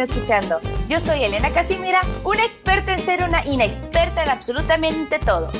estén 0.00 0.16
escuchando. 0.16 0.60
Yo 0.88 1.00
soy 1.00 1.24
Elena 1.24 1.50
Casimira, 1.50 2.00
una 2.24 2.44
experta 2.44 2.94
en 2.94 3.00
ser 3.00 3.22
una 3.22 3.44
inexperta 3.46 4.22
en 4.22 4.30
absolutamente 4.30 5.18
todo. 5.18 5.50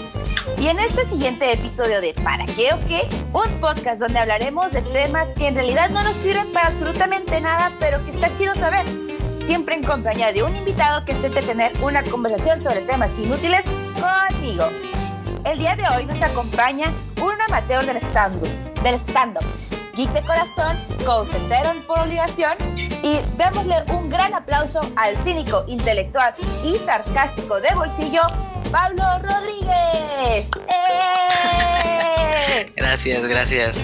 Y 0.59 0.69
en 0.69 0.79
este 0.79 1.05
siguiente 1.05 1.53
episodio 1.53 2.01
de 2.01 2.15
¿Para 2.15 2.45
qué 2.47 2.73
o 2.75 2.79
qué? 2.80 3.09
Un 3.33 3.48
podcast 3.61 4.01
donde 4.01 4.19
hablaremos 4.19 4.73
de 4.73 4.83
temas 4.83 5.34
que 5.34 5.48
en 5.48 5.55
realidad 5.55 5.91
no 5.91 6.03
nos 6.03 6.15
sirven 6.16 6.53
para 6.53 6.69
absolutamente 6.69 7.41
nada, 7.41 7.73
pero 7.79 8.05
que 8.05 8.11
está 8.11 8.33
chido 8.33 8.55
saber. 8.55 8.84
Siempre 9.41 9.75
en 9.75 9.83
compañía 9.83 10.33
de 10.33 10.43
un 10.43 10.55
invitado 10.55 11.05
que 11.05 11.12
acepte 11.12 11.43
tener 11.43 11.73
una 11.83 12.02
conversación 12.02 12.61
sobre 12.61 12.83
temas 12.83 13.19
inútiles 13.19 13.66
conmigo. 14.01 14.65
El 15.45 15.59
día 15.59 15.77
de 15.77 15.84
hoy 15.97 16.05
nos 16.05 16.20
acompaña 16.23 16.93
un 17.23 17.41
amateur 17.48 17.84
del 17.87 17.97
stand-up, 17.97 18.48
del 18.83 18.95
stand-up, 18.97 19.45
geek 19.95 20.12
de 20.12 20.23
corazón, 20.23 20.77
concentero 21.07 21.73
por 21.87 22.01
obligación 22.01 22.70
y 23.03 23.19
démosle 23.37 23.77
un 23.93 24.09
gran 24.09 24.35
aplauso 24.35 24.81
al 24.97 25.17
cínico, 25.19 25.65
intelectual 25.67 26.35
y 26.65 26.77
sarcástico 26.79 27.61
de 27.61 27.75
bolsillo, 27.75 28.23
Pablo 28.71 29.05
Rodríguez. 29.23 30.49
¡Eh! 30.69 32.67
Gracias, 32.77 33.23
gracias. 33.23 33.77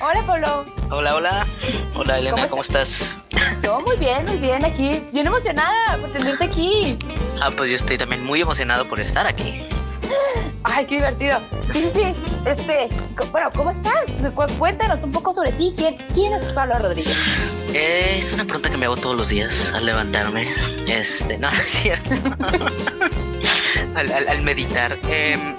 Hola, 0.00 0.22
Pablo. 0.26 0.64
Hola, 0.90 1.14
hola. 1.14 1.46
Hola, 1.94 2.18
Elena, 2.18 2.48
¿cómo, 2.48 2.62
estás? 2.62 3.20
Yo 3.62 3.80
muy 3.80 3.96
bien, 3.96 4.26
muy 4.26 4.38
bien 4.38 4.64
aquí. 4.64 5.06
Bien 5.12 5.26
emocionada 5.26 5.96
por 5.98 6.10
tenerte 6.10 6.44
aquí. 6.44 6.98
Ah, 7.40 7.50
pues 7.56 7.70
yo 7.70 7.76
estoy 7.76 7.98
también 7.98 8.24
muy 8.24 8.40
emocionado 8.40 8.86
por 8.86 8.98
estar 8.98 9.26
aquí. 9.26 9.60
Ay, 10.64 10.86
qué 10.86 10.96
divertido. 10.96 11.40
Sí, 11.72 11.82
sí, 11.82 11.90
sí. 11.90 12.14
Este, 12.46 12.88
bueno, 13.30 13.50
¿cómo 13.54 13.70
estás? 13.70 14.22
Cuéntanos 14.58 15.02
un 15.04 15.12
poco 15.12 15.32
sobre 15.32 15.52
ti. 15.52 15.72
¿Quién, 15.76 15.96
quién 16.14 16.32
es 16.32 16.50
Pablo 16.50 16.78
Rodríguez? 16.78 17.18
es 17.74 18.32
una 18.34 18.44
pregunta 18.44 18.70
que 18.70 18.76
me 18.76 18.86
hago 18.86 18.96
todos 18.96 19.16
los 19.16 19.28
días 19.28 19.72
al 19.74 19.86
levantarme. 19.86 20.48
Este, 20.86 21.38
no, 21.38 21.48
es 21.52 21.68
cierto. 21.68 22.10
al, 23.94 24.42
meditar. 24.42 24.98
Em, 25.08 25.54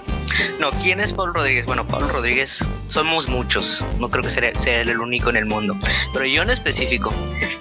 no, 0.60 0.72
¿quién 0.72 1.00
es 1.00 1.14
Pablo 1.14 1.34
Rodríguez? 1.34 1.66
Bueno, 1.66 1.86
Pablo 1.86 2.08
Rodríguez 2.08 2.66
somos 2.88 3.28
muchos. 3.28 3.86
No 4.00 4.10
creo 4.10 4.24
que 4.24 4.30
sea, 4.30 4.54
sea 4.56 4.82
el 4.82 5.00
único 5.00 5.30
en 5.30 5.38
el 5.38 5.46
mundo. 5.46 5.78
Pero 6.14 6.26
yo 6.26 6.42
en 6.42 6.50
específico. 6.50 7.14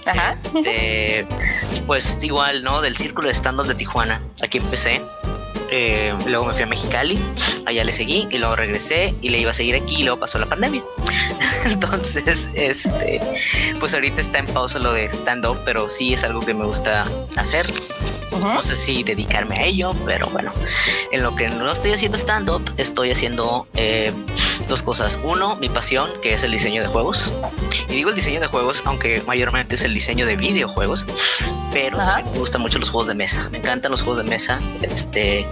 Ajá. 0.06 0.36
Este, 0.54 1.26
pues 1.86 2.22
igual, 2.22 2.62
¿no? 2.64 2.80
Del 2.80 2.96
círculo 2.96 3.28
de 3.28 3.34
stand-up 3.34 3.66
de 3.66 3.74
Tijuana. 3.74 4.20
Aquí 4.42 4.58
empecé. 4.58 5.00
Eh, 5.74 6.12
luego 6.26 6.44
me 6.44 6.52
fui 6.52 6.62
a 6.64 6.66
Mexicali, 6.66 7.18
allá 7.64 7.82
le 7.82 7.94
seguí 7.94 8.28
y 8.30 8.36
luego 8.36 8.54
regresé 8.56 9.14
y 9.22 9.30
le 9.30 9.38
iba 9.38 9.52
a 9.52 9.54
seguir 9.54 9.74
aquí 9.74 10.00
y 10.00 10.02
luego 10.02 10.20
pasó 10.20 10.38
la 10.38 10.44
pandemia. 10.44 10.84
Entonces, 11.64 12.50
este, 12.52 13.22
pues 13.80 13.94
ahorita 13.94 14.20
está 14.20 14.40
en 14.40 14.46
pausa 14.48 14.78
lo 14.78 14.92
de 14.92 15.06
stand-up, 15.06 15.56
pero 15.64 15.88
sí 15.88 16.12
es 16.12 16.24
algo 16.24 16.40
que 16.40 16.52
me 16.52 16.66
gusta 16.66 17.06
hacer. 17.38 17.66
No 18.40 18.62
sé 18.62 18.76
si 18.76 19.02
dedicarme 19.02 19.56
a 19.58 19.64
ello, 19.64 19.92
pero 20.04 20.28
bueno, 20.28 20.52
en 21.10 21.22
lo 21.22 21.34
que 21.34 21.48
no 21.48 21.70
estoy 21.70 21.92
haciendo 21.92 22.18
stand-up, 22.18 22.62
estoy 22.76 23.10
haciendo 23.10 23.66
eh, 23.74 24.12
dos 24.68 24.82
cosas. 24.82 25.18
Uno, 25.22 25.56
mi 25.56 25.68
pasión, 25.68 26.10
que 26.22 26.34
es 26.34 26.42
el 26.42 26.50
diseño 26.50 26.82
de 26.82 26.88
juegos. 26.88 27.30
Y 27.88 27.94
digo 27.94 28.10
el 28.10 28.16
diseño 28.16 28.40
de 28.40 28.46
juegos, 28.46 28.82
aunque 28.84 29.22
mayormente 29.26 29.74
es 29.74 29.84
el 29.84 29.94
diseño 29.94 30.26
de 30.26 30.36
videojuegos, 30.36 31.04
pero 31.72 31.98
me 31.98 32.38
gustan 32.38 32.60
mucho 32.60 32.78
los 32.78 32.90
juegos 32.90 33.08
de 33.08 33.14
mesa. 33.14 33.48
Me 33.50 33.58
encantan 33.58 33.90
los 33.90 34.02
juegos 34.02 34.22
de 34.24 34.30
mesa. 34.30 34.58
Este, 34.82 35.46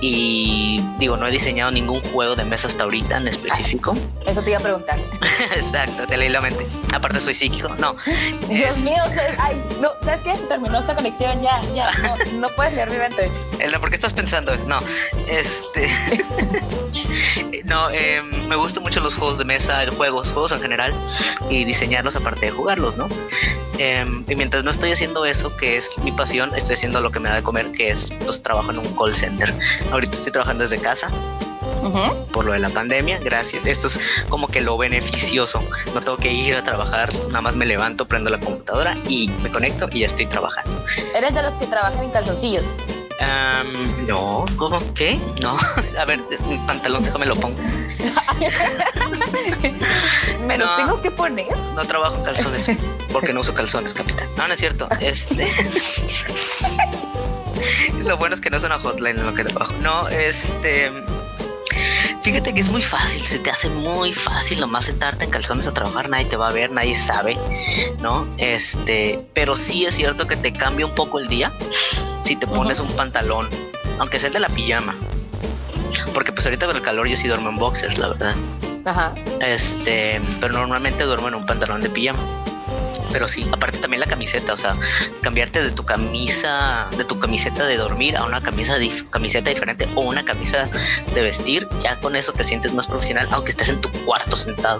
y 0.00 0.80
digo, 0.98 1.16
no 1.16 1.26
he 1.26 1.30
diseñado 1.30 1.70
ningún 1.70 2.00
juego 2.12 2.36
de 2.36 2.44
mesa 2.44 2.68
hasta 2.68 2.84
ahorita 2.84 3.16
en 3.18 3.28
específico. 3.28 3.94
Eso 4.26 4.42
te 4.42 4.50
iba 4.50 4.58
a 4.58 4.62
preguntar. 4.62 4.98
Exacto, 5.56 6.06
te 6.06 6.16
leí 6.16 6.28
la 6.28 6.40
mente. 6.40 6.64
Aparte 6.94 7.20
soy 7.20 7.34
psíquico, 7.34 7.68
no. 7.78 7.96
Dios 8.48 8.78
mío, 8.78 9.02
ay, 9.40 9.62
no, 9.80 9.90
¿sabes 10.04 10.22
qué? 10.22 10.36
Se 10.36 10.46
terminó 10.46 10.78
esta 10.78 10.94
conexión, 10.94 11.42
ya, 11.42 11.60
ya, 11.74 11.90
no, 11.98 12.14
no 12.34 12.48
puedes 12.50 12.74
leer 12.74 12.90
mi 12.90 12.98
mente. 12.98 13.30
¿Por 13.80 13.90
qué 13.90 13.96
estás 13.96 14.12
pensando? 14.12 14.56
No, 14.66 14.78
este... 15.28 15.88
no, 17.64 17.90
eh, 17.90 18.22
me 18.48 18.56
gustan 18.56 18.82
mucho 18.82 19.00
los 19.00 19.14
juegos 19.14 19.38
de 19.38 19.44
mesa, 19.44 19.84
juegos, 19.96 20.30
juegos 20.30 20.52
en 20.52 20.60
general, 20.60 20.94
y 21.50 21.64
diseñarlos 21.64 22.16
aparte 22.16 22.46
de 22.46 22.52
jugarlos, 22.52 22.96
¿no? 22.96 23.08
Em, 23.78 24.24
y 24.28 24.34
mientras 24.34 24.64
no 24.64 24.70
estoy 24.70 24.92
haciendo 24.92 25.24
eso, 25.24 25.54
que 25.56 25.76
es 25.76 25.90
mi 25.98 26.12
pasión, 26.12 26.54
estoy 26.54 26.74
haciendo 26.74 27.00
lo 27.00 27.10
que 27.10 27.20
me 27.20 27.28
da 27.28 27.36
de 27.36 27.42
comer, 27.42 27.72
que 27.72 27.90
es, 27.90 28.10
pues, 28.24 28.42
trabajo 28.42 28.70
en 28.70 28.78
un 28.78 28.96
call 28.96 29.14
center. 29.14 29.52
Ahorita 29.90 30.16
estoy 30.16 30.32
trabajando 30.32 30.62
desde 30.62 30.78
casa, 30.78 31.08
por 32.32 32.44
lo 32.44 32.52
de 32.52 32.58
la 32.58 32.68
pandemia, 32.68 33.18
gracias. 33.18 33.66
Esto 33.66 33.88
es 33.88 34.00
como 34.28 34.48
que 34.48 34.60
lo 34.60 34.76
beneficioso. 34.76 35.62
No 35.94 36.00
tengo 36.00 36.16
que 36.16 36.32
ir 36.32 36.54
a 36.54 36.64
trabajar, 36.64 37.12
nada 37.28 37.40
más 37.40 37.56
me 37.56 37.66
levanto, 37.66 38.06
prendo 38.06 38.30
la 38.30 38.38
computadora 38.38 38.96
y 39.08 39.28
me 39.42 39.50
conecto 39.50 39.88
y 39.92 40.00
ya 40.00 40.06
estoy 40.06 40.26
trabajando. 40.26 40.84
¿Eres 41.14 41.34
de 41.34 41.42
los 41.42 41.54
que 41.54 41.66
trabajan 41.66 42.04
en 42.04 42.10
calzoncillos? 42.10 42.74
no, 44.06 44.44
¿cómo? 44.56 44.78
¿Qué? 44.94 45.18
No. 45.40 45.56
A 45.98 46.04
ver, 46.04 46.20
mi 46.48 46.58
pantalón, 46.66 47.02
déjame 47.02 47.26
lo 47.26 47.34
pongo. 47.36 47.58
¿Me 50.46 50.58
los 50.58 50.76
tengo 50.76 51.02
que 51.02 51.10
poner? 51.10 51.56
No 51.74 51.84
trabajo 51.84 52.16
en 52.16 52.24
calzones 52.24 52.70
porque 53.12 53.32
no 53.32 53.40
uso 53.40 53.54
calzones, 53.54 53.94
capitán. 53.94 54.28
No, 54.36 54.46
no 54.46 54.54
es 54.54 54.60
cierto. 54.60 54.88
Este. 55.00 55.48
lo 57.98 58.16
bueno 58.18 58.34
es 58.34 58.40
que 58.40 58.50
no 58.50 58.58
es 58.58 58.64
una 58.64 58.78
hotline 58.78 59.18
en 59.18 59.26
lo 59.26 59.34
que 59.34 59.44
trabajo. 59.44 59.72
No, 59.80 60.08
este. 60.08 60.92
Fíjate 62.22 62.52
que 62.52 62.60
es 62.60 62.70
muy 62.70 62.82
fácil, 62.82 63.22
se 63.22 63.38
te 63.38 63.50
hace 63.50 63.68
muy 63.68 64.12
fácil 64.12 64.60
nomás 64.60 64.86
sentarte 64.86 65.24
en 65.24 65.30
calzones 65.30 65.66
a 65.66 65.74
trabajar, 65.74 66.08
nadie 66.08 66.24
te 66.24 66.36
va 66.36 66.48
a 66.48 66.52
ver, 66.52 66.72
nadie 66.72 66.96
sabe, 66.96 67.38
¿no? 68.00 68.26
Este, 68.38 69.24
pero 69.32 69.56
sí 69.56 69.86
es 69.86 69.94
cierto 69.94 70.26
que 70.26 70.36
te 70.36 70.52
cambia 70.52 70.86
un 70.86 70.94
poco 70.94 71.18
el 71.18 71.28
día 71.28 71.52
si 72.22 72.34
te 72.34 72.46
pones 72.46 72.80
un 72.80 72.88
pantalón, 72.88 73.48
aunque 73.98 74.18
sea 74.18 74.28
el 74.28 74.34
de 74.34 74.40
la 74.40 74.48
pijama. 74.48 74.96
Porque 76.12 76.32
pues 76.32 76.44
ahorita 76.46 76.66
con 76.66 76.76
el 76.76 76.82
calor 76.82 77.06
yo 77.06 77.16
sí 77.16 77.28
duermo 77.28 77.50
en 77.50 77.56
boxers, 77.56 77.98
la 77.98 78.08
verdad. 78.08 78.34
Ajá. 78.84 79.14
Este, 79.40 80.20
pero 80.40 80.54
normalmente 80.54 81.04
duermo 81.04 81.28
en 81.28 81.36
un 81.36 81.46
pantalón 81.46 81.80
de 81.80 81.90
pijama 81.90 82.20
pero 83.12 83.28
sí, 83.28 83.46
aparte 83.52 83.78
también 83.78 84.00
la 84.00 84.06
camiseta, 84.06 84.52
o 84.52 84.56
sea, 84.56 84.76
cambiarte 85.22 85.62
de 85.62 85.70
tu 85.70 85.84
camisa, 85.84 86.86
de 86.96 87.04
tu 87.04 87.18
camiseta 87.18 87.66
de 87.66 87.76
dormir 87.76 88.16
a 88.16 88.24
una 88.24 88.42
camisa 88.42 88.76
camiseta 89.10 89.50
diferente 89.50 89.88
o 89.94 90.02
una 90.02 90.24
camisa 90.24 90.68
de 91.14 91.22
vestir, 91.22 91.68
ya 91.80 91.96
con 91.96 92.16
eso 92.16 92.32
te 92.32 92.44
sientes 92.44 92.72
más 92.72 92.86
profesional, 92.86 93.28
aunque 93.30 93.50
estés 93.50 93.68
en 93.68 93.80
tu 93.80 93.90
cuarto 94.04 94.36
sentado. 94.36 94.78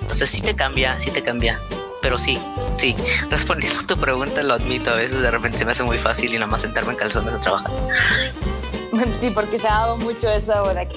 Entonces 0.00 0.30
sí 0.30 0.40
te 0.40 0.54
cambia, 0.54 0.98
sí 0.98 1.10
te 1.10 1.22
cambia. 1.22 1.58
Pero 2.02 2.18
sí, 2.18 2.38
sí, 2.76 2.94
respondiendo 3.30 3.80
a 3.80 3.86
tu 3.86 3.96
pregunta, 3.96 4.42
lo 4.42 4.54
admito, 4.54 4.90
a 4.90 4.96
veces 4.96 5.22
de 5.22 5.30
repente 5.30 5.58
se 5.58 5.64
me 5.64 5.72
hace 5.72 5.82
muy 5.82 5.98
fácil 5.98 6.34
y 6.34 6.34
nada 6.34 6.46
más 6.46 6.62
sentarme 6.62 6.92
en 6.92 6.98
calzones 6.98 7.34
a 7.34 7.40
trabajar. 7.40 7.70
Sí, 9.18 9.30
porque 9.30 9.58
se 9.58 9.66
ha 9.66 9.72
dado 9.72 9.96
mucho 9.96 10.28
eso 10.28 10.52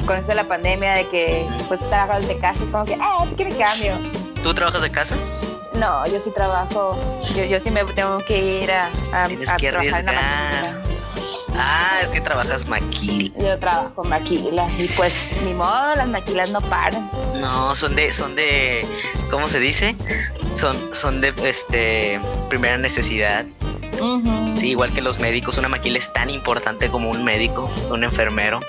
con 0.05 0.17
esto 0.17 0.31
de 0.31 0.35
la 0.35 0.47
pandemia, 0.47 0.93
de 0.93 1.07
que 1.07 1.47
pues 1.67 1.79
trabajas 1.89 2.27
de 2.27 2.37
casa, 2.37 2.63
es 2.63 2.71
como 2.71 2.85
que, 2.85 2.95
ah, 3.01 3.25
¿qué 3.35 3.45
me 3.45 3.55
cambio? 3.55 3.93
¿Tú 4.43 4.53
trabajas 4.53 4.81
de 4.81 4.91
casa? 4.91 5.15
No, 5.79 6.07
yo 6.07 6.19
sí 6.19 6.31
trabajo, 6.31 6.97
yo, 7.35 7.43
yo 7.45 7.59
sí 7.59 7.69
me 7.69 7.83
tengo 7.83 8.17
que 8.19 8.63
ir 8.63 8.71
a, 8.71 8.87
a, 9.13 9.27
trabajar 9.27 9.99
en 9.99 10.05
la 10.05 10.11
maquila. 10.11 10.81
Ah, 11.55 11.99
es 12.01 12.09
que 12.09 12.21
trabajas 12.21 12.67
maquila. 12.67 13.31
Yo 13.37 13.59
trabajo 13.59 14.03
maquila 14.03 14.67
y 14.77 14.87
pues 14.89 15.37
ni 15.43 15.53
modo, 15.53 15.95
las 15.95 16.07
maquilas 16.07 16.51
no 16.51 16.61
paran. 16.61 17.09
No, 17.35 17.75
son 17.75 17.95
de, 17.95 18.11
son 18.11 18.35
de, 18.35 18.87
¿cómo 19.29 19.47
se 19.47 19.59
dice? 19.59 19.95
Son, 20.53 20.93
son 20.93 21.21
de, 21.21 21.33
este, 21.43 22.19
primera 22.49 22.77
necesidad. 22.77 23.45
Sí, 24.55 24.69
igual 24.69 24.93
que 24.93 25.01
los 25.01 25.19
médicos, 25.19 25.57
una 25.57 25.67
maquila 25.67 25.97
es 25.97 26.11
tan 26.11 26.29
importante 26.29 26.89
como 26.89 27.09
un 27.09 27.23
médico, 27.23 27.69
un 27.89 28.03
enfermero, 28.03 28.59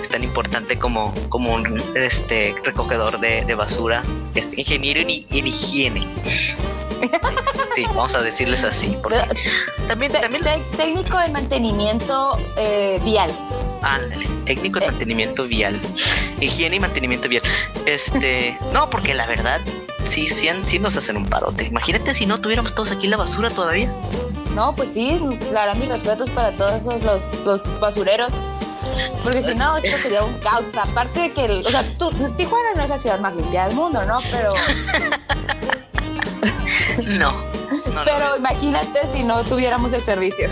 es 0.00 0.08
tan 0.08 0.22
importante 0.22 0.78
como, 0.78 1.14
como 1.28 1.54
un 1.54 1.82
este, 1.94 2.54
recogedor 2.64 3.20
de, 3.20 3.54
basura, 3.54 4.02
ingeniero 4.56 5.00
en, 5.00 5.10
higiene. 5.10 6.06
Sí, 7.74 7.86
vamos 7.86 8.14
a 8.14 8.20
decirles 8.20 8.64
así. 8.64 8.98
también, 9.88 10.12
también... 10.12 10.42
técnico 10.76 11.18
en 11.18 11.32
mantenimiento 11.32 12.38
eh, 12.58 13.00
vial. 13.02 13.30
Ándale, 13.80 14.28
técnico 14.44 14.78
de 14.78 14.84
eh. 14.84 14.90
mantenimiento 14.90 15.46
vial. 15.46 15.80
Higiene 16.38 16.76
y 16.76 16.80
mantenimiento 16.80 17.30
vial. 17.30 17.42
Este, 17.86 18.58
no, 18.74 18.90
porque 18.90 19.14
la 19.14 19.26
verdad, 19.26 19.58
sí, 20.04 20.28
sí, 20.28 20.50
sí 20.66 20.78
nos 20.78 20.98
hacen 20.98 21.16
un 21.16 21.24
parote. 21.24 21.64
Imagínate 21.64 22.12
si 22.12 22.26
no 22.26 22.42
tuviéramos 22.42 22.74
todos 22.74 22.90
aquí 22.90 23.06
la 23.06 23.16
basura 23.16 23.48
todavía. 23.48 23.90
No, 24.54 24.74
pues 24.76 24.92
sí, 24.92 25.18
claro, 25.50 25.74
mis 25.76 25.88
respetos 25.88 26.28
para 26.30 26.52
todos 26.52 26.80
esos 26.80 27.02
los, 27.02 27.34
los 27.44 27.80
basureros. 27.80 28.34
Porque 29.22 29.42
si 29.42 29.54
no, 29.54 29.76
esto 29.78 29.96
sería 29.98 30.24
un 30.24 30.34
caos. 30.40 30.64
aparte 30.76 31.20
de 31.20 31.32
que, 31.32 31.44
o 31.44 31.70
sea, 31.70 31.82
Tijuana 32.36 32.74
no 32.76 32.82
es 32.82 32.88
la 32.88 32.98
ciudad 32.98 33.18
más 33.20 33.34
limpia 33.34 33.66
del 33.66 33.74
mundo, 33.74 34.04
¿no? 34.04 34.20
Pero. 34.30 34.50
no. 37.18 37.32
Pero 38.04 38.36
imagínate 38.36 39.00
si 39.12 39.22
no 39.22 39.42
tuviéramos 39.44 39.92
el 39.92 40.02
servicio. 40.02 40.50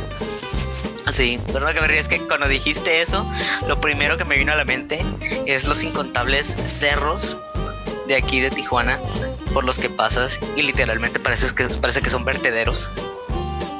Sí, 1.12 1.40
pero 1.52 1.66
lo 1.66 1.74
que 1.74 1.80
me 1.80 1.88
ríe 1.88 1.98
es 1.98 2.08
que 2.08 2.26
cuando 2.26 2.46
dijiste 2.46 3.02
eso, 3.02 3.26
lo 3.66 3.80
primero 3.80 4.16
que 4.16 4.24
me 4.24 4.36
vino 4.36 4.52
a 4.52 4.54
la 4.54 4.64
mente 4.64 5.04
es 5.46 5.64
los 5.64 5.82
incontables 5.82 6.56
cerros 6.62 7.36
de 8.06 8.16
aquí 8.16 8.40
de 8.40 8.50
Tijuana 8.50 8.98
por 9.52 9.64
los 9.64 9.78
que 9.78 9.90
pasas 9.90 10.38
y 10.54 10.62
literalmente 10.62 11.18
parece 11.18 11.52
que, 11.54 11.64
parece 11.66 12.00
que 12.00 12.10
son 12.10 12.24
vertederos 12.24 12.88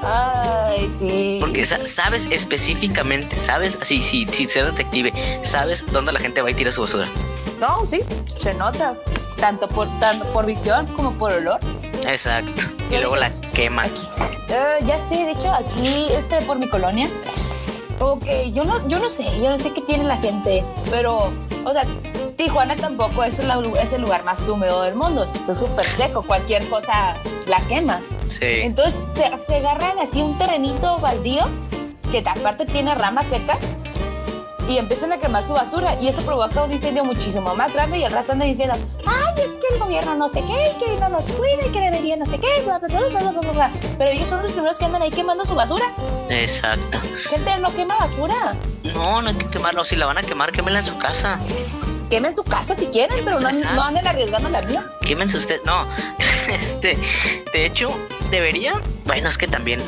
Ay, 0.03 0.91
sí. 0.99 1.39
Porque 1.41 1.65
sabes 1.67 2.27
específicamente, 2.31 3.37
sabes, 3.37 3.77
así, 3.81 4.01
sí, 4.01 4.27
sin 4.33 4.49
ser 4.49 4.67
detective, 4.67 5.13
sabes 5.45 5.85
dónde 5.93 6.13
la 6.13 6.21
gente 6.21 6.41
va 6.43 6.51
y 6.51 6.55
tira 6.55 6.73
su 6.73 6.81
basura. 6.81 7.07
No, 7.59 7.87
sí, 7.87 8.01
se 8.43 8.55
nota. 8.55 8.95
Tanto 9.37 9.69
por, 9.69 9.89
tanto 10.01 10.31
por 10.33 10.47
visión 10.47 10.87
como 10.95 11.13
por 11.13 11.33
olor. 11.33 11.61
Exacto. 12.07 12.63
Y 12.91 12.97
luego 12.97 13.17
la 13.17 13.31
queman. 13.55 13.91
Ah, 14.19 14.77
ya 14.85 14.99
sé, 14.99 15.17
de 15.25 15.33
hecho, 15.33 15.53
aquí, 15.53 16.09
este, 16.11 16.43
por 16.43 16.59
mi 16.59 16.69
colonia, 16.69 17.09
ok, 18.01 18.25
yo 18.53 18.65
no, 18.65 18.87
yo 18.89 18.99
no 18.99 19.09
sé, 19.09 19.25
yo 19.41 19.51
no 19.51 19.59
sé 19.59 19.73
qué 19.73 19.83
tiene 19.83 20.05
la 20.05 20.17
gente, 20.17 20.65
pero, 20.91 21.31
o 21.65 21.73
sea, 21.73 21.85
Tijuana 22.37 22.75
tampoco 22.75 23.23
es, 23.23 23.39
es 23.39 23.93
el 23.93 24.01
lugar 24.01 24.25
más 24.25 24.49
húmedo 24.49 24.83
del 24.83 24.95
mundo, 24.95 25.25
es 25.25 25.59
súper 25.59 25.87
seco, 25.87 26.23
cualquier 26.23 26.67
cosa 26.69 27.15
la 27.47 27.61
quema. 27.69 28.01
Sí. 28.29 28.47
Entonces 28.47 29.01
se, 29.15 29.31
se 29.47 29.57
agarran 29.57 29.99
así 29.99 30.23
un 30.23 30.39
terrenito 30.39 30.99
baldío 30.99 31.47
que 32.11 32.25
aparte 32.27 32.65
tiene 32.65 32.95
ramas 32.95 33.27
secas 33.27 33.59
y 34.71 34.79
empiezan 34.79 35.13
a 35.13 35.19
quemar 35.19 35.43
su 35.43 35.53
basura 35.53 35.97
y 36.01 36.07
eso 36.07 36.23
provoca 36.23 36.63
un 36.63 36.73
incendio 36.73 37.05
muchísimo 37.05 37.57
más 37.57 37.73
grande 37.73 37.99
y 37.99 38.05
el 38.05 38.13
rato 38.13 38.33
anda 38.33 38.45
diciendo, 38.45 38.77
ay, 39.05 39.35
es 39.37 39.47
que 39.47 39.75
el 39.75 39.81
gobierno 39.81 40.15
no 40.15 40.29
sé 40.29 40.45
qué, 40.45 40.77
que 40.79 41.01
no 41.01 41.09
nos 41.09 41.27
cuide, 41.27 41.71
que 41.73 41.81
debería 41.81 42.17
no 42.17 42.25
sé 42.25 42.39
qué, 42.39 42.63
bla, 42.65 42.79
bla, 42.79 42.89
bla, 42.89 43.31
bla, 43.33 43.53
bla, 43.53 43.71
Pero 43.99 44.13
ellos 44.13 44.29
son 44.29 44.43
los 44.43 44.53
primeros 44.53 44.79
que 44.79 44.85
andan 44.85 45.03
ahí 45.03 45.11
quemando 45.11 45.45
su 45.45 45.57
basura. 45.57 45.93
Exacto. 46.29 46.99
Gente, 47.29 47.59
no 47.59 47.75
quema 47.75 47.97
basura. 47.97 48.57
No, 48.95 49.21
no 49.21 49.29
hay 49.29 49.35
que 49.35 49.47
quemarlo. 49.47 49.85
Si 49.85 49.97
la 49.97 50.07
van 50.07 50.19
a 50.19 50.23
quemar, 50.23 50.53
quémela 50.53 50.79
en 50.79 50.87
su 50.87 50.97
casa. 50.99 51.41
Quemen 52.09 52.33
su 52.33 52.45
casa 52.45 52.75
si 52.77 52.87
quieren, 52.87 53.25
pero 53.25 53.41
no, 53.41 53.51
no 53.51 53.83
anden 53.83 54.07
arriesgando 54.07 54.49
la 54.51 54.61
vida. 54.61 54.89
Quémense 55.01 55.37
usted. 55.37 55.61
No, 55.65 55.85
este, 56.49 56.97
de 57.53 57.67
hecho, 57.67 57.91
debería, 58.31 58.81
bueno, 59.05 59.29
es 59.29 59.37
que 59.37 59.49
también 59.49 59.81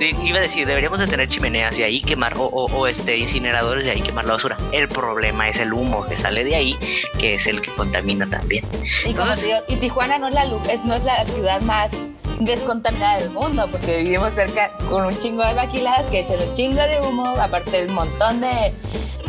iba 0.00 0.38
a 0.38 0.42
decir, 0.42 0.66
deberíamos 0.66 0.98
de 0.98 1.06
tener 1.06 1.28
chimeneas 1.28 1.78
y 1.78 1.82
ahí 1.82 2.02
quemar, 2.02 2.34
o, 2.36 2.86
este, 2.86 3.16
incineradores 3.16 3.86
y 3.86 3.90
ahí 3.90 4.02
quemar 4.02 4.24
la 4.24 4.34
basura. 4.34 4.56
El 4.72 4.88
problema 4.88 5.48
es 5.48 5.58
el 5.58 5.72
humo 5.72 6.06
que 6.06 6.16
sale 6.16 6.44
de 6.44 6.56
ahí, 6.56 6.78
que 7.18 7.34
es 7.34 7.46
el 7.46 7.60
que 7.60 7.70
contamina 7.74 8.28
también. 8.28 8.64
Y, 9.04 9.76
Tijuana 9.76 10.18
no 10.18 10.28
es, 10.28 10.34
la, 10.34 10.44
es, 10.70 10.84
no 10.84 10.94
es 10.94 11.04
la 11.04 11.24
ciudad 11.26 11.60
más 11.62 11.92
descontaminada 12.40 13.18
del 13.18 13.30
mundo, 13.30 13.68
porque 13.70 14.02
vivimos 14.02 14.34
cerca 14.34 14.70
con 14.90 15.04
un 15.06 15.16
chingo 15.18 15.42
de 15.42 15.48
albaquiladas 15.48 16.10
que 16.10 16.20
echan 16.20 16.40
un 16.46 16.54
chingo 16.54 16.82
de 16.82 17.00
humo, 17.00 17.26
aparte 17.40 17.70
del 17.70 17.90
montón 17.90 18.40
de, 18.40 18.72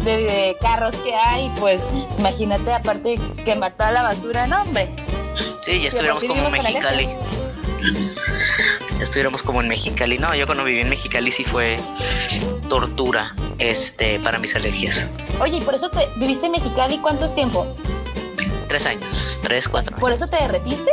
de, 0.03 0.57
carros 0.59 0.95
que 0.97 1.15
hay, 1.15 1.51
pues 1.59 1.85
imagínate, 2.19 2.73
aparte 2.73 3.19
quemar 3.45 3.71
toda 3.73 3.91
la 3.91 4.03
basura, 4.03 4.47
no, 4.47 4.61
hombre. 4.61 4.89
Sí, 5.63 5.81
ya 5.81 5.89
estuviéramos 5.89 6.23
como 6.23 6.49
Mexicali 6.49 7.09
estuviéramos 8.99 9.43
como 9.43 9.61
en 9.61 9.67
Mexicali. 9.67 10.17
No, 10.17 10.33
yo 10.35 10.45
cuando 10.45 10.63
viví 10.63 10.81
en 10.81 10.89
Mexicali 10.89 11.31
sí 11.31 11.43
fue 11.43 11.77
tortura 12.69 13.35
este, 13.59 14.19
para 14.19 14.39
mis 14.39 14.55
alergias. 14.55 15.05
Oye, 15.39 15.57
¿y 15.57 15.61
por 15.61 15.75
eso 15.75 15.89
te 15.89 16.07
viviste 16.17 16.47
en 16.47 16.53
Mexicali 16.53 16.99
cuántos 16.99 17.35
tiempo? 17.35 17.75
Tres 18.67 18.85
años, 18.85 19.39
tres, 19.43 19.69
cuatro 19.69 19.95
¿Por 19.97 20.11
eso 20.11 20.27
te 20.27 20.37
derretiste? 20.37 20.91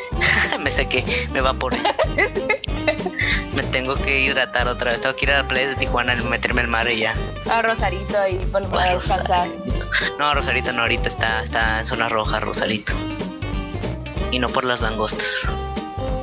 me 0.60 0.70
sequé, 0.70 1.04
me 1.32 1.40
evaporé. 1.40 1.78
me 3.54 3.62
tengo 3.64 3.94
que 3.94 4.20
hidratar 4.20 4.68
otra 4.68 4.92
vez. 4.92 5.00
Tengo 5.00 5.14
que 5.14 5.24
ir 5.26 5.32
a 5.32 5.42
la 5.42 5.48
playa 5.48 5.68
de 5.68 5.76
Tijuana, 5.76 6.14
meterme 6.14 6.62
al 6.62 6.68
mar 6.68 6.90
y 6.90 7.00
ya. 7.00 7.14
A 7.50 7.62
Rosarito 7.62 8.16
y 8.28 8.38
volver 8.46 8.80
a 8.80 8.94
descansar. 8.94 9.48
No, 10.18 10.32
Rosarito 10.32 10.72
no, 10.72 10.82
ahorita 10.82 11.08
está, 11.08 11.42
está 11.42 11.80
en 11.80 11.86
zona 11.86 12.08
roja, 12.08 12.40
Rosarito. 12.40 12.92
Y 14.30 14.38
no 14.38 14.48
por 14.48 14.64
las 14.64 14.80
langostas. 14.80 15.42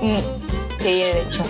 Mm. 0.02 0.49
Sí, 0.80 1.02
de 1.02 1.22
hecho. 1.22 1.44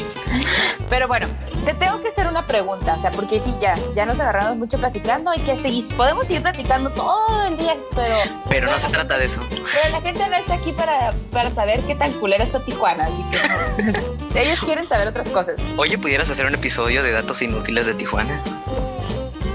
Pero 0.90 1.08
bueno, 1.08 1.28
te 1.66 1.74
tengo 1.74 2.02
que 2.02 2.08
hacer 2.08 2.28
una 2.28 2.48
pregunta, 2.48 2.96
o 2.96 3.00
sea, 3.00 3.12
porque 3.12 3.38
sí, 3.38 3.54
ya, 3.62 3.76
ya 3.94 4.06
nos 4.06 4.20
agarramos 4.20 4.58
mucho 4.58 4.80
platicando, 4.80 5.30
hay 5.30 5.40
que 5.40 5.56
seguir, 5.56 5.86
podemos 5.96 6.26
seguir 6.26 6.42
platicando 6.42 6.90
todo 6.92 7.48
el 7.48 7.58
día, 7.58 7.78
pero... 7.96 8.16
Pero, 8.50 8.72
no 8.72 8.78
se 8.78 8.90
trata 8.90 9.18
de 9.18 9.26
eso. 9.26 9.40
Pero 9.50 9.90
la 9.92 10.02
gente 10.02 10.28
no 10.28 10.36
está 10.36 10.56
aquí 10.56 10.72
para, 10.72 11.14
para 11.32 11.52
saber 11.52 11.82
qué 11.82 11.96
tan 11.96 12.14
culera 12.14 12.44
está 12.44 12.60
Tijuana, 12.60 13.06
así 13.06 13.24
que 13.30 14.40
ellos 14.42 14.60
quieren 14.62 14.88
saber 14.88 15.08
otras 15.08 15.30
cosas. 15.30 15.64
Oye, 15.78 15.98
¿pudieras 15.98 16.30
hacer 16.30 16.46
un 16.48 16.56
episodio 16.56 17.04
de 17.04 17.12
datos 17.12 17.42
inútiles 17.42 17.86
de 17.86 17.94
Tijuana? 17.94 18.42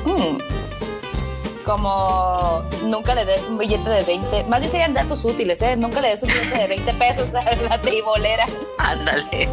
Mm 0.05 0.64
como 1.65 2.63
nunca 2.85 3.15
le 3.15 3.25
des 3.25 3.49
un 3.49 3.59
billete 3.59 3.89
de 3.89 4.03
20, 4.05 4.45
más 4.45 4.61
bien 4.61 4.71
serían 4.71 4.95
datos 4.95 5.25
útiles, 5.25 5.61
¿eh? 5.63 5.77
Nunca 5.77 6.01
le 6.01 6.09
des 6.09 6.23
un 6.23 6.29
billete 6.29 6.59
de 6.59 6.67
20 6.69 6.95
pesos 6.95 7.35
a 7.35 7.57
la 7.57 7.81
tribolera. 7.81 8.47
Ándale. 8.79 9.49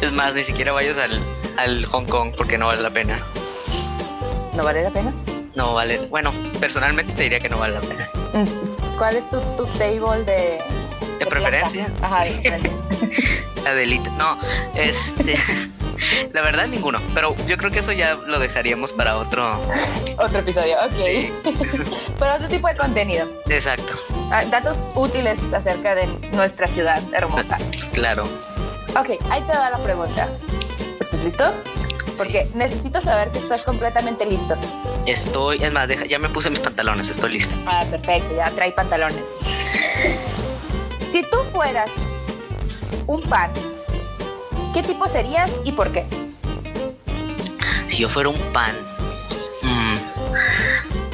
Es 0.00 0.12
más, 0.12 0.34
ni 0.34 0.44
siquiera 0.44 0.72
vayas 0.72 0.96
al, 0.98 1.20
al 1.56 1.84
Hong 1.86 2.06
Kong 2.06 2.32
porque 2.36 2.56
no 2.58 2.66
vale 2.66 2.82
la 2.82 2.90
pena. 2.90 3.20
¿No 4.54 4.64
vale 4.64 4.82
la 4.82 4.90
pena? 4.90 5.12
No 5.54 5.74
vale. 5.74 5.98
Bueno, 6.06 6.32
personalmente 6.60 7.12
te 7.12 7.24
diría 7.24 7.40
que 7.40 7.48
no 7.48 7.58
vale 7.58 7.74
la 7.74 7.80
pena. 7.80 8.08
Mm. 8.32 8.96
¿Cuál 8.96 9.16
es 9.16 9.28
tu, 9.28 9.40
tu 9.56 9.66
table 9.78 10.24
de. 10.24 10.62
¿De, 11.18 11.26
preferencia? 11.26 11.92
Ajá, 12.02 12.24
de 12.24 12.30
preferencia. 12.30 12.72
la 13.64 13.74
delita. 13.74 14.10
No, 14.10 14.38
este. 14.74 15.36
La 16.32 16.42
verdad, 16.42 16.66
ninguno. 16.66 17.00
Pero 17.14 17.34
yo 17.46 17.56
creo 17.56 17.70
que 17.70 17.80
eso 17.80 17.92
ya 17.92 18.14
lo 18.14 18.38
dejaríamos 18.38 18.92
para 18.92 19.18
otro. 19.18 19.60
Otro 20.18 20.38
episodio, 20.38 20.76
ok. 20.84 22.18
para 22.18 22.34
otro 22.36 22.48
tipo 22.48 22.68
de 22.68 22.76
contenido. 22.76 23.28
Exacto. 23.48 23.94
Ah, 24.30 24.44
datos 24.44 24.82
útiles 24.94 25.52
acerca 25.52 25.94
de 25.94 26.06
nuestra 26.32 26.66
ciudad 26.66 27.02
hermosa. 27.12 27.58
Claro. 27.92 28.24
Ok, 28.96 29.10
ahí 29.30 29.42
te 29.42 29.56
va 29.56 29.70
la 29.70 29.82
pregunta. 29.82 30.28
¿Estás 31.00 31.24
listo? 31.24 31.54
Porque 32.16 32.46
necesito 32.54 33.00
saber 33.00 33.30
que 33.30 33.38
estás 33.38 33.64
completamente 33.64 34.26
listo. 34.26 34.54
Estoy, 35.06 35.62
es 35.62 35.72
más, 35.72 35.88
deja, 35.88 36.04
ya 36.04 36.18
me 36.18 36.28
puse 36.28 36.50
mis 36.50 36.60
pantalones, 36.60 37.08
estoy 37.08 37.32
listo. 37.32 37.54
Ah, 37.66 37.84
perfecto, 37.90 38.36
ya 38.36 38.50
trae 38.50 38.72
pantalones. 38.72 39.36
si 41.10 41.22
tú 41.22 41.38
fueras 41.50 42.06
un 43.06 43.22
pan 43.22 43.50
¿Qué 44.72 44.82
tipo 44.82 45.06
serías 45.06 45.58
y 45.64 45.72
por 45.72 45.92
qué? 45.92 46.06
Si 47.88 47.98
yo 47.98 48.08
fuera 48.08 48.30
un 48.30 48.38
pan. 48.52 48.74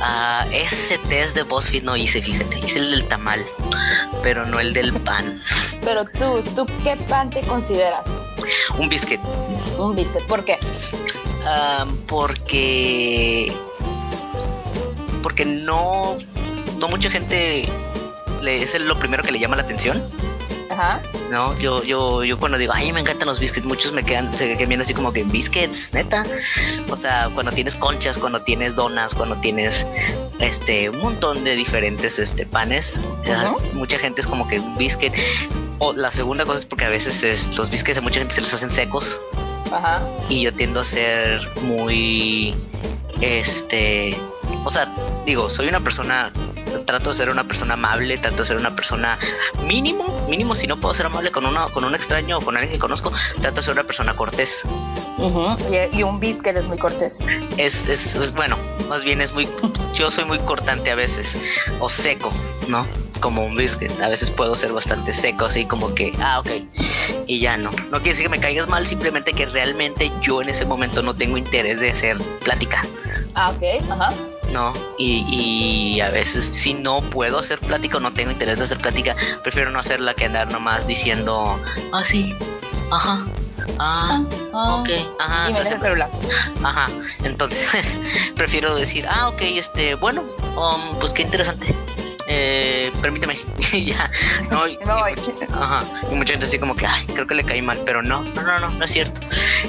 Ah, 0.00 0.46
ese 0.52 0.96
test 0.98 1.34
de 1.34 1.42
BuzzFeed 1.42 1.82
no 1.82 1.96
hice, 1.96 2.22
fíjate. 2.22 2.60
Hice 2.60 2.78
el 2.78 2.90
del 2.92 3.08
tamal, 3.08 3.44
pero 4.22 4.46
no 4.46 4.60
el 4.60 4.72
del 4.72 4.92
pan. 4.92 5.40
pero 5.84 6.04
tú, 6.04 6.42
¿tú 6.54 6.66
qué 6.84 6.96
pan 6.96 7.30
te 7.30 7.40
consideras? 7.42 8.26
Un 8.78 8.88
biscuit. 8.88 9.20
Un 9.76 9.96
biscuit, 9.96 10.24
¿por 10.24 10.44
qué? 10.44 10.58
Ah, 11.44 11.86
porque. 12.06 13.52
Porque 15.22 15.44
no. 15.44 16.16
No 16.78 16.88
mucha 16.88 17.10
gente 17.10 17.68
le, 18.40 18.62
es 18.62 18.80
lo 18.80 18.98
primero 18.98 19.22
que 19.24 19.32
le 19.32 19.40
llama 19.40 19.56
la 19.56 19.62
atención. 19.62 20.08
No, 21.30 21.58
yo, 21.58 21.82
yo, 21.82 22.24
yo 22.24 22.38
cuando 22.38 22.56
digo, 22.56 22.72
ay, 22.74 22.92
me 22.92 23.00
encantan 23.00 23.28
los 23.28 23.40
biscuits, 23.40 23.66
muchos 23.66 23.92
me 23.92 24.04
quedan, 24.04 24.36
se 24.36 24.56
quedan 24.56 24.68
viendo 24.68 24.82
así 24.82 24.94
como 24.94 25.12
que 25.12 25.24
biscuits, 25.24 25.92
neta. 25.92 26.24
O 26.90 26.96
sea, 26.96 27.28
cuando 27.34 27.52
tienes 27.52 27.74
conchas, 27.74 28.18
cuando 28.18 28.42
tienes 28.42 28.74
donas, 28.76 29.14
cuando 29.14 29.36
tienes 29.36 29.86
este 30.40 30.88
un 30.90 31.00
montón 31.00 31.44
de 31.44 31.56
diferentes 31.56 32.18
este 32.18 32.46
panes, 32.46 33.00
mucha 33.74 33.98
gente 33.98 34.20
es 34.20 34.26
como 34.26 34.46
que 34.46 34.60
biscuit. 34.76 35.12
O 35.80 35.92
la 35.92 36.10
segunda 36.10 36.44
cosa 36.44 36.58
es 36.58 36.64
porque 36.64 36.84
a 36.84 36.88
veces 36.88 37.22
es, 37.22 37.56
los 37.56 37.70
biscuits 37.70 37.98
a 37.98 38.00
mucha 38.00 38.20
gente 38.20 38.34
se 38.34 38.40
les 38.40 38.54
hacen 38.54 38.70
secos. 38.70 39.20
Ajá. 39.72 40.02
Y 40.28 40.42
yo 40.42 40.54
tiendo 40.54 40.80
a 40.80 40.84
ser 40.84 41.46
muy 41.62 42.54
este, 43.20 44.16
o 44.64 44.70
sea, 44.70 44.92
digo, 45.24 45.50
soy 45.50 45.68
una 45.68 45.80
persona 45.80 46.32
trato 46.84 47.10
de 47.10 47.16
ser 47.16 47.30
una 47.30 47.44
persona 47.44 47.74
amable, 47.74 48.18
trato 48.18 48.38
de 48.38 48.46
ser 48.46 48.56
una 48.56 48.74
persona 48.74 49.18
mínimo, 49.64 50.26
mínimo 50.28 50.54
si 50.54 50.66
no 50.66 50.78
puedo 50.78 50.94
ser 50.94 51.06
amable 51.06 51.30
con 51.30 51.46
uno, 51.46 51.68
con 51.72 51.84
un 51.84 51.94
extraño 51.94 52.38
o 52.38 52.40
con 52.40 52.56
alguien 52.56 52.72
que 52.72 52.78
conozco, 52.78 53.12
trato 53.40 53.56
de 53.56 53.62
ser 53.62 53.72
una 53.72 53.84
persona 53.84 54.14
cortés. 54.14 54.62
y, 55.92 56.02
un 56.02 56.20
biscuit 56.20 56.56
es 56.56 56.66
muy 56.66 56.78
cortés. 56.78 57.26
Es, 57.56 57.88
es, 57.88 58.32
bueno, 58.34 58.56
más 58.88 59.04
bien 59.04 59.20
es 59.20 59.32
muy, 59.32 59.48
yo 59.94 60.10
soy 60.10 60.24
muy 60.24 60.38
cortante 60.38 60.90
a 60.90 60.94
veces, 60.94 61.36
o 61.80 61.88
seco, 61.88 62.32
¿no? 62.68 62.86
Como 63.20 63.44
un 63.44 63.56
biscuit, 63.56 63.90
a 64.00 64.08
veces 64.08 64.30
puedo 64.30 64.54
ser 64.54 64.72
bastante 64.72 65.12
seco, 65.12 65.46
así 65.46 65.66
como 65.66 65.94
que, 65.94 66.12
ah, 66.20 66.40
ok, 66.40 66.50
y 67.26 67.40
ya 67.40 67.56
no. 67.56 67.70
No 67.70 67.98
quiere 67.98 68.10
decir 68.10 68.24
que 68.26 68.30
me 68.30 68.40
caigas 68.40 68.68
mal, 68.68 68.86
simplemente 68.86 69.32
que 69.32 69.46
realmente 69.46 70.12
yo 70.22 70.40
en 70.40 70.50
ese 70.50 70.64
momento 70.64 71.02
no 71.02 71.16
tengo 71.16 71.36
interés 71.36 71.80
de 71.80 71.90
hacer 71.90 72.16
plática. 72.44 72.82
Ah, 73.34 73.50
ok, 73.50 73.90
ajá. 73.90 74.12
¿No? 74.52 74.72
Y, 74.98 76.00
a 76.00 76.10
veces 76.10 76.44
si 76.46 76.74
no 76.74 77.00
puedo 77.00 77.38
hacer 77.38 77.58
plática 77.58 77.96
o 77.98 78.00
no 78.00 78.12
tengo 78.12 78.30
interés 78.30 78.58
de 78.58 78.64
hacer 78.64 78.78
plática, 78.78 79.14
prefiero 79.42 79.70
no 79.70 79.78
hacerla 79.80 80.14
que 80.14 80.26
andar 80.26 80.50
nomás 80.52 80.86
diciendo, 80.86 81.58
ah, 81.92 82.04
sí, 82.04 82.34
ajá, 82.90 83.26
ah, 83.78 84.22
ah 84.52 84.74
ok, 84.76 84.88
ajá. 85.18 85.50
Y 85.50 85.52
me 85.52 85.58
el 85.60 85.78
celular. 85.78 86.10
Ajá, 86.62 86.88
entonces 87.24 87.98
prefiero 88.36 88.74
decir, 88.74 89.06
ah, 89.08 89.28
ok, 89.28 89.40
este, 89.42 89.94
bueno, 89.96 90.22
um, 90.56 90.98
pues 90.98 91.12
qué 91.12 91.22
interesante. 91.22 91.74
eh, 92.28 92.92
permíteme, 93.00 93.36
ya, 93.72 94.10
no, 94.50 94.66
y, 94.68 94.76
voy. 94.76 95.14
Ajá. 95.52 95.80
Y 96.10 96.14
mucha 96.14 96.32
gente 96.32 96.46
así 96.46 96.58
como 96.58 96.74
que, 96.74 96.86
ay, 96.86 97.06
creo 97.06 97.26
que 97.26 97.34
le 97.34 97.42
caí 97.44 97.62
mal, 97.62 97.78
pero 97.84 98.02
no, 98.02 98.22
no, 98.22 98.42
no, 98.42 98.58
no, 98.58 98.70
no 98.70 98.84
es 98.84 98.90
cierto. 98.90 99.20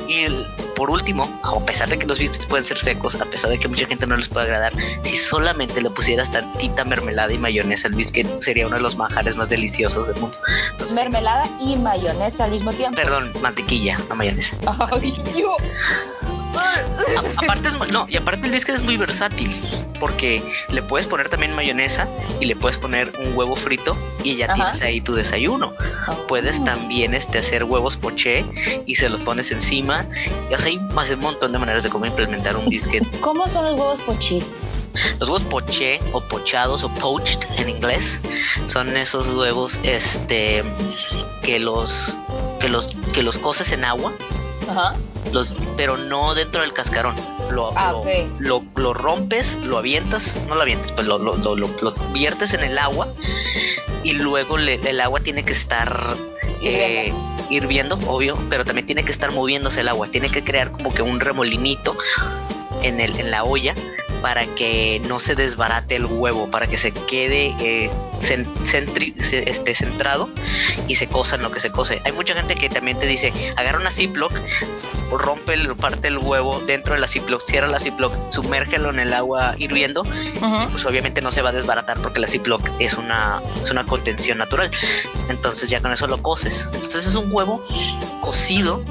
Y 0.07 0.25
el- 0.25 0.45
por 0.79 0.91
último, 0.91 1.27
a 1.43 1.59
pesar 1.65 1.89
de 1.89 1.99
que 1.99 2.05
los 2.07 2.17
biscuits 2.17 2.45
pueden 2.45 2.63
ser 2.63 2.77
secos, 2.77 3.13
a 3.19 3.25
pesar 3.25 3.49
de 3.49 3.59
que 3.59 3.67
mucha 3.67 3.85
gente 3.85 4.07
no 4.07 4.15
les 4.15 4.29
puede 4.29 4.45
agradar, 4.45 4.71
si 5.03 5.17
solamente 5.17 5.81
le 5.81 5.89
pusieras 5.89 6.31
tantita 6.31 6.85
mermelada 6.85 7.33
y 7.33 7.37
mayonesa 7.37 7.89
al 7.89 7.95
biscuit, 7.95 8.25
sería 8.39 8.65
uno 8.65 8.77
de 8.77 8.81
los 8.81 8.95
manjares 8.95 9.35
más 9.35 9.49
deliciosos 9.49 10.07
del 10.07 10.15
mundo. 10.21 10.37
Entonces, 10.71 10.95
Mermelada 10.95 11.49
y 11.59 11.75
mayonesa 11.75 12.45
al 12.45 12.51
mismo 12.51 12.71
tiempo. 12.71 12.95
perdón, 12.95 13.29
mantequilla, 13.41 13.97
no 14.07 14.15
mayonesa. 14.15 14.55
Ay, 14.93 15.13
yo. 15.35 15.57
A- 16.59 17.43
aparte 17.43 17.69
es, 17.69 17.91
no, 17.91 18.05
y 18.09 18.17
aparte 18.17 18.45
el 18.45 18.51
biscuit 18.51 18.75
es 18.75 18.83
muy 18.83 18.97
versátil, 18.97 19.53
porque 19.99 20.43
le 20.69 20.81
puedes 20.81 21.07
poner 21.07 21.29
también 21.29 21.53
mayonesa 21.55 22.07
y 22.39 22.45
le 22.45 22.55
puedes 22.55 22.77
poner 22.77 23.11
un 23.19 23.35
huevo 23.37 23.55
frito 23.55 23.97
y 24.23 24.35
ya 24.35 24.45
Ajá. 24.45 24.55
tienes 24.55 24.81
ahí 24.81 25.01
tu 25.01 25.13
desayuno. 25.13 25.73
Puedes 26.27 26.59
Mm. 26.59 26.63
también 26.65 27.13
este, 27.13 27.39
hacer 27.39 27.63
huevos 27.63 27.97
poché 27.97 28.45
y 28.85 28.95
se 28.95 29.09
los 29.09 29.19
pones 29.21 29.51
encima. 29.51 30.05
Y 30.49 30.53
o 30.53 30.57
sea, 30.57 30.67
hay 30.67 30.79
más 30.79 31.09
de 31.09 31.15
un 31.15 31.21
montón 31.21 31.51
de 31.51 31.59
maneras 31.59 31.83
de 31.83 31.89
cómo 31.89 32.05
implementar 32.05 32.55
un 32.57 32.67
biscuit. 32.69 33.03
¿Cómo 33.21 33.47
son 33.47 33.65
los 33.65 33.73
huevos 33.73 33.99
pochi? 34.01 34.43
Los 35.19 35.29
huevos 35.29 35.43
poché 35.43 35.99
o 36.13 36.21
pochados 36.21 36.83
o 36.83 36.89
poached 36.95 37.39
en 37.57 37.69
inglés 37.69 38.19
son 38.67 38.97
esos 38.97 39.27
huevos 39.27 39.79
este 39.83 40.63
que 41.43 41.59
los 41.59 42.17
que 42.59 42.69
los 42.69 42.95
que 43.13 43.21
los 43.23 43.37
coces 43.37 43.71
en 43.71 43.85
agua, 43.85 44.13
Ajá. 44.69 44.93
los 45.33 45.57
pero 45.77 45.97
no 45.97 46.33
dentro 46.35 46.61
del 46.61 46.73
cascarón. 46.73 47.15
Lo, 47.51 47.71
Ah, 47.77 47.91
lo, 47.91 48.03
lo- 48.39 48.63
lo 48.75 48.93
rompes, 48.93 49.55
lo 49.63 49.77
avientas, 49.77 50.37
no 50.47 50.55
lo 50.55 50.61
avientas, 50.61 50.91
pues 50.91 51.07
lo, 51.07 51.17
lo, 51.17 51.35
lo- 51.35 51.55
lo- 51.55 51.69
lo 51.81 51.91
viertes 52.13 52.53
en 52.53 52.63
el 52.63 52.77
agua 52.77 53.13
y 54.03 54.13
luego 54.13 54.57
le- 54.57 54.75
el 54.75 55.01
agua 55.01 55.19
tiene 55.19 55.43
que 55.43 55.53
estar 55.53 56.15
eh, 56.61 57.13
hirviendo, 57.49 57.97
obvio, 58.07 58.37
pero 58.49 58.65
también 58.65 58.85
tiene 58.85 59.03
que 59.03 59.11
estar 59.11 59.31
moviéndose 59.31 59.81
el 59.81 59.87
agua, 59.87 60.07
tiene 60.07 60.29
que 60.29 60.43
crear 60.43 60.71
como 60.71 60.93
que 60.93 61.01
un 61.01 61.19
remolinito 61.19 61.97
en, 62.83 62.99
el, 62.99 63.19
en 63.19 63.31
la 63.31 63.43
olla 63.43 63.73
para 64.21 64.45
que 64.55 65.01
no 65.07 65.19
se 65.19 65.35
desbarate 65.35 65.95
el 65.95 66.05
huevo, 66.05 66.49
para 66.51 66.67
que 66.67 66.77
se 66.77 66.91
quede 66.91 67.55
eh, 67.59 67.89
centri- 68.19 69.13
este, 69.17 69.73
centrado 69.75 70.29
y 70.87 70.95
se 70.95 71.07
cosa 71.07 71.35
en 71.35 71.41
lo 71.41 71.51
que 71.51 71.59
se 71.59 71.71
cose. 71.71 72.01
Hay 72.05 72.11
mucha 72.11 72.33
gente 72.33 72.55
que 72.55 72.69
también 72.69 72.99
te 72.99 73.05
dice, 73.05 73.31
agarra 73.55 73.79
una 73.79 73.91
Ziploc, 73.91 74.31
rompe 75.11 75.53
el, 75.53 75.75
parte 75.75 76.07
el 76.09 76.17
huevo 76.17 76.61
dentro 76.67 76.93
de 76.93 76.99
la 76.99 77.07
Ziploc, 77.07 77.41
cierra 77.41 77.67
la 77.67 77.79
Ziploc, 77.79 78.13
sumérgelo 78.29 78.89
en 78.91 78.99
el 78.99 79.13
agua 79.13 79.55
hirviendo 79.57 80.01
Ujú. 80.01 80.69
pues 80.71 80.85
obviamente 80.85 81.21
no 81.21 81.31
se 81.31 81.41
va 81.41 81.49
a 81.49 81.53
desbaratar 81.53 81.99
porque 82.01 82.19
la 82.19 82.27
Ziploc 82.27 82.61
es 82.79 82.93
una, 82.95 83.41
es 83.59 83.71
una 83.71 83.85
contención 83.85 84.37
natural. 84.37 84.69
Entonces 85.29 85.69
ya 85.69 85.79
con 85.79 85.91
eso 85.91 86.07
lo 86.07 86.21
coces. 86.21 86.67
Entonces 86.73 87.07
es 87.07 87.15
un 87.15 87.31
huevo 87.31 87.63
cocido, 88.21 88.83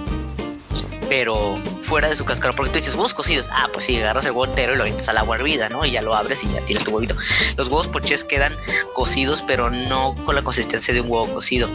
pero 1.09 1.59
fuera 1.83 2.09
de 2.09 2.17
su 2.17 2.25
cáscara. 2.25 2.55
Porque 2.55 2.71
tú 2.73 2.79
dices 2.79 2.95
huevos 2.95 3.15
cocidos. 3.15 3.49
Ah, 3.53 3.69
pues 3.73 3.87
sí, 3.87 3.97
agarras 3.99 4.25
el 4.27 4.33
huevo 4.33 4.47
entero 4.47 4.75
y 4.75 4.77
lo 4.77 4.83
avientas 4.83 5.09
al 5.09 5.19
agua 5.19 5.37
hervida, 5.37 5.69
¿no? 5.69 5.85
Y 5.85 5.93
ya 5.93 6.03
lo 6.03 6.15
abres 6.15 6.43
y 6.45 6.49
ya 6.53 6.61
tienes 6.61 6.85
tu 6.85 6.91
huevito. 6.93 7.15
Los 7.57 7.69
huevos 7.69 7.89
pochés 7.89 8.25
quedan 8.25 8.55
cocidos, 8.95 9.43
pero 9.47 9.71
no 9.71 10.15
con 10.25 10.35
la 10.35 10.43
consistencia 10.43 10.93
de 10.95 11.01
un 11.01 11.11
huevo 11.11 11.27
cocido. 11.35 11.69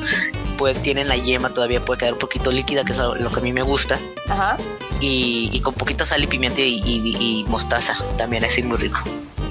Puede, 0.57 0.75
tienen 0.75 1.07
la 1.07 1.15
yema 1.17 1.49
todavía, 1.53 1.83
puede 1.83 1.99
quedar 1.99 2.13
un 2.13 2.19
poquito 2.19 2.51
líquida, 2.51 2.85
que 2.85 2.91
es 2.93 2.97
lo 2.99 3.29
que 3.29 3.39
a 3.39 3.43
mí 3.43 3.51
me 3.53 3.63
gusta. 3.63 3.99
Ajá. 4.29 4.57
Y, 4.99 5.49
y 5.51 5.59
con 5.61 5.73
poquita 5.73 6.05
sal 6.05 6.23
y 6.23 6.27
pimienta 6.27 6.61
y, 6.61 6.79
y- 6.85 7.17
y 7.41 7.43
mostaza. 7.49 7.95
También 8.17 8.45
así 8.45 8.61
muy 8.63 8.77
rico. 8.77 8.99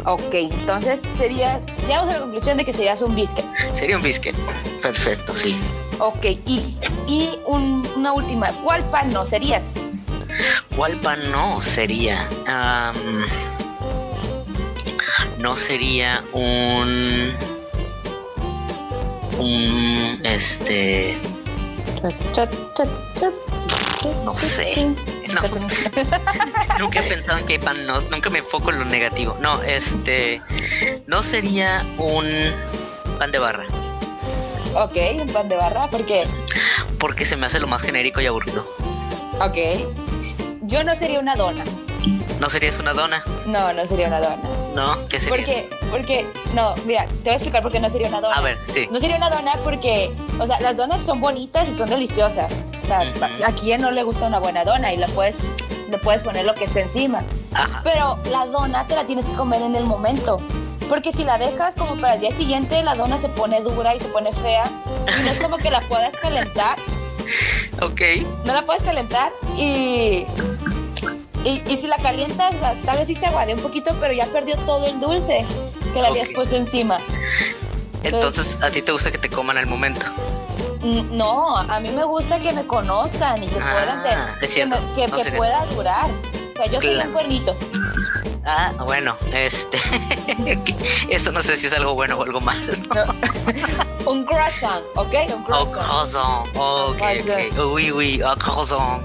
Ok, 0.05 0.35
entonces 0.35 1.01
serías, 1.11 1.67
llegamos 1.87 2.11
a 2.11 2.17
la 2.17 2.21
conclusión 2.23 2.57
de 2.57 2.65
que 2.65 2.73
serías 2.73 3.03
un 3.03 3.15
biscuit. 3.15 3.45
Sería 3.75 3.97
un 3.97 4.03
biscuit. 4.03 4.35
Perfecto, 4.83 5.33
sí. 5.33 5.57
Ok, 5.99 6.25
y, 6.47 6.77
y 7.07 7.31
un- 7.47 7.87
una 7.97 8.13
última, 8.13 8.49
¿cuál 8.65 8.83
pan 8.91 9.13
no 9.13 9.25
serías? 9.25 9.75
¿Cuál 10.77 10.97
pan 11.01 11.31
no 11.31 11.61
sería? 11.63 12.29
Am, 12.47 13.25
no 15.39 15.55
sería 15.57 16.23
un. 16.33 17.33
Un. 19.39 20.21
Este. 20.25 21.17
No 24.25 24.35
sé. 24.35 24.89
No, 25.33 25.41
nunca 26.79 27.01
he 27.01 27.03
pensado 27.09 27.39
en 27.39 27.47
qué 27.47 27.59
pan 27.59 27.87
no. 27.87 28.01
Nunca 28.03 28.31
me 28.31 28.39
enfoco 28.41 28.71
en 28.71 28.79
lo 28.81 28.85
negativo. 28.85 29.37
No, 29.41 29.63
este. 29.63 30.41
No 31.07 31.23
sería 31.23 31.85
un 31.99 32.29
pan 33.19 33.31
de 33.33 33.39
barra. 33.39 33.65
Ok, 34.75 34.97
un 35.21 35.29
pan 35.29 35.49
de 35.49 35.57
barra, 35.57 35.87
porque, 35.91 36.27
Porque 36.99 37.25
se 37.25 37.37
me 37.37 37.47
hace 37.47 37.61
lo 37.61 37.67
más 37.67 37.83
genérico 37.83 38.21
y 38.21 38.27
aburrido. 38.27 38.65
ok, 39.41 39.59
yo 40.63 40.85
no 40.85 40.95
sería 40.97 41.21
una 41.21 41.35
dona. 41.37 41.65
¿No 42.41 42.49
serías 42.49 42.79
una 42.81 42.93
dona? 42.93 43.23
No, 43.47 43.73
no 43.73 43.87
sería 43.87 44.09
una 44.09 44.21
dona. 44.21 44.43
¿No? 44.75 45.07
¿Qué 45.09 45.21
sería? 45.21 45.37
Porque, 45.37 45.69
porque, 45.91 46.27
no, 46.55 46.75
mira, 46.87 47.07
te 47.07 47.15
voy 47.25 47.33
a 47.33 47.35
explicar 47.35 47.63
por 47.63 47.71
qué 47.71 47.79
no 47.79 47.89
sería 47.91 48.09
una 48.09 48.21
dona. 48.21 48.35
A 48.35 48.41
ver, 48.41 48.59
sí. 48.73 48.89
No 48.91 48.99
sería 48.99 49.17
una 49.17 49.31
dona 49.31 49.53
porque, 49.63 50.13
o 50.41 50.47
sea, 50.47 50.59
las 50.61 50.77
donas 50.77 51.03
son 51.03 51.21
bonitas 51.21 51.69
y 51.69 51.73
son 51.73 51.89
deliciosas. 51.89 52.53
O 52.83 52.87
sea, 52.87 53.01
a 53.47 53.53
quien 53.53 53.81
no 53.81 53.91
le 53.93 54.03
gusta 54.03 54.27
una 54.27 54.39
buena 54.41 54.65
dona 54.65 54.93
y 54.93 54.97
la 54.97 55.07
puedes, 55.09 55.39
le 55.89 55.99
puedes 55.99 56.23
poner 56.23 56.45
lo 56.45 56.55
que 56.55 56.67
sea 56.67 56.83
encima. 56.83 57.23
Ajá. 57.53 57.83
Pero 57.85 58.19
la 58.31 58.47
dona 58.47 58.87
te 58.89 58.97
la 58.97 59.05
tienes 59.05 59.29
que 59.29 59.35
comer 59.35 59.63
en 59.63 59.77
el 59.77 59.85
momento. 59.85 60.41
Porque 60.89 61.13
si 61.13 61.25
la 61.25 61.39
dejas 61.39 61.75
como 61.75 61.97
para 61.97 62.15
el 62.15 62.21
día 62.21 62.33
siguiente, 62.33 62.83
la 62.83 62.95
dona 62.95 63.19
se 63.19 63.29
pone 63.29 63.61
dura 63.63 63.95
y 63.95 64.01
se 64.01 64.09
pone 64.09 64.33
fea. 64.33 64.65
Y 65.19 65.23
no 65.23 65.31
es 65.31 65.41
como 65.41 65.57
que 65.57 65.71
la 65.71 65.81
puedas 65.83 66.13
calentar. 66.19 66.77
Ok. 67.81 68.01
No 68.45 68.53
la 68.55 68.65
puedes 68.67 68.83
calentar. 68.83 69.33
Y, 69.57 70.27
y, 71.45 71.63
y 71.69 71.77
si 71.77 71.87
la 71.87 71.97
calientas, 71.97 72.55
o 72.55 72.59
sea, 72.59 72.75
tal 72.85 72.99
vez 72.99 73.07
sí 73.07 73.15
se 73.15 73.27
aguade 73.27 73.55
un 73.55 73.61
poquito, 73.61 73.95
pero 74.01 74.13
ya 74.13 74.27
perdió 74.27 74.57
todo 74.59 74.87
el 74.87 75.01
dulce 75.01 75.47
que 75.95 76.01
le 76.01 76.07
habías 76.07 76.29
Ok. 76.29 76.35
puesto 76.35 76.57
encima. 76.57 76.99
Entonces, 78.05 78.59
¿a 78.61 78.71
ti 78.71 78.83
te 78.83 78.93
gusta 78.93 79.11
que 79.11 79.19
te 79.19 79.29
coman 79.29 79.57
al 79.57 79.67
momento? 79.67 80.05
Mm, 80.81 81.17
No, 81.17 81.57
a 81.57 81.79
mí 81.81 81.91
me 81.91 82.05
gusta 82.05 82.39
que 82.41 82.53
me 82.53 82.67
conozcan 82.67 83.43
y 83.43 83.47
que 83.47 83.59
Ah, 83.61 83.73
puedan 83.73 84.03
tener- 84.03 84.29
es 84.35 84.41
que, 84.41 84.49
cierto. 84.49 84.81
me- 84.81 84.95
que- 84.97 85.09
No 85.09 85.17
que 85.17 85.23
serías- 85.23 85.39
pueda 85.39 85.67
durar. 85.67 86.11
O 86.11 86.57
sea, 86.57 86.67
yo 86.67 86.81
soy 86.81 86.91
Claro. 86.95 87.09
un 87.09 87.13
cuernito. 87.15 87.57
Ah, 88.45 88.73
bueno, 88.85 89.17
este. 89.33 89.79
Esto 91.09 91.31
no 91.31 91.41
sé 91.43 91.57
si 91.57 91.69
es 91.69 91.73
algo 91.73 91.95
bueno 91.95 92.17
o 92.19 92.23
algo 92.23 92.41
malo. 92.41 92.73
Un 94.07 94.25
croissant, 94.25 94.83
¿ok? 94.97 95.15
Un 95.37 95.45
croissant. 95.45 95.81
croissant. 95.81 96.45
Oh, 96.57 96.89
ok, 96.91 96.97
Croissant. 96.97 97.59
ok. 97.59 97.73
Oui, 97.73 97.91
oui, 97.93 98.21
oh, 98.25 98.35
croissant. 98.37 99.01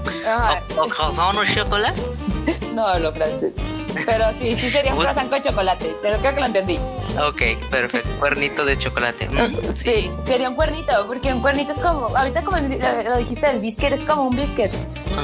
Oh, 0.76 0.88
croissant 0.88 1.36
au 1.36 1.44
chocolat? 1.44 1.94
No 2.74 2.86
hablo 2.86 3.12
francés. 3.12 3.52
Pero 4.06 4.24
sí, 4.38 4.54
sí 4.56 4.70
sería 4.70 4.92
un 4.92 4.98
croissant 5.00 5.30
con 5.30 5.42
chocolate. 5.42 5.96
Creo 6.02 6.20
que 6.34 6.40
lo 6.40 6.46
entendí. 6.46 6.78
Ok, 7.20 7.58
perfecto. 7.70 8.08
Cuernito 8.18 8.64
de 8.64 8.78
chocolate. 8.78 9.28
Mm, 9.28 9.70
Sí, 9.74 10.10
sería 10.24 10.48
un 10.48 10.54
cuernito, 10.56 11.06
porque 11.06 11.32
un 11.32 11.40
cuernito 11.40 11.72
es 11.72 11.80
como, 11.80 12.16
ahorita 12.16 12.42
como 12.44 12.58
lo 12.58 13.16
dijiste, 13.16 13.50
el 13.50 13.60
biscuit 13.60 13.92
es 13.92 14.04
como 14.04 14.24
un 14.28 14.36
biscuit. 14.36 14.70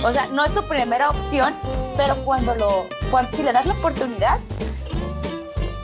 O 0.02 0.10
sea, 0.12 0.26
no 0.26 0.44
es 0.44 0.54
tu 0.54 0.62
primera 0.64 1.10
opción, 1.10 1.54
pero 1.96 2.16
cuando 2.24 2.54
lo, 2.56 2.86
cuando, 3.10 3.36
si 3.36 3.42
le 3.42 3.52
das 3.52 3.66
la 3.66 3.74
oportunidad, 3.74 4.38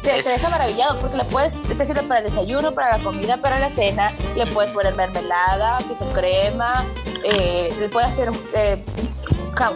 te, 0.03 0.19
Es- 0.19 0.25
te 0.25 0.33
deja 0.33 0.49
maravillado, 0.49 0.99
porque 0.99 1.17
le 1.19 1.25
puedes, 1.27 1.61
te 1.63 1.85
sirve 1.85 2.03
para 2.03 2.21
el 2.21 2.27
desayuno, 2.27 2.73
para 2.73 2.97
la 2.97 3.05
comida, 3.05 3.37
para 3.37 3.59
la 3.59 3.69
cena, 3.69 4.11
le 4.35 4.47
puedes 4.47 4.73
poner 4.73 4.95
mermelada, 4.97 5.79
queso 5.87 6.09
crema, 6.09 6.87
eh, 7.23 7.73
le 7.79 7.89
puedes 7.91 8.09
hacer 8.11 8.31
eh, 8.55 8.83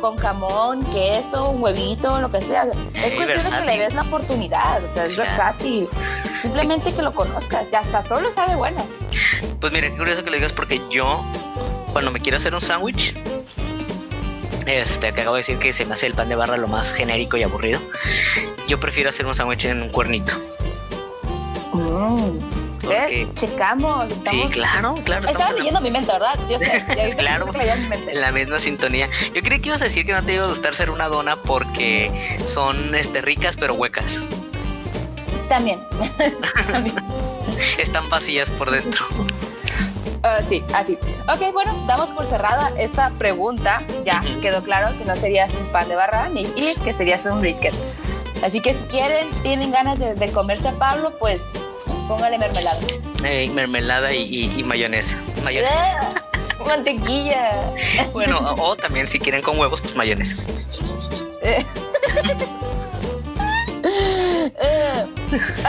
con 0.01 0.17
jamón, 0.17 0.85
queso, 0.93 1.51
un 1.51 1.63
huevito, 1.63 2.21
lo 2.21 2.31
que 2.31 2.41
sea. 2.41 2.65
Es 2.95 3.15
cuestión 3.15 3.45
de 3.45 3.51
que 3.59 3.65
le 3.67 3.79
des 3.79 3.95
la 3.95 4.03
oportunidad, 4.03 4.83
o 4.85 4.89
sea, 4.89 5.07
es 5.07 5.15
Claro. 5.15 5.29
versátil. 5.31 5.89
Simplemente 6.35 6.93
que 6.95 7.03
lo 7.03 7.13
conozcas, 7.15 7.67
y 7.73 7.77
hasta 7.77 8.03
solo 8.03 8.31
sabe 8.31 8.55
bueno. 8.57 8.85
Pues 9.61 9.73
mira, 9.73 9.89
qué 9.91 9.97
curioso 9.97 10.23
que 10.25 10.31
lo 10.31 10.37
digas 10.37 10.53
porque 10.53 10.81
yo, 10.91 11.25
cuando 11.93 12.11
me 12.11 12.21
quiero 12.21 12.37
hacer 12.39 12.55
un 12.55 12.61
sándwich, 12.61 13.15
este, 14.67 15.13
que 15.13 15.21
acabo 15.21 15.37
de 15.37 15.41
decir 15.41 15.59
que 15.59 15.73
se 15.73 15.85
me 15.85 15.95
hace 15.95 16.07
el 16.07 16.15
pan 16.15 16.29
de 16.29 16.37
barra 16.37 16.57
lo 16.57 16.67
más 16.67 16.93
genérico 16.93 17.37
y 17.37 17.43
aburrido, 17.43 17.81
yo 18.67 18.81
prefiero 18.81 19.11
hacer 19.11 19.27
un 19.27 19.35
sándwich 19.35 19.67
en 19.67 19.83
un 19.83 19.91
cuernito. 19.91 20.33
Mm. 21.73 22.39
Porque- 22.85 23.27
¿Ves? 23.27 23.35
Checamos, 23.35 24.11
estamos... 24.13 24.47
Sí, 24.47 24.53
claro, 24.53 24.95
claro. 25.05 25.27
Estaba 25.27 25.51
la- 25.51 25.57
leyendo 25.59 25.81
mi 25.81 25.91
mente, 25.91 26.13
¿verdad? 26.13 26.39
Yo 26.49 26.59
sé, 26.59 26.85
y 27.09 27.13
Claro. 27.17 27.47
mi 27.47 27.89
mente. 27.89 28.13
en 28.13 28.21
la 28.21 28.33
misma 28.33 28.59
sintonía. 28.59 29.09
Yo 29.35 29.43
creí 29.43 29.61
que 29.61 29.69
ibas 29.69 29.81
a 29.83 29.85
decir 29.85 30.05
que 30.07 30.13
no 30.13 30.23
te 30.23 30.35
iba 30.35 30.45
a 30.45 30.49
gustar 30.49 30.75
ser 30.75 30.91
una 30.91 31.09
dona 31.09 31.41
porque 31.43 32.39
son 32.47 32.95
este, 32.95 33.21
ricas 33.21 33.57
pero 33.57 33.75
huecas. 33.75 34.21
También. 35.49 35.81
También. 36.73 36.97
Están 37.79 38.09
vacías 38.09 38.51
por 38.51 38.71
dentro. 38.71 39.05
Ah, 40.23 40.39
sí, 40.49 40.65
así. 40.75 40.99
Ok, 41.29 41.53
bueno, 41.53 41.85
damos 41.87 42.11
por 42.11 42.25
cerrada 42.27 42.73
esta 42.79 43.11
pregunta. 43.11 43.83
Ya 44.07 44.21
quedó 44.41 44.63
claro 44.63 44.97
que 44.99 45.05
no 45.05 45.17
serías 45.17 45.53
un 45.55 45.67
pan 45.67 45.89
de 45.89 45.97
barra 45.97 46.29
ni 46.31 46.43
y 46.57 46.75
que 46.83 46.93
serías 46.95 47.27
un 47.27 47.41
brisket. 47.41 47.75
Así 48.43 48.61
que 48.61 48.73
si 48.73 48.85
quieren, 48.85 49.29
tienen 49.43 49.71
ganas 49.71 49.99
de, 49.99 50.15
de 50.15 50.29
comerse 50.33 50.69
a 50.69 50.73
Pablo, 50.73 51.17
pues 51.19 51.53
Póngale 52.09 52.39
mermelada. 52.39 52.81
Eh, 53.25 53.49
mermelada 53.51 54.13
y, 54.13 54.53
y, 54.57 54.63
mayonesa. 54.63 55.17
mayonesa. 55.43 56.13
Mantequilla. 56.67 57.61
Bueno, 58.13 58.41
o, 58.59 58.77
también 58.77 59.07
si 59.07 59.19
quieren 59.19 59.43
con 59.43 59.59
huevos, 59.59 59.81
pues 59.81 59.95
mayonesa. 59.95 60.37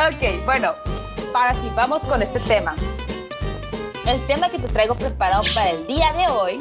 ok, 0.08 0.46
bueno, 0.46 0.74
para 1.34 1.54
si 1.56 1.70
vamos 1.76 2.06
con 2.06 2.22
este 2.22 2.40
tema. 2.42 2.76
El 4.06 4.24
tema 4.28 4.50
que 4.50 4.60
te 4.60 4.68
traigo 4.68 4.96
preparado 4.96 5.44
para 5.54 5.72
el 5.72 5.88
día 5.88 6.14
de 6.14 6.28
hoy 6.28 6.60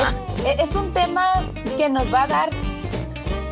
es, 0.00 0.60
es, 0.60 0.74
un 0.74 0.94
tema 0.94 1.44
que 1.76 1.88
nos 1.88 2.12
va 2.12 2.22
a 2.22 2.26
dar 2.26 2.50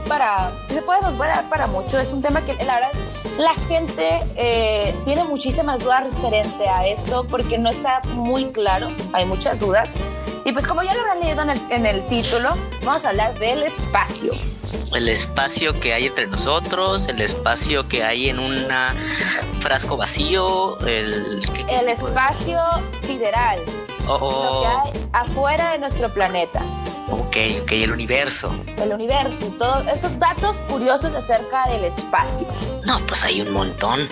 para, 0.09 0.51
se 0.69 0.81
puede, 0.83 1.03
nos 1.03 1.21
va 1.21 1.27
a 1.27 1.29
dar 1.29 1.49
para 1.49 1.67
mucho. 1.67 1.99
Es 1.99 2.13
un 2.13 2.23
tema 2.23 2.41
que 2.45 2.55
la 2.65 2.77
verdad 2.77 2.91
la 3.39 3.55
gente 3.69 4.21
eh, 4.37 4.95
tiene 5.05 5.25
muchísimas 5.25 5.81
dudas 5.81 6.05
referente 6.05 6.69
a 6.69 6.87
esto 6.87 7.27
porque 7.29 7.59
no 7.59 7.71
está 7.71 8.03
muy 8.15 8.47
claro, 8.47 8.89
hay 9.13 9.27
muchas 9.27 9.59
dudas. 9.61 9.95
Y 10.45 10.53
pues 10.53 10.67
como 10.67 10.83
ya 10.83 10.95
lo 10.95 11.01
habrán 11.01 11.21
leído 11.21 11.43
en 11.43 11.51
el, 11.51 11.61
en 11.71 11.87
el 11.87 12.07
título, 12.07 12.51
vamos 12.85 13.05
a 13.05 13.09
hablar 13.09 13.37
del 13.39 13.65
espacio. 13.65 14.31
El 14.95 15.09
espacio 15.09 15.79
que 15.81 15.93
hay 15.93 16.07
entre 16.07 16.29
nosotros, 16.29 17.09
el 17.09 17.21
espacio 17.21 17.89
que 17.89 18.05
hay 18.05 18.29
en 18.29 18.39
un 18.39 18.67
frasco 19.61 19.97
vacío, 19.97 20.79
el... 20.87 21.43
el 21.69 21.89
espacio 21.89 22.61
sideral. 22.93 23.59
Lo 24.07 24.63
que 24.63 24.69
hay 24.69 25.09
afuera 25.13 25.73
de 25.73 25.79
nuestro 25.81 26.09
planeta. 26.11 26.63
Ok, 27.09 27.37
ok, 27.63 27.73
el 27.73 27.93
universo. 27.93 28.53
El 28.79 28.93
universo, 28.93 29.47
todos 29.59 29.87
esos 29.87 30.19
datos 30.19 30.57
curiosos 30.69 31.15
acerca 31.15 31.69
del 31.69 31.85
espacio. 31.85 32.49
No, 32.85 32.99
pues 33.07 33.23
hay 33.23 33.41
un 33.41 33.53
montón. 33.53 34.09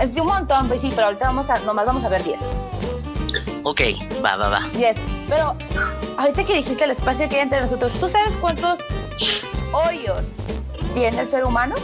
Es 0.00 0.16
un 0.16 0.26
montón, 0.26 0.68
pues 0.68 0.80
sí, 0.80 0.90
pero 0.94 1.06
ahorita 1.06 1.26
vamos 1.26 1.48
a, 1.50 1.58
nomás 1.60 1.86
vamos 1.86 2.04
a 2.04 2.08
ver 2.08 2.24
10. 2.24 2.50
Ok, 3.62 3.80
va, 4.24 4.36
va, 4.36 4.48
va. 4.48 4.68
10. 4.74 4.96
Pero 5.28 5.56
ahorita 6.16 6.44
que 6.44 6.56
dijiste 6.56 6.84
el 6.84 6.90
espacio 6.90 7.28
que 7.28 7.36
hay 7.36 7.42
entre 7.42 7.60
nosotros, 7.60 7.92
¿tú 7.94 8.08
sabes 8.08 8.36
cuántos 8.36 8.80
hoyos 9.72 10.36
tiene 10.94 11.20
el 11.20 11.26
ser 11.26 11.44
humano? 11.44 11.76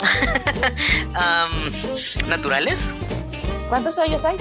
¿Naturales? 2.26 2.86
¿Cuántos 3.68 3.98
hoyos 3.98 4.24
hay? 4.24 4.36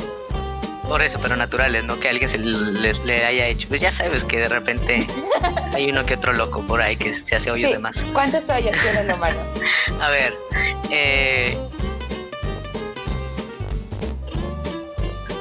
Por 0.90 1.04
eso, 1.04 1.20
pero 1.22 1.36
naturales, 1.36 1.84
no 1.86 2.00
que 2.00 2.10
alguien 2.10 2.28
se 2.28 2.40
le, 2.40 3.24
haya 3.24 3.46
hecho. 3.46 3.68
Pues 3.70 3.80
ya 3.80 3.92
sabes 3.92 4.24
que 4.24 4.40
de 4.40 4.50
repente 4.50 5.06
hay 5.74 5.92
uno 5.92 6.04
que 6.04 6.16
otro 6.16 6.34
loco 6.34 6.66
por 6.66 6.82
ahí 6.82 6.98
que 6.98 7.14
se 7.14 7.36
hace 7.36 7.52
hoyos 7.52 7.72
de 7.72 7.78
más. 7.78 8.04
¿Cuántos 8.12 8.50
hoyos 8.50 8.72
tiene 8.82 9.02
el 9.02 9.14
humano? 9.14 9.38
A 10.02 10.10
ver, 10.10 10.36
eh, 10.90 11.56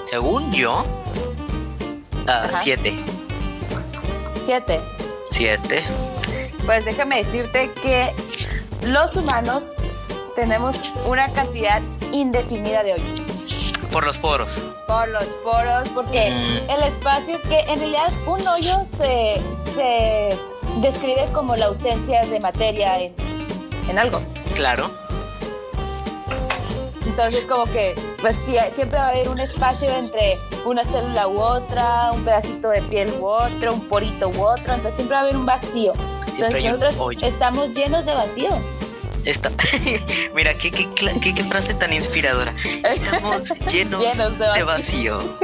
según 0.02 0.52
yo, 0.52 0.82
uh, 0.82 2.48
siete. 2.62 2.92
Siete. 4.42 4.80
Siete. 5.30 5.82
Pues 6.66 6.84
déjame 6.84 7.24
decirte 7.24 7.72
que 7.82 8.12
los 8.82 9.16
humanos 9.16 9.76
tenemos 10.36 10.82
una 11.06 11.32
cantidad 11.32 11.80
indefinida 12.12 12.82
de 12.82 12.92
hoyos. 12.92 13.24
Por 13.98 14.06
los 14.06 14.18
poros. 14.18 14.52
Por 14.86 15.08
los 15.08 15.24
poros, 15.42 15.88
porque 15.88 16.30
mm. 16.30 16.70
el 16.70 16.82
espacio 16.84 17.42
que 17.42 17.58
en 17.62 17.80
realidad 17.80 18.12
un 18.28 18.46
hoyo 18.46 18.84
se, 18.84 19.42
se 19.74 20.38
describe 20.76 21.26
como 21.32 21.56
la 21.56 21.66
ausencia 21.66 22.24
de 22.24 22.38
materia 22.38 23.00
en, 23.00 23.12
en 23.88 23.98
algo. 23.98 24.22
Claro. 24.54 24.92
Entonces 27.06 27.44
como 27.48 27.64
que 27.64 27.96
pues 28.20 28.36
siempre 28.70 29.00
va 29.00 29.06
a 29.06 29.08
haber 29.08 29.30
un 29.30 29.40
espacio 29.40 29.90
entre 29.90 30.38
una 30.64 30.84
célula 30.84 31.26
u 31.26 31.40
otra, 31.40 32.12
un 32.12 32.24
pedacito 32.24 32.68
de 32.68 32.82
piel 32.82 33.12
u 33.18 33.26
otro, 33.26 33.74
un 33.74 33.88
porito 33.88 34.28
u 34.28 34.44
otro, 34.44 34.74
entonces 34.74 34.94
siempre 34.94 35.16
va 35.16 35.22
a 35.22 35.24
haber 35.24 35.36
un 35.36 35.44
vacío. 35.44 35.92
entonces 36.28 36.62
nosotros 36.62 36.94
estamos 37.24 37.72
llenos 37.72 38.04
de 38.06 38.14
vacío. 38.14 38.77
Mira, 40.34 40.54
¿qué, 40.54 40.70
qué, 40.70 41.44
frase 41.44 41.74
tan 41.74 41.92
inspiradora. 41.92 42.54
Estamos 42.90 43.52
llenos, 43.70 44.00
de, 44.38 44.62
vacío. 44.62 45.38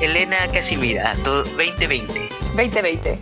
Elena 0.00 0.48
Casimira, 0.48 1.14
2020. 1.22 2.28
2020. 2.56 3.18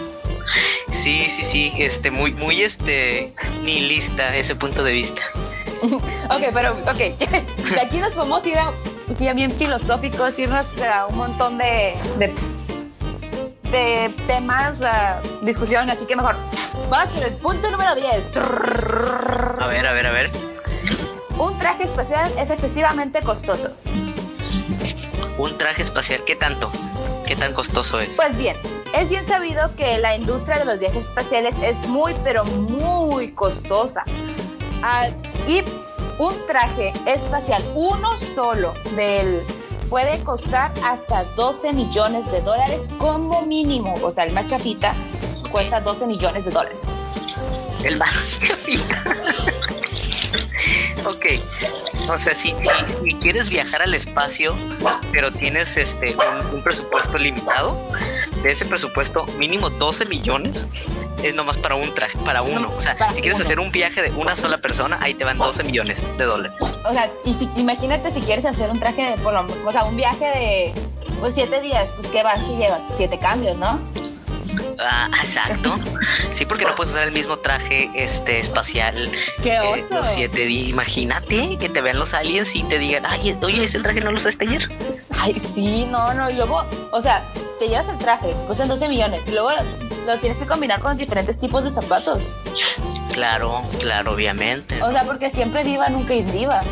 sí, 0.90 1.28
sí, 1.28 1.44
sí, 1.44 1.72
este, 1.78 2.10
muy, 2.10 2.32
muy 2.32 2.62
este, 2.62 3.32
nihilista 3.62 4.34
ese 4.34 4.56
punto 4.56 4.82
de 4.82 4.92
vista. 4.92 5.22
ok, 6.28 6.42
pero, 6.52 6.72
ok. 6.72 6.98
De 6.98 7.80
aquí 7.80 7.98
nos 7.98 8.14
podemos 8.14 8.44
ir 8.46 8.58
a, 8.58 8.72
sí, 9.12 9.32
bien 9.34 9.52
filosóficos, 9.52 10.38
irnos 10.38 10.66
a 10.82 11.06
un 11.06 11.16
montón 11.16 11.58
de, 11.58 11.94
de 12.18 12.34
de 13.70 14.10
temas, 14.26 14.80
uh, 14.80 15.44
discusión, 15.44 15.88
así 15.90 16.06
que 16.06 16.16
mejor. 16.16 16.36
Vamos 16.88 17.12
con 17.12 17.22
el 17.22 17.36
punto 17.36 17.70
número 17.70 17.94
10. 17.94 18.36
A 18.36 19.66
ver, 19.68 19.86
a 19.86 19.92
ver, 19.92 20.06
a 20.06 20.12
ver. 20.12 20.30
Un 21.38 21.56
traje 21.58 21.84
espacial 21.84 22.32
es 22.38 22.50
excesivamente 22.50 23.22
costoso. 23.22 23.70
¿Un 25.38 25.56
traje 25.56 25.82
espacial 25.82 26.22
qué 26.24 26.36
tanto? 26.36 26.70
¿Qué 27.26 27.36
tan 27.36 27.54
costoso 27.54 28.00
es? 28.00 28.10
Pues 28.16 28.36
bien, 28.36 28.56
es 28.94 29.08
bien 29.08 29.24
sabido 29.24 29.74
que 29.76 29.98
la 29.98 30.16
industria 30.16 30.58
de 30.58 30.64
los 30.64 30.78
viajes 30.78 31.06
espaciales 31.06 31.58
es 31.60 31.86
muy, 31.86 32.14
pero 32.24 32.44
muy 32.44 33.32
costosa. 33.32 34.04
Ah, 34.82 35.08
y 35.46 35.62
un 36.18 36.34
traje 36.46 36.92
espacial, 37.06 37.62
uno 37.74 38.16
solo 38.18 38.74
del 38.96 39.42
puede 39.90 40.22
costar 40.22 40.72
hasta 40.84 41.24
12 41.34 41.72
millones 41.72 42.30
de 42.30 42.40
dólares 42.40 42.94
como 42.96 43.42
mínimo. 43.42 43.94
O 44.02 44.10
sea, 44.10 44.24
el 44.24 44.32
más 44.32 44.46
chafita 44.46 44.94
cuesta 45.50 45.80
12 45.80 46.06
millones 46.06 46.44
de 46.44 46.52
dólares. 46.52 46.96
El 47.82 47.98
más 47.98 48.40
chafita. 48.40 49.04
Ok. 51.06 51.26
O 52.08 52.18
sea, 52.18 52.34
si, 52.34 52.52
quieres 53.20 53.48
viajar 53.48 53.82
al 53.82 53.94
espacio, 53.94 54.54
pero 55.12 55.32
tienes 55.32 55.76
este 55.76 56.16
un, 56.52 56.62
presupuesto 56.62 57.18
limitado, 57.18 57.78
de 58.42 58.50
ese 58.50 58.64
presupuesto 58.64 59.26
mínimo 59.38 59.70
12 59.70 60.06
millones 60.06 60.66
es 61.22 61.34
nomás 61.34 61.58
para 61.58 61.74
un 61.74 61.94
traje, 61.94 62.18
para 62.24 62.42
uno. 62.42 62.72
O 62.76 62.80
sea, 62.80 62.96
si 63.14 63.20
quieres 63.20 63.40
hacer 63.40 63.60
un 63.60 63.70
viaje 63.70 64.02
de 64.02 64.10
una 64.12 64.34
sola 64.36 64.58
persona, 64.58 64.98
ahí 65.02 65.14
te 65.14 65.24
van 65.24 65.38
12 65.38 65.64
millones 65.64 66.08
de 66.16 66.24
dólares. 66.24 66.60
O 66.84 66.92
sea, 66.92 67.08
y 67.24 67.34
si, 67.34 67.48
imagínate 67.56 68.10
si 68.10 68.20
quieres 68.20 68.44
hacer 68.44 68.70
un 68.70 68.80
traje 68.80 69.10
de, 69.10 69.16
por 69.18 69.34
lo, 69.34 69.46
o 69.66 69.72
sea, 69.72 69.84
un 69.84 69.96
viaje 69.96 70.24
de 70.24 70.72
pues 71.20 71.34
siete 71.34 71.60
días, 71.60 71.92
pues 71.96 72.08
¿qué 72.08 72.22
vas? 72.22 72.40
¿Qué 72.40 72.56
llevas? 72.56 72.84
Siete 72.96 73.18
cambios, 73.18 73.56
¿no? 73.58 73.78
Ah, 74.78 75.08
exacto. 75.22 75.78
Sí, 76.34 76.46
porque 76.46 76.64
no 76.64 76.74
puedes 76.74 76.92
usar 76.92 77.06
el 77.06 77.12
mismo 77.12 77.38
traje 77.38 77.90
este 77.94 78.40
espacial. 78.40 79.10
¡Qué 79.42 79.56
eh, 79.56 79.60
oso! 79.60 79.96
los 79.96 80.06
siete 80.06 80.46
días. 80.46 80.70
Imagínate 80.70 81.58
que 81.58 81.68
te 81.68 81.80
vean 81.80 81.98
los 81.98 82.14
aliens 82.14 82.54
y 82.56 82.62
te 82.64 82.78
digan, 82.78 83.04
ay, 83.06 83.36
oye, 83.42 83.64
ese 83.64 83.80
traje 83.80 84.00
no 84.00 84.10
lo 84.10 84.16
usaste 84.16 84.46
ayer. 84.46 84.68
Ay, 85.18 85.38
sí, 85.38 85.86
no, 85.90 86.14
no. 86.14 86.30
Y 86.30 86.34
luego, 86.34 86.64
o 86.92 87.02
sea, 87.02 87.22
te 87.58 87.68
llevas 87.68 87.88
el 87.88 87.98
traje, 87.98 88.34
cuestan 88.46 88.68
12 88.68 88.88
millones. 88.88 89.22
Y 89.26 89.32
luego 89.32 89.50
lo 90.06 90.18
tienes 90.18 90.40
que 90.40 90.46
combinar 90.46 90.80
con 90.80 90.90
los 90.90 90.98
diferentes 90.98 91.38
tipos 91.38 91.62
de 91.64 91.70
zapatos. 91.70 92.32
Claro, 93.12 93.62
claro, 93.78 94.12
obviamente. 94.12 94.82
O 94.82 94.90
sea, 94.90 95.04
porque 95.04 95.30
siempre 95.30 95.62
diva, 95.64 95.88
nunca 95.88 96.14
indiva. 96.14 96.62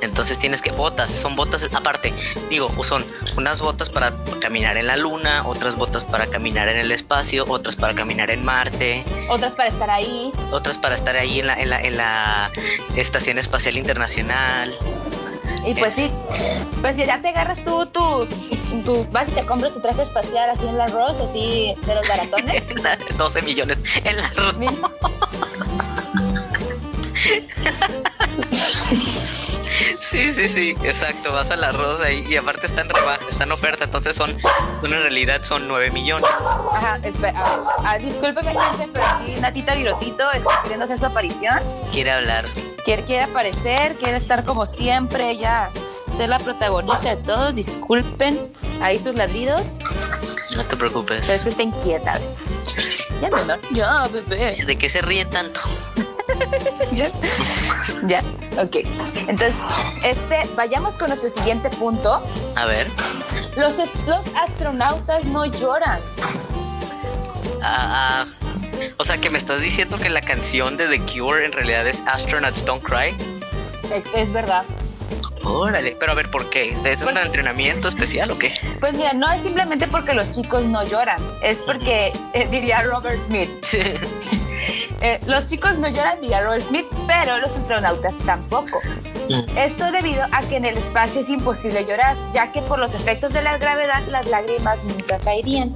Entonces 0.00 0.38
tienes 0.38 0.62
que 0.62 0.72
botas, 0.72 1.12
son 1.12 1.36
botas 1.36 1.68
aparte, 1.72 2.12
digo, 2.50 2.70
son 2.84 3.04
unas 3.36 3.60
botas 3.60 3.90
para 3.90 4.12
caminar 4.40 4.76
en 4.76 4.86
la 4.86 4.96
luna, 4.96 5.46
otras 5.46 5.76
botas 5.76 6.04
para 6.04 6.26
caminar 6.26 6.68
en 6.68 6.78
el 6.78 6.92
espacio, 6.92 7.44
otras 7.48 7.76
para 7.76 7.94
caminar 7.94 8.30
en 8.30 8.44
Marte, 8.44 9.04
otras 9.28 9.54
para 9.54 9.68
estar 9.68 9.90
ahí, 9.90 10.32
otras 10.52 10.78
para 10.78 10.94
estar 10.94 11.16
ahí 11.16 11.40
en 11.40 11.46
la 11.46 11.54
en 11.54 11.70
la, 11.70 11.80
en 11.80 11.96
la 11.96 12.50
estación 12.96 13.38
espacial 13.38 13.76
internacional. 13.76 14.74
Y 15.66 15.74
pues 15.74 15.94
sí, 15.94 16.10
pues 16.82 16.96
si 16.96 17.06
ya 17.06 17.22
te 17.22 17.28
agarras 17.28 17.64
tú, 17.64 17.86
tú, 17.86 18.28
tú 18.84 19.06
vas 19.10 19.30
y 19.30 19.32
te 19.32 19.46
compras 19.46 19.72
tu 19.72 19.80
traje 19.80 20.02
espacial 20.02 20.50
así 20.50 20.66
en 20.66 20.76
la 20.76 20.88
Rose, 20.88 21.22
así 21.22 21.74
de 21.86 21.94
los 21.94 22.06
baratones. 22.06 22.64
12 23.16 23.42
millones 23.42 23.78
en 24.04 24.16
la 24.18 24.30
Rose. 24.30 24.58
Sí, 30.00 30.32
sí, 30.32 30.48
sí, 30.48 30.74
exacto. 30.84 31.32
Vas 31.32 31.50
a 31.50 31.56
la 31.56 31.72
rosa 31.72 32.12
y, 32.12 32.36
aparte 32.36 32.66
está 32.66 32.82
en 32.82 32.88
rebaja, 32.88 33.18
está 33.28 33.44
en 33.44 33.52
oferta, 33.52 33.84
entonces 33.84 34.14
son, 34.14 34.30
en 34.30 34.90
realidad 34.90 35.42
son 35.42 35.66
9 35.66 35.90
millones. 35.90 36.30
Ajá, 36.72 37.00
espera, 37.02 37.40
a 37.40 37.56
ver, 37.56 37.66
ah, 37.84 37.98
discúlpeme 37.98 38.52
gente, 38.52 38.88
pero 38.92 39.04
aquí 39.04 39.34
Natita 39.40 39.74
Virotito 39.74 40.30
está 40.30 40.50
queriendo 40.62 40.84
hacer 40.84 40.98
su 40.98 41.06
aparición. 41.06 41.58
Quiere 41.90 42.12
hablar. 42.12 42.44
Quiere, 42.84 43.02
quiere 43.02 43.24
aparecer, 43.24 43.96
quiere 43.96 44.18
estar 44.18 44.44
como 44.44 44.66
siempre, 44.66 45.30
ella 45.30 45.70
ser 46.16 46.28
la 46.28 46.38
protagonista 46.38 47.16
de 47.16 47.22
todos. 47.22 47.54
Disculpen 47.54 48.52
ahí 48.80 48.98
sus 48.98 49.14
ladridos. 49.14 49.78
No 50.56 50.64
te 50.64 50.76
preocupes. 50.76 51.20
Pero 51.22 51.32
es 51.32 51.42
que 51.42 51.48
está 51.48 51.62
inquieta. 51.62 52.20
Ya. 53.20 53.58
Ya, 53.72 54.08
bebé. 54.08 54.52
¿De 54.64 54.78
qué 54.78 54.88
se 54.88 55.00
ríe 55.02 55.24
tanto? 55.24 55.60
ya. 56.92 57.10
ya. 58.06 58.22
Ok, 58.62 58.76
entonces, 59.26 59.54
este, 60.04 60.48
vayamos 60.54 60.96
con 60.96 61.08
nuestro 61.08 61.28
siguiente 61.28 61.70
punto. 61.70 62.22
A 62.54 62.66
ver. 62.66 62.88
Los, 63.56 63.78
los 64.06 64.26
astronautas 64.36 65.24
no 65.24 65.44
lloran. 65.44 66.00
Ah, 67.62 68.26
ah, 68.26 68.26
o 68.98 69.04
sea 69.04 69.18
que 69.18 69.30
me 69.30 69.38
estás 69.38 69.60
diciendo 69.60 69.98
que 69.98 70.10
la 70.10 70.20
canción 70.20 70.76
de 70.76 70.86
The 70.86 71.00
Cure 71.00 71.44
en 71.44 71.52
realidad 71.52 71.86
es 71.86 72.02
Astronauts 72.06 72.64
Don't 72.64 72.82
Cry. 72.82 73.14
Es, 74.14 74.32
verdad. 74.32 74.64
Órale, 75.44 75.96
pero 76.00 76.12
a 76.12 76.14
ver, 76.14 76.30
¿por 76.30 76.48
qué? 76.48 76.74
¿Es 76.84 77.02
un 77.02 77.16
entrenamiento 77.16 77.88
especial 77.88 78.30
o 78.30 78.38
qué? 78.38 78.54
Pues 78.80 78.94
mira, 78.94 79.12
no 79.12 79.30
es 79.30 79.42
simplemente 79.42 79.86
porque 79.86 80.14
los 80.14 80.30
chicos 80.30 80.64
no 80.64 80.84
lloran, 80.84 81.22
es 81.42 81.62
porque, 81.62 82.12
eh, 82.32 82.48
diría 82.50 82.82
Robert 82.82 83.20
Smith, 83.20 83.50
eh, 85.00 85.20
los 85.26 85.46
chicos 85.46 85.78
no 85.78 85.88
lloran, 85.88 86.20
diría 86.20 86.42
Robert 86.42 86.62
Smith, 86.62 86.86
pero 87.06 87.38
los 87.38 87.52
astronautas 87.52 88.18
tampoco. 88.18 88.80
Esto 89.56 89.90
debido 89.90 90.22
a 90.32 90.40
que 90.40 90.56
en 90.56 90.66
el 90.66 90.76
espacio 90.76 91.22
es 91.22 91.30
imposible 91.30 91.86
llorar, 91.86 92.16
ya 92.32 92.52
que 92.52 92.60
por 92.60 92.78
los 92.78 92.94
efectos 92.94 93.32
de 93.32 93.42
la 93.42 93.56
gravedad 93.56 94.02
las 94.08 94.26
lágrimas 94.26 94.84
nunca 94.84 95.18
caerían. 95.18 95.74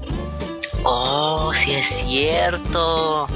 Oh, 0.85 1.53
sí 1.55 1.75
es 1.75 1.87
cierto. 1.87 3.27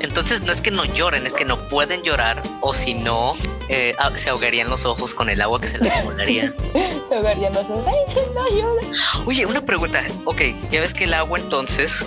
Entonces 0.00 0.42
no 0.42 0.52
es 0.52 0.60
que 0.60 0.70
no 0.70 0.84
lloren, 0.84 1.26
es 1.26 1.34
que 1.34 1.44
no 1.44 1.68
pueden 1.68 2.02
llorar 2.02 2.42
o 2.60 2.74
si 2.74 2.94
no, 2.94 3.34
eh, 3.68 3.94
ah, 3.98 4.10
se 4.16 4.30
ahogarían 4.30 4.68
los 4.68 4.84
ojos 4.84 5.14
con 5.14 5.30
el 5.30 5.40
agua 5.40 5.60
que 5.60 5.68
se 5.68 5.78
les 5.78 5.90
acumularía. 5.90 6.52
se 7.08 7.14
ahogarían 7.14 7.52
los 7.52 7.70
ojos. 7.70 7.86
Ay, 7.86 8.24
no 8.34 8.48
llora. 8.48 8.86
Oye, 9.26 9.46
una 9.46 9.64
pregunta. 9.64 10.04
Ok, 10.24 10.42
ya 10.70 10.80
ves 10.80 10.94
que 10.94 11.04
el 11.04 11.14
agua 11.14 11.38
entonces, 11.38 12.04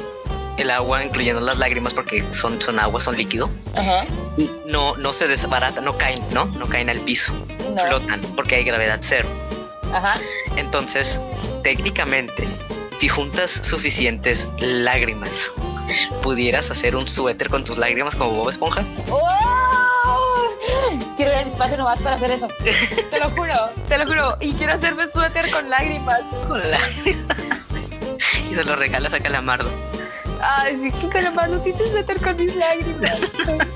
el 0.58 0.70
agua 0.70 1.04
incluyendo 1.04 1.42
las 1.42 1.58
lágrimas 1.58 1.94
porque 1.94 2.24
son, 2.32 2.62
son 2.62 2.80
agua, 2.80 3.02
son 3.02 3.16
líquido, 3.18 3.50
Ajá. 3.76 4.06
no, 4.66 4.96
no 4.98 5.14
se 5.14 5.28
desbarata, 5.28 5.82
no 5.82 5.98
caen, 5.98 6.22
¿no? 6.32 6.46
No 6.46 6.68
caen 6.68 6.90
al 6.90 7.00
piso. 7.00 7.34
Flotan 7.88 8.22
porque 8.36 8.56
hay 8.56 8.64
gravedad 8.64 9.00
cero. 9.02 9.28
Ajá. 9.94 10.20
Entonces, 10.58 11.20
técnicamente, 11.64 12.48
si 13.00 13.08
juntas 13.08 13.52
suficientes 13.64 14.48
lágrimas, 14.60 15.52
¿pudieras 16.22 16.72
hacer 16.72 16.96
un 16.96 17.08
suéter 17.08 17.50
con 17.50 17.64
tus 17.64 17.78
lágrimas 17.78 18.16
como 18.16 18.32
Bob 18.32 18.50
Esponja? 18.50 18.84
¡Oh! 19.10 19.56
Quiero 21.16 21.32
ir 21.32 21.38
al 21.38 21.48
espacio 21.48 21.78
nomás 21.78 22.02
para 22.02 22.16
hacer 22.16 22.32
eso. 22.32 22.48
te 23.12 23.20
lo 23.20 23.30
juro, 23.32 23.54
te 23.88 23.98
lo 23.98 24.06
juro. 24.06 24.38
Y 24.42 24.54
quiero 24.54 24.74
hacerme 24.74 25.10
suéter 25.10 25.50
con 25.50 25.70
lágrimas. 25.70 26.34
Con 26.48 26.60
lágrimas. 26.70 27.38
y 28.52 28.56
se 28.56 28.64
lo 28.64 28.76
regalas 28.76 29.14
a 29.14 29.20
Calamardo. 29.20 29.70
Ay, 30.42 30.76
sí, 30.76 30.92
que 30.92 31.08
Calamardo 31.08 31.60
te 31.60 31.70
hice 31.70 31.90
suéter 31.90 32.22
con 32.22 32.36
mis 32.36 32.56
lágrimas. 32.56 33.20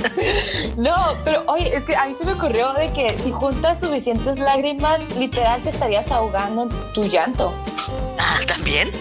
no, 0.78 1.16
pero 1.24 1.44
oye, 1.48 1.76
es 1.76 1.86
que 1.86 1.96
a 1.96 2.06
mí 2.06 2.14
se 2.14 2.26
me 2.26 2.34
ocurrió 2.34 2.74
de 2.74 2.92
que 2.92 3.18
si 3.18 3.32
juntas 3.32 3.80
suficientes 3.80 4.38
lágrimas, 4.38 5.00
literal 5.16 5.62
te 5.62 5.70
estarías 5.70 6.12
ahogando 6.12 6.64
en 6.64 6.70
tu 6.94 7.06
llanto. 7.06 7.54
También. 8.48 8.92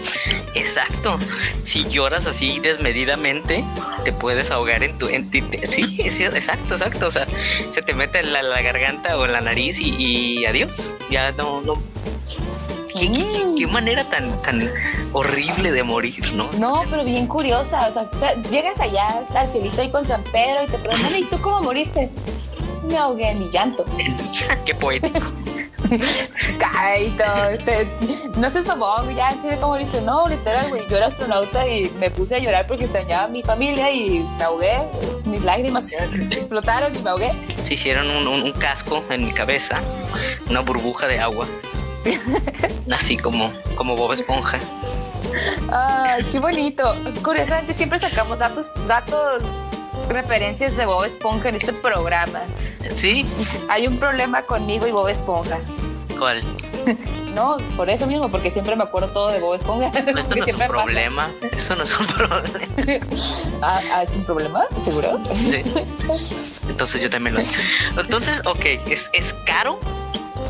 Exacto. 0.55 1.19
Si 1.63 1.83
lloras 1.85 2.25
así 2.25 2.59
desmedidamente, 2.59 3.63
te 4.03 4.13
puedes 4.13 4.51
ahogar 4.51 4.83
en 4.83 4.97
tu. 4.97 5.07
En 5.07 5.29
sí, 5.69 5.97
exacto, 6.01 6.75
exacto. 6.75 7.07
O 7.07 7.11
sea, 7.11 7.27
se 7.69 7.81
te 7.81 7.93
mete 7.93 8.19
en 8.19 8.33
la, 8.33 8.61
garganta 8.61 9.17
o 9.17 9.25
en 9.25 9.33
la 9.33 9.41
nariz 9.41 9.79
y, 9.79 10.45
adiós. 10.45 10.93
Ya 11.09 11.31
no, 11.33 11.61
no. 11.61 11.73
¿Qué, 13.57 13.67
manera 13.67 14.03
tan, 14.09 14.41
tan 14.41 14.69
horrible 15.13 15.71
de 15.71 15.83
morir, 15.83 16.33
¿no? 16.33 16.49
No, 16.57 16.83
pero 16.89 17.03
bien 17.03 17.27
curiosa. 17.27 17.87
O 17.87 17.93
sea, 17.93 18.33
llegas 18.49 18.79
allá 18.79 19.23
al 19.35 19.51
cielito 19.51 19.81
ahí 19.81 19.89
con 19.89 20.05
San 20.05 20.23
Pedro 20.23 20.63
y 20.63 20.67
te 20.67 20.77
preguntan, 20.79 21.17
¿y 21.17 21.23
tú 21.23 21.39
cómo 21.39 21.61
moriste? 21.61 22.09
Me 22.87 22.97
ahogué 22.97 23.29
en 23.29 23.39
mi 23.39 23.49
llanto. 23.49 23.85
Qué 24.65 24.75
poético. 24.75 25.31
Caito, 26.59 27.23
no 28.37 28.49
seas 28.49 28.65
mamón, 28.65 29.15
ya, 29.15 29.31
¿sí 29.31 29.47
cómo 29.59 29.75
dice? 29.75 30.01
No, 30.01 30.27
literal, 30.27 30.69
güey, 30.69 30.87
yo 30.87 30.97
era 30.97 31.07
astronauta 31.07 31.67
y 31.67 31.89
me 31.99 32.09
puse 32.09 32.35
a 32.35 32.39
llorar 32.39 32.67
porque 32.67 32.83
extrañaba 32.83 33.23
a 33.23 33.27
mi 33.27 33.43
familia 33.43 33.91
y 33.91 34.19
me 34.37 34.43
ahogué, 34.43 34.77
mis 35.25 35.41
lágrimas 35.41 35.91
explotaron 35.91 36.95
y 36.95 36.99
me 36.99 37.09
ahogué. 37.09 37.31
Se 37.63 37.73
hicieron 37.73 38.27
un, 38.27 38.51
casco 38.53 39.03
en 39.09 39.25
mi 39.25 39.33
cabeza, 39.33 39.81
una 40.49 40.61
burbuja 40.61 41.07
de 41.07 41.19
agua, 41.19 41.47
así 42.91 43.17
como, 43.17 43.51
como 43.75 43.95
Bob 43.95 44.13
Esponja. 44.13 44.59
Ay, 45.71 46.23
qué 46.31 46.39
bonito. 46.39 46.95
Curiosamente 47.23 47.73
siempre 47.73 47.99
sacamos 47.99 48.39
datos, 48.39 48.73
datos 48.87 49.43
referencias 50.07 50.75
de 50.75 50.85
Bob 50.85 51.05
Esponja 51.05 51.49
en 51.49 51.55
este 51.55 51.73
programa. 51.73 52.41
Sí. 52.93 53.25
Hay 53.69 53.87
un 53.87 53.97
problema 53.97 54.43
conmigo 54.43 54.87
y 54.87 54.91
Bob 54.91 55.07
Esponja. 55.09 55.59
No, 57.35 57.57
por 57.77 57.89
eso 57.89 58.07
mismo, 58.07 58.29
porque 58.29 58.49
siempre 58.51 58.75
me 58.75 58.83
acuerdo 58.83 59.09
todo 59.09 59.31
de 59.31 59.39
Bob 59.39 59.53
Esponja. 59.53 59.87
Esto 59.87 60.11
no 60.35 60.43
es 60.43 60.53
un 60.53 60.67
problema. 60.67 61.31
Eso 61.55 61.75
no 61.75 61.83
es 61.83 61.99
un 61.99 62.07
problema. 62.07 62.41
Ah, 63.61 63.79
¿Ah, 63.93 64.03
¿es 64.03 64.15
un 64.15 64.23
problema? 64.23 64.65
¿Seguro? 64.81 65.21
Sí. 65.35 65.61
Entonces 66.69 67.01
yo 67.01 67.09
también 67.09 67.35
lo 67.35 67.41
digo. 67.41 67.51
Entonces, 67.97 68.41
ok, 68.45 68.65
es, 68.87 69.09
es 69.13 69.35
caro 69.45 69.79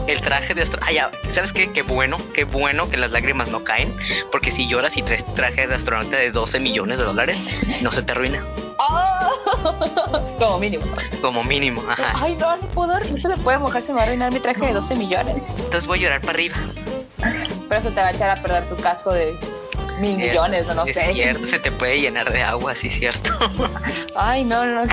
el 0.08 0.22
traje 0.22 0.54
de 0.54 0.62
astronauta. 0.62 0.90
Ah, 0.90 0.94
ya, 0.94 1.32
¿sabes 1.32 1.54
qué? 1.54 1.72
Qué 1.72 1.82
bueno, 1.82 2.18
qué 2.34 2.44
bueno 2.44 2.90
que 2.90 2.98
las 2.98 3.12
lágrimas 3.12 3.50
no 3.50 3.64
caen. 3.64 3.94
Porque 4.32 4.52
si 4.52 4.68
lloras 4.68 4.96
y 4.98 5.02
traes 5.02 5.26
traje 5.34 5.68
de 5.68 5.76
astronauta 5.76 6.18
de 6.18 6.32
12 6.32 6.60
millones 6.60 7.00
de 7.00 7.06
dólares, 7.06 7.38
no 7.82 7.92
se 7.92 8.04
te 8.04 8.12
arruina. 8.12 8.46
Como 10.40 10.60
mínimo. 10.60 10.86
Como 11.22 11.44
mínimo, 11.44 11.84
ajá. 11.90 12.14
Ay, 12.16 12.36
no, 12.36 12.56
no 12.58 12.70
puedo, 12.70 12.98
no 13.00 13.18
se 13.18 13.28
me 13.28 13.38
puede 13.38 13.58
mojar, 13.58 13.82
se 13.82 13.92
me 13.92 13.98
va 13.98 14.04
a 14.04 14.06
arruinar 14.06 14.32
mi 14.32 14.40
traje 14.40 14.66
de 14.66 14.74
12 14.74 14.96
millones. 14.96 15.54
Entonces 15.58 15.86
voy 15.88 16.00
a 16.00 16.04
llorar 16.04 16.22
para 16.22 16.34
arriba. 16.34 16.56
Pero 17.68 17.82
eso 17.82 17.90
te 17.90 18.02
va 18.02 18.08
a 18.08 18.12
echar 18.12 18.30
a 18.30 18.42
perder 18.42 18.70
tu 18.70 18.76
casco 18.78 19.12
de 19.12 19.38
mil 20.00 20.18
millones, 20.18 20.68
o 20.70 20.74
no 20.74 20.86
es 20.86 20.94
sé. 20.94 21.10
Es 21.10 21.14
cierto, 21.14 21.46
se 21.46 21.60
te 21.60 21.72
puede 21.72 22.00
llenar 22.00 22.32
de 22.32 22.42
agua, 22.42 22.76
sí, 22.76 22.90
cierto. 22.90 23.32
Ay, 24.16 24.46
no, 24.46 24.66
no. 24.66 24.84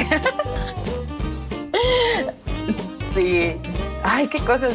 sí. 3.14 3.56
Ay, 4.02 4.26
qué 4.28 4.40
cosas. 4.40 4.74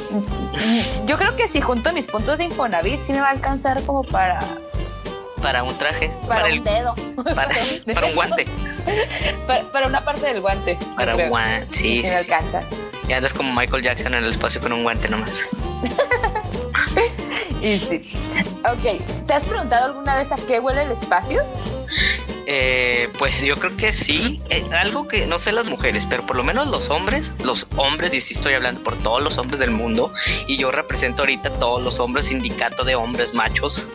Yo 1.05 1.17
creo 1.17 1.35
que 1.35 1.47
si 1.47 1.61
junto 1.61 1.91
mis 1.93 2.05
puntos 2.05 2.37
de 2.37 2.45
Infonavit, 2.45 3.01
sí 3.03 3.13
me 3.13 3.21
va 3.21 3.27
a 3.27 3.31
alcanzar 3.31 3.83
como 3.83 4.03
para 4.03 4.39
para 5.41 5.63
un 5.63 5.77
traje. 5.77 6.11
Para, 6.27 6.45
un 6.45 6.63
dedo. 6.63 6.95
Para, 7.35 8.07
un 8.07 8.15
guante. 8.15 8.45
Para, 9.71 9.87
una 9.87 10.01
parte 10.03 10.27
del 10.27 10.41
guante. 10.41 10.77
Para 10.95 11.15
un 11.15 11.29
guante, 11.29 11.67
sí. 11.71 12.01
Me 12.03 12.15
alcanza. 12.15 12.63
Y 13.07 13.13
andas 13.13 13.33
como 13.33 13.53
Michael 13.53 13.83
Jackson 13.83 14.13
en 14.13 14.23
el 14.23 14.31
espacio 14.31 14.61
con 14.61 14.71
un 14.73 14.83
guante 14.83 15.09
nomás. 15.09 15.45
y 17.61 17.77
sí. 17.79 18.01
Ok, 18.63 19.25
¿te 19.27 19.33
has 19.33 19.47
preguntado 19.47 19.85
alguna 19.85 20.15
vez 20.17 20.31
a 20.31 20.35
qué 20.35 20.59
huele 20.59 20.83
el 20.83 20.91
espacio? 20.91 21.43
Eh, 22.47 23.09
pues 23.17 23.41
yo 23.41 23.55
creo 23.55 23.75
que 23.77 23.93
sí. 23.93 24.41
Eh, 24.49 24.65
algo 24.71 25.07
que 25.07 25.25
no 25.25 25.39
sé 25.39 25.51
las 25.51 25.65
mujeres, 25.65 26.05
pero 26.09 26.25
por 26.25 26.35
lo 26.35 26.43
menos 26.43 26.67
los 26.67 26.89
hombres, 26.89 27.31
los 27.43 27.67
hombres, 27.77 28.13
y 28.13 28.21
sí 28.21 28.33
estoy 28.33 28.55
hablando 28.55 28.83
por 28.83 28.97
todos 28.97 29.21
los 29.21 29.37
hombres 29.37 29.59
del 29.59 29.71
mundo, 29.71 30.13
y 30.47 30.57
yo 30.57 30.71
represento 30.71 31.21
ahorita 31.21 31.53
todos 31.53 31.81
los 31.81 31.99
hombres, 31.99 32.25
sindicato 32.25 32.83
de 32.83 32.95
hombres 32.95 33.33
machos, 33.33 33.87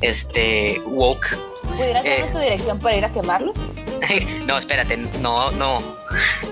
este, 0.00 0.80
woke. 0.84 1.36
¿Pudieras 1.62 2.04
darnos 2.04 2.30
eh, 2.30 2.32
tu 2.32 2.38
dirección 2.38 2.78
para 2.78 2.96
ir 2.96 3.04
a 3.04 3.12
quemarlo? 3.12 3.52
no, 4.46 4.58
espérate, 4.58 4.96
no, 5.20 5.50
no. 5.52 5.78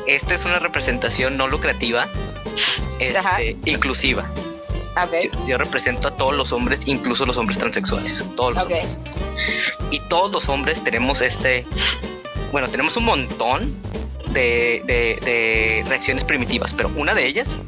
Esta 0.06 0.34
es 0.34 0.44
una 0.44 0.58
representación 0.58 1.36
no 1.36 1.46
lucrativa, 1.46 2.08
este, 2.98 3.56
inclusiva. 3.66 4.28
Yo, 5.46 5.58
represento 5.58 6.08
a 6.08 6.10
todos 6.16 6.34
los 6.34 6.52
hombres, 6.52 6.82
incluso 6.86 7.24
los 7.24 7.36
hombres 7.36 7.58
transexuales. 7.58 8.24
Todos 8.36 8.54
los 8.54 8.66
Y 9.90 10.00
todos 10.00 10.30
los 10.30 10.48
hombres 10.48 10.82
tenemos 10.84 11.20
este. 11.20 11.66
Bueno, 12.50 12.68
tenemos 12.68 12.96
un 12.96 13.06
montón 13.06 13.74
de, 14.30 14.82
de, 14.86 15.84
reacciones 15.88 16.24
primitivas, 16.24 16.74
pero 16.74 16.90
una 16.96 17.14
de 17.14 17.26
ellas 17.26 17.58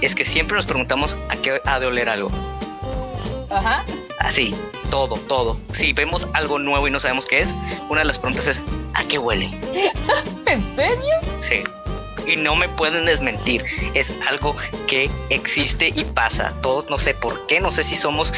es 0.00 0.14
que 0.14 0.24
siempre 0.24 0.56
nos 0.56 0.66
preguntamos 0.66 1.16
a 1.28 1.36
qué 1.36 1.60
ha 1.64 1.78
de 1.78 1.86
oler 1.86 2.08
algo. 2.08 2.30
Ajá. 3.50 3.84
Así, 4.18 4.54
todo, 4.90 5.16
todo. 5.16 5.58
Si 5.72 5.92
vemos 5.92 6.26
algo 6.32 6.58
nuevo 6.58 6.88
y 6.88 6.90
no 6.90 7.00
sabemos 7.00 7.26
qué 7.26 7.40
es, 7.40 7.54
una 7.90 8.00
de 8.00 8.06
las 8.06 8.18
preguntas 8.18 8.46
es 8.46 8.60
¿a 8.94 9.04
qué 9.04 9.18
huele? 9.18 9.50
¿En 10.46 10.76
serio? 10.76 11.14
Sí 11.40 11.62
y 12.26 12.36
no 12.36 12.56
me 12.56 12.68
pueden 12.68 13.06
desmentir. 13.06 13.64
Es 13.94 14.12
algo 14.28 14.56
que 14.86 15.10
existe 15.30 15.92
y 15.94 16.04
pasa. 16.04 16.54
Todos 16.62 16.88
no 16.90 16.98
sé 16.98 17.14
por 17.14 17.46
qué, 17.46 17.60
no 17.60 17.70
sé 17.72 17.84
si 17.84 17.96
somos 17.96 18.32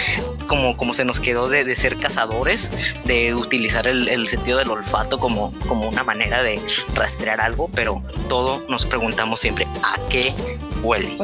como, 0.46 0.76
como 0.76 0.94
se 0.94 1.04
nos 1.04 1.20
quedó 1.20 1.48
de, 1.48 1.76
ser 1.76 1.96
cazadores, 1.96 2.70
de 3.04 3.34
utilizar 3.34 3.86
el, 3.86 4.26
sentido 4.26 4.58
del 4.58 4.70
olfato 4.70 5.18
como, 5.18 5.52
como 5.66 5.88
una 5.88 6.04
manera 6.04 6.42
de 6.42 6.60
rastrear 6.94 7.40
algo, 7.40 7.70
pero 7.74 8.02
todo 8.28 8.64
nos 8.68 8.84
preguntamos 8.86 9.40
siempre, 9.40 9.66
¿a 9.82 9.98
qué 10.08 10.34
huele? 10.82 11.16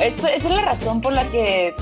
Esa 0.00 0.30
es 0.30 0.44
la 0.44 0.62
razón 0.62 1.00
por 1.00 1.12
la 1.12 1.24
que 1.24 1.74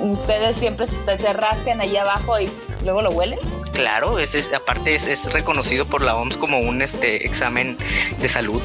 ustedes 0.00 0.56
siempre 0.56 0.86
se, 0.86 1.32
rascan 1.32 1.80
ahí 1.80 1.96
abajo 1.96 2.38
y 2.40 2.50
luego 2.84 3.02
lo 3.02 3.10
huelen. 3.10 3.38
Claro, 3.74 4.18
es, 4.18 4.50
aparte 4.54 4.94
es, 4.94 5.32
reconocido 5.32 5.84
por 5.86 6.00
la 6.00 6.16
OMS 6.16 6.36
como 6.36 6.58
un 6.60 6.80
este 6.82 7.26
examen 7.26 7.76
de 8.20 8.28
salud. 8.28 8.62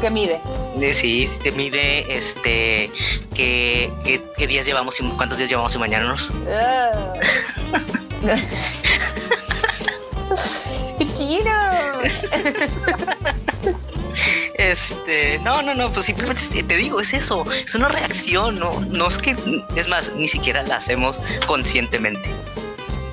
¿Qué 0.00 0.10
mide? 0.10 0.40
Sí, 0.92 1.28
te 1.42 1.52
mide 1.52 2.16
este 2.16 2.90
qué, 3.34 3.90
qué, 4.04 4.22
qué 4.36 4.46
días 4.46 4.66
llevamos 4.66 4.98
y 5.00 5.04
cuántos 5.16 5.38
días 5.38 5.50
llevamos 5.50 5.72
sin 5.72 5.80
bañarnos. 5.80 6.30
Ah. 6.48 7.12
¡Qué 10.98 11.06
chido! 11.12 11.50
Este, 14.54 15.38
no, 15.40 15.62
no, 15.62 15.74
no, 15.74 15.92
pues 15.92 16.06
simplemente 16.06 16.42
es- 16.42 16.48
te 16.66 16.76
digo, 16.76 17.00
es 17.00 17.12
eso, 17.12 17.44
es 17.52 17.74
una 17.74 17.88
reacción, 17.88 18.58
no, 18.58 18.80
no 18.80 19.08
es 19.08 19.18
que, 19.18 19.36
es 19.76 19.88
más, 19.88 20.12
ni 20.14 20.28
siquiera 20.28 20.62
la 20.62 20.76
hacemos 20.76 21.20
conscientemente. 21.46 22.30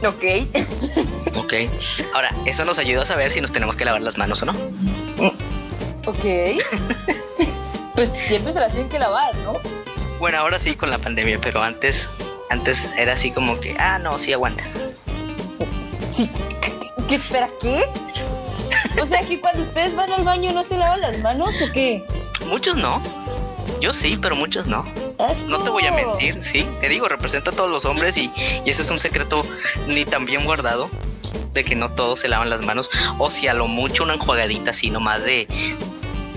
Ok. 0.03 0.23
Ok. 1.37 1.53
Ahora, 2.13 2.35
eso 2.45 2.65
nos 2.65 2.77
ayuda 2.79 3.03
a 3.03 3.05
saber 3.05 3.31
si 3.31 3.41
nos 3.41 3.51
tenemos 3.51 3.75
que 3.75 3.85
lavar 3.85 4.01
las 4.01 4.17
manos 4.17 4.41
o 4.41 4.45
no. 4.45 4.53
Ok. 6.05 6.25
Pues 7.93 8.09
siempre 8.27 8.53
se 8.53 8.59
las 8.59 8.69
tienen 8.71 8.89
que 8.89 8.97
lavar, 8.97 9.35
¿no? 9.39 9.59
Bueno, 10.17 10.37
ahora 10.39 10.59
sí 10.59 10.75
con 10.75 10.89
la 10.89 10.97
pandemia, 10.97 11.39
pero 11.41 11.61
antes, 11.61 12.09
antes 12.49 12.89
era 12.97 13.13
así 13.13 13.31
como 13.31 13.59
que, 13.59 13.75
ah, 13.77 13.99
no, 13.99 14.17
sí 14.17 14.31
aguanta. 14.33 14.63
Sí. 16.09 16.29
¿Qué 17.07 17.15
espera? 17.15 17.49
¿Qué? 17.59 17.83
O 19.01 19.05
sea 19.05 19.21
que 19.27 19.39
cuando 19.39 19.61
ustedes 19.61 19.95
van 19.95 20.11
al 20.11 20.23
baño 20.23 20.53
no 20.53 20.63
se 20.63 20.77
lavan 20.77 21.01
las 21.01 21.19
manos 21.19 21.61
o 21.61 21.71
qué? 21.73 22.03
Muchos 22.47 22.77
no. 22.77 23.01
Yo 23.79 23.93
sí, 23.93 24.17
pero 24.21 24.35
muchos 24.35 24.67
no. 24.67 24.85
Asco. 25.17 25.47
No 25.47 25.59
te 25.59 25.69
voy 25.69 25.85
a 25.85 25.91
mentir, 25.91 26.41
sí. 26.41 26.67
Te 26.79 26.89
digo, 26.89 27.07
representa 27.07 27.51
a 27.51 27.53
todos 27.53 27.69
los 27.69 27.85
hombres 27.85 28.17
y, 28.17 28.31
y 28.65 28.69
ese 28.69 28.81
es 28.81 28.91
un 28.91 28.99
secreto 28.99 29.41
ni 29.87 30.05
tan 30.05 30.25
bien 30.25 30.45
guardado 30.45 30.89
de 31.53 31.63
que 31.63 31.75
no 31.75 31.89
todos 31.89 32.21
se 32.21 32.27
lavan 32.27 32.49
las 32.49 32.65
manos. 32.65 32.89
O 33.17 33.29
si 33.29 33.47
a 33.47 33.53
lo 33.53 33.67
mucho 33.67 34.03
una 34.03 34.13
enjuagadita 34.13 34.71
así 34.71 34.89
nomás 34.89 35.23
de, 35.25 35.47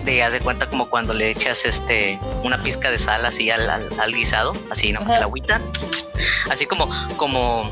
de 0.04 0.22
haz 0.22 0.32
de 0.32 0.40
cuenta 0.40 0.68
como 0.68 0.88
cuando 0.90 1.14
le 1.14 1.30
echas 1.30 1.64
este 1.64 2.18
una 2.42 2.62
pizca 2.62 2.90
de 2.90 2.98
sal 2.98 3.24
así 3.24 3.50
al, 3.50 3.68
al, 3.68 3.88
al 3.98 4.12
guisado, 4.12 4.52
así 4.70 4.92
nomás 4.92 5.10
Ajá. 5.10 5.18
la 5.20 5.24
agüita. 5.26 5.60
Así 6.50 6.66
como, 6.66 6.88
como, 7.16 7.70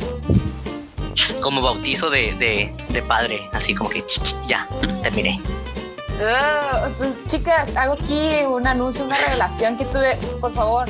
como 1.40 1.60
bautizo 1.60 2.10
de, 2.10 2.32
de, 2.34 2.74
de 2.88 3.02
padre, 3.02 3.48
así 3.52 3.74
como 3.74 3.90
que 3.90 4.04
ya, 4.46 4.66
terminé. 5.02 5.40
Ah, 6.20 6.85
entonces, 6.87 7.18
chicas, 7.27 7.75
hago 7.77 7.94
aquí 7.94 8.31
un 8.48 8.66
anuncio, 8.66 9.05
una 9.05 9.16
revelación 9.16 9.77
que 9.77 9.85
tuve, 9.87 10.16
por 10.40 10.53
favor. 10.55 10.88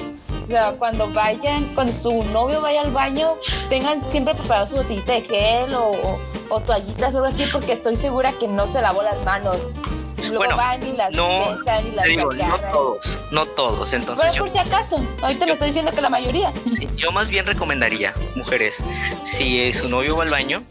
Cuando 0.79 1.11
vayan, 1.13 1.65
cuando 1.75 1.93
su 1.95 2.25
novio 2.25 2.61
vaya 2.61 2.83
al 2.83 2.91
baño, 2.91 3.37
tengan 3.71 4.03
siempre 4.11 4.35
preparado 4.35 4.67
su 4.67 4.77
botellita 4.77 5.13
de 5.15 5.23
gel 5.23 5.75
o, 5.75 5.93
o, 5.93 6.21
o 6.51 6.61
toallitas 6.61 7.15
o 7.15 7.19
algo 7.19 7.29
así, 7.29 7.47
porque 7.51 7.73
estoy 7.73 7.97
segura 7.97 8.33
que 8.33 8.49
no 8.49 8.67
se 8.71 8.83
lavó 8.83 9.03
las 9.03 9.25
manos. 9.25 9.77
Luego 10.19 10.37
Bueno, 10.37 10.57
van 10.57 10.87
y 10.87 10.93
las 10.93 11.11
no, 11.13 11.39
besan 11.39 11.87
y 11.87 11.91
las 11.93 12.05
digo, 12.05 12.31
no 12.33 12.59
todos, 12.71 13.19
no 13.31 13.47
todos. 13.47 13.93
Entonces 13.95 14.23
Pero 14.25 14.35
yo 14.37 14.43
por 14.43 14.51
si 14.51 14.59
acaso, 14.59 14.97
ahorita 15.23 15.41
yo- 15.41 15.47
me 15.47 15.53
está 15.55 15.65
diciendo 15.65 15.91
que 15.91 16.01
la 16.03 16.11
mayoría. 16.11 16.53
Sí, 16.77 16.87
yo 16.97 17.11
más 17.13 17.31
bien 17.31 17.47
recomendaría, 17.47 18.13
mujeres, 18.35 18.85
si 19.23 19.73
su 19.73 19.89
novio 19.89 20.17
va 20.17 20.25
al 20.25 20.31
baño 20.31 20.65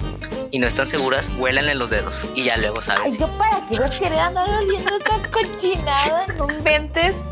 y 0.52 0.60
no 0.60 0.68
están 0.68 0.86
seguras, 0.88 1.30
huélanle 1.38 1.74
los 1.76 1.90
dedos 1.90 2.26
y 2.36 2.44
ya 2.44 2.58
luego 2.58 2.78
Ay, 2.80 2.84
saben. 2.86 3.18
yo 3.18 3.28
para 3.38 3.66
qué 3.66 3.78
voy 3.78 3.86
a 3.86 3.90
querer 3.90 4.20
andar 4.20 4.50
oliendo 4.50 4.96
esa 4.98 5.18
cochinada, 5.32 6.28
no 6.38 6.50
inventes. 6.52 7.26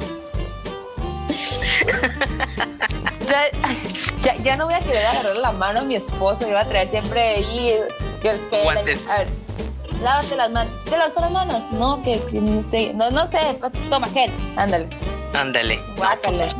Ya, 4.23 4.35
ya 4.37 4.55
no 4.57 4.65
voy 4.65 4.73
a 4.73 4.79
querer 4.79 5.05
agarrar 5.05 5.37
la 5.37 5.51
mano 5.51 5.79
a 5.81 5.83
mi 5.83 5.95
esposo, 5.95 6.41
yo 6.43 6.49
voy 6.53 6.57
a 6.61 6.67
traer 6.67 6.87
siempre 6.87 7.21
ahí 7.35 7.75
yo 8.23 8.31
Guantes. 8.63 9.07
A 9.09 9.19
ver, 9.19 9.29
lávate 10.01 10.35
las 10.35 10.49
manos. 10.51 10.73
¿Te 10.85 10.91
lavaste 10.91 11.21
las 11.21 11.31
manos? 11.31 11.71
No, 11.71 12.01
que, 12.03 12.19
que 12.23 12.41
no 12.41 12.63
sé, 12.63 12.91
no, 12.95 13.09
no 13.11 13.27
sé, 13.27 13.37
toma 13.89 14.07
gel, 14.09 14.31
ándale, 14.57 14.89
Ándale. 15.33 15.79
guácala. 15.97 16.55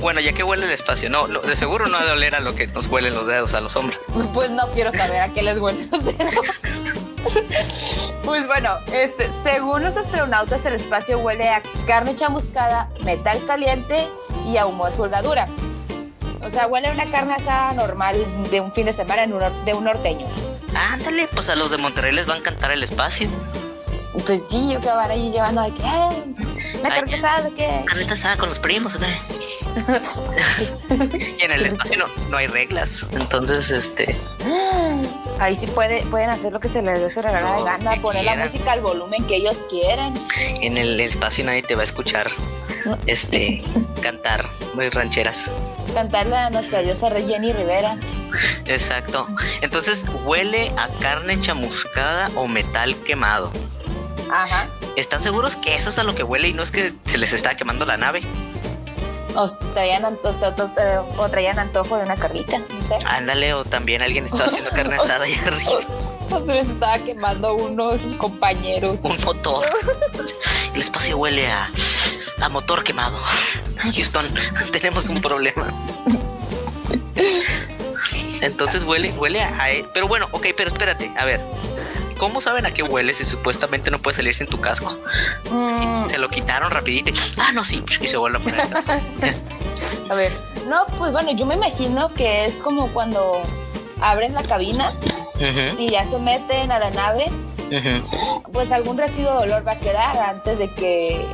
Bueno, 0.00 0.20
ya 0.20 0.32
que 0.32 0.42
huele 0.42 0.66
el 0.66 0.72
espacio, 0.72 1.10
no, 1.10 1.26
lo- 1.26 1.40
de 1.40 1.56
seguro 1.56 1.86
no 1.86 1.98
ha 1.98 2.04
de 2.04 2.10
oler 2.12 2.34
a 2.34 2.40
lo 2.40 2.54
que 2.54 2.66
nos 2.68 2.86
huelen 2.86 3.14
los 3.14 3.26
dedos 3.26 3.54
a 3.54 3.60
los 3.60 3.76
hombres. 3.76 3.98
Pues 4.32 4.50
no 4.50 4.68
quiero 4.72 4.92
saber 4.92 5.20
a 5.22 5.32
qué 5.32 5.42
les 5.42 5.58
huelen 5.58 5.88
los 5.90 6.04
dedos. 6.04 6.44
Pues 8.24 8.46
bueno, 8.46 8.70
este, 8.92 9.30
según 9.42 9.82
los 9.82 9.96
astronautas, 9.96 10.64
el 10.66 10.74
espacio 10.74 11.18
huele 11.18 11.48
a 11.50 11.62
carne 11.86 12.14
chamuscada, 12.14 12.88
metal 13.04 13.44
caliente 13.46 14.08
y 14.46 14.56
a 14.56 14.66
humo 14.66 14.86
de 14.86 14.92
soldadura. 14.92 15.48
O 16.42 16.50
sea, 16.50 16.66
huele 16.66 16.88
a 16.88 16.92
una 16.92 17.06
carne 17.10 17.34
asada 17.34 17.72
normal 17.72 18.16
de 18.50 18.60
un 18.60 18.72
fin 18.72 18.86
de 18.86 18.92
semana 18.92 19.24
en 19.24 19.32
un 19.32 19.42
de 19.64 19.74
un 19.74 19.84
norteño. 19.84 20.26
Ándale, 20.74 21.28
pues 21.34 21.48
a 21.48 21.56
los 21.56 21.70
de 21.70 21.78
Monterrey 21.78 22.12
les 22.12 22.28
va 22.28 22.34
a 22.34 22.38
encantar 22.38 22.70
el 22.70 22.82
espacio. 22.82 23.28
Pues 24.26 24.48
sí, 24.48 24.70
yo 24.72 24.80
que 24.80 24.88
ahí 24.90 25.30
llevando 25.30 25.62
de 25.62 25.72
que, 25.72 25.82
"Ay, 25.84 26.34
una 26.80 26.88
Ay. 26.94 27.00
carne 27.00 27.14
asada, 27.14 27.48
¿qué? 27.56 27.82
Carnita 27.86 28.14
asada 28.14 28.36
con 28.36 28.48
los 28.48 28.58
primos, 28.58 28.94
¿o 28.94 28.98
qué? 28.98 29.16
Y 31.38 31.42
en 31.44 31.52
el 31.52 31.66
espacio 31.66 31.98
no, 31.98 32.06
no 32.30 32.36
hay 32.36 32.46
reglas. 32.46 33.06
Entonces, 33.12 33.70
este, 33.70 34.16
Ahí 35.40 35.54
sí 35.54 35.66
puede, 35.68 36.02
pueden 36.06 36.30
hacer 36.30 36.52
lo 36.52 36.58
que 36.60 36.68
se 36.68 36.82
les 36.82 37.00
dé 37.00 37.08
su 37.10 37.22
regalada 37.22 37.58
Lo 37.58 37.64
gana, 37.64 37.94
poner 38.02 38.24
la 38.24 38.36
música 38.36 38.72
al 38.72 38.80
volumen 38.80 39.24
que 39.26 39.36
ellos 39.36 39.64
quieran. 39.70 40.14
en 40.60 40.76
el 40.78 40.98
espacio 41.00 41.44
nadie 41.44 41.62
te 41.62 41.74
va 41.76 41.82
a 41.82 41.84
escuchar, 41.84 42.28
este, 43.06 43.62
cantar 44.02 44.44
muy 44.74 44.90
rancheras. 44.90 45.50
Cantarle 45.94 46.36
a 46.36 46.50
nuestra 46.50 46.82
diosa 46.82 47.08
Rey 47.08 47.26
Jenny 47.26 47.52
Rivera. 47.52 47.96
Exacto. 48.66 49.26
Entonces 49.62 50.04
huele 50.24 50.72
a 50.76 50.88
carne 51.00 51.38
chamuscada 51.40 52.30
o 52.34 52.46
metal 52.46 52.94
quemado. 53.04 53.50
Ajá. 54.30 54.66
¿Están 54.96 55.22
seguros 55.22 55.56
que 55.56 55.74
eso 55.76 55.90
es 55.90 55.98
a 55.98 56.02
lo 56.04 56.14
que 56.14 56.22
huele 56.22 56.48
y 56.48 56.52
no 56.52 56.62
es 56.62 56.70
que 56.70 56.92
se 57.06 57.18
les 57.18 57.32
está 57.32 57.56
quemando 57.56 57.84
la 57.86 57.96
nave? 57.96 58.20
O 59.36 59.48
traían, 59.72 60.04
anto- 60.04 60.30
o, 60.30 60.62
o- 60.62 60.72
eh, 60.80 60.98
o 61.16 61.28
traían 61.28 61.58
antojo 61.58 61.96
de 61.96 62.02
una 62.04 62.16
carnita, 62.16 62.58
no 62.58 62.84
sé. 62.84 62.98
Ándale, 63.06 63.54
o 63.54 63.64
también 63.64 64.02
alguien 64.02 64.24
está 64.24 64.44
haciendo 64.46 64.70
carne 64.70 64.96
asada 64.96 65.24
allá 65.24 65.40
arriba. 65.46 65.80
O 66.30 66.44
se 66.44 66.52
les 66.52 66.68
estaba 66.68 66.98
quemando 66.98 67.54
uno 67.54 67.92
de 67.92 67.98
sus 67.98 68.14
compañeros. 68.14 69.00
Un 69.04 69.16
motor. 69.24 69.64
El 70.74 70.80
espacio 70.80 71.16
huele 71.16 71.46
a, 71.50 71.70
a 72.40 72.48
motor 72.48 72.82
quemado. 72.84 73.16
Houston, 73.94 74.24
tenemos 74.72 75.06
un 75.08 75.22
problema. 75.22 75.72
Entonces 78.40 78.84
huele, 78.84 79.10
huele 79.12 79.40
a, 79.42 79.48
a- 79.48 79.68
Pero 79.94 80.08
bueno, 80.08 80.28
ok, 80.32 80.46
pero 80.56 80.68
espérate, 80.70 81.12
a 81.16 81.24
ver. 81.24 81.40
¿Cómo 82.18 82.40
saben 82.40 82.66
a 82.66 82.72
qué 82.72 82.82
huele 82.82 83.14
si 83.14 83.24
supuestamente 83.24 83.90
no 83.90 83.98
puedes 84.00 84.16
salir 84.16 84.34
sin 84.34 84.46
tu 84.48 84.60
casco? 84.60 84.96
Mm, 85.50 86.06
Se 86.08 86.18
lo 86.18 86.28
quitaron 86.28 86.70
rapidito. 86.70 87.12
Ah, 87.36 87.52
no, 87.52 87.64
sí. 87.64 87.82
Y 88.00 88.08
se 88.08 88.16
vuelve 88.16 88.38
a 88.38 88.40
poner. 88.40 88.60
a 90.10 90.14
ver. 90.14 90.32
No, 90.66 90.84
pues 90.98 91.12
bueno, 91.12 91.30
yo 91.32 91.46
me 91.46 91.54
imagino 91.54 92.12
que 92.12 92.44
es 92.44 92.60
como 92.62 92.88
cuando 92.88 93.40
abren 94.00 94.34
la 94.34 94.42
cabina 94.42 94.92
y 95.78 95.90
ya 95.90 96.04
se 96.04 96.18
meten 96.18 96.72
a 96.72 96.78
la 96.80 96.90
nave, 96.90 97.26
pues 98.52 98.72
algún 98.72 98.98
residuo 98.98 99.32
de 99.38 99.38
olor 99.44 99.66
va 99.66 99.72
a 99.72 99.78
quedar 99.78 100.18
antes 100.18 100.58
de 100.58 100.68
que 100.74 101.24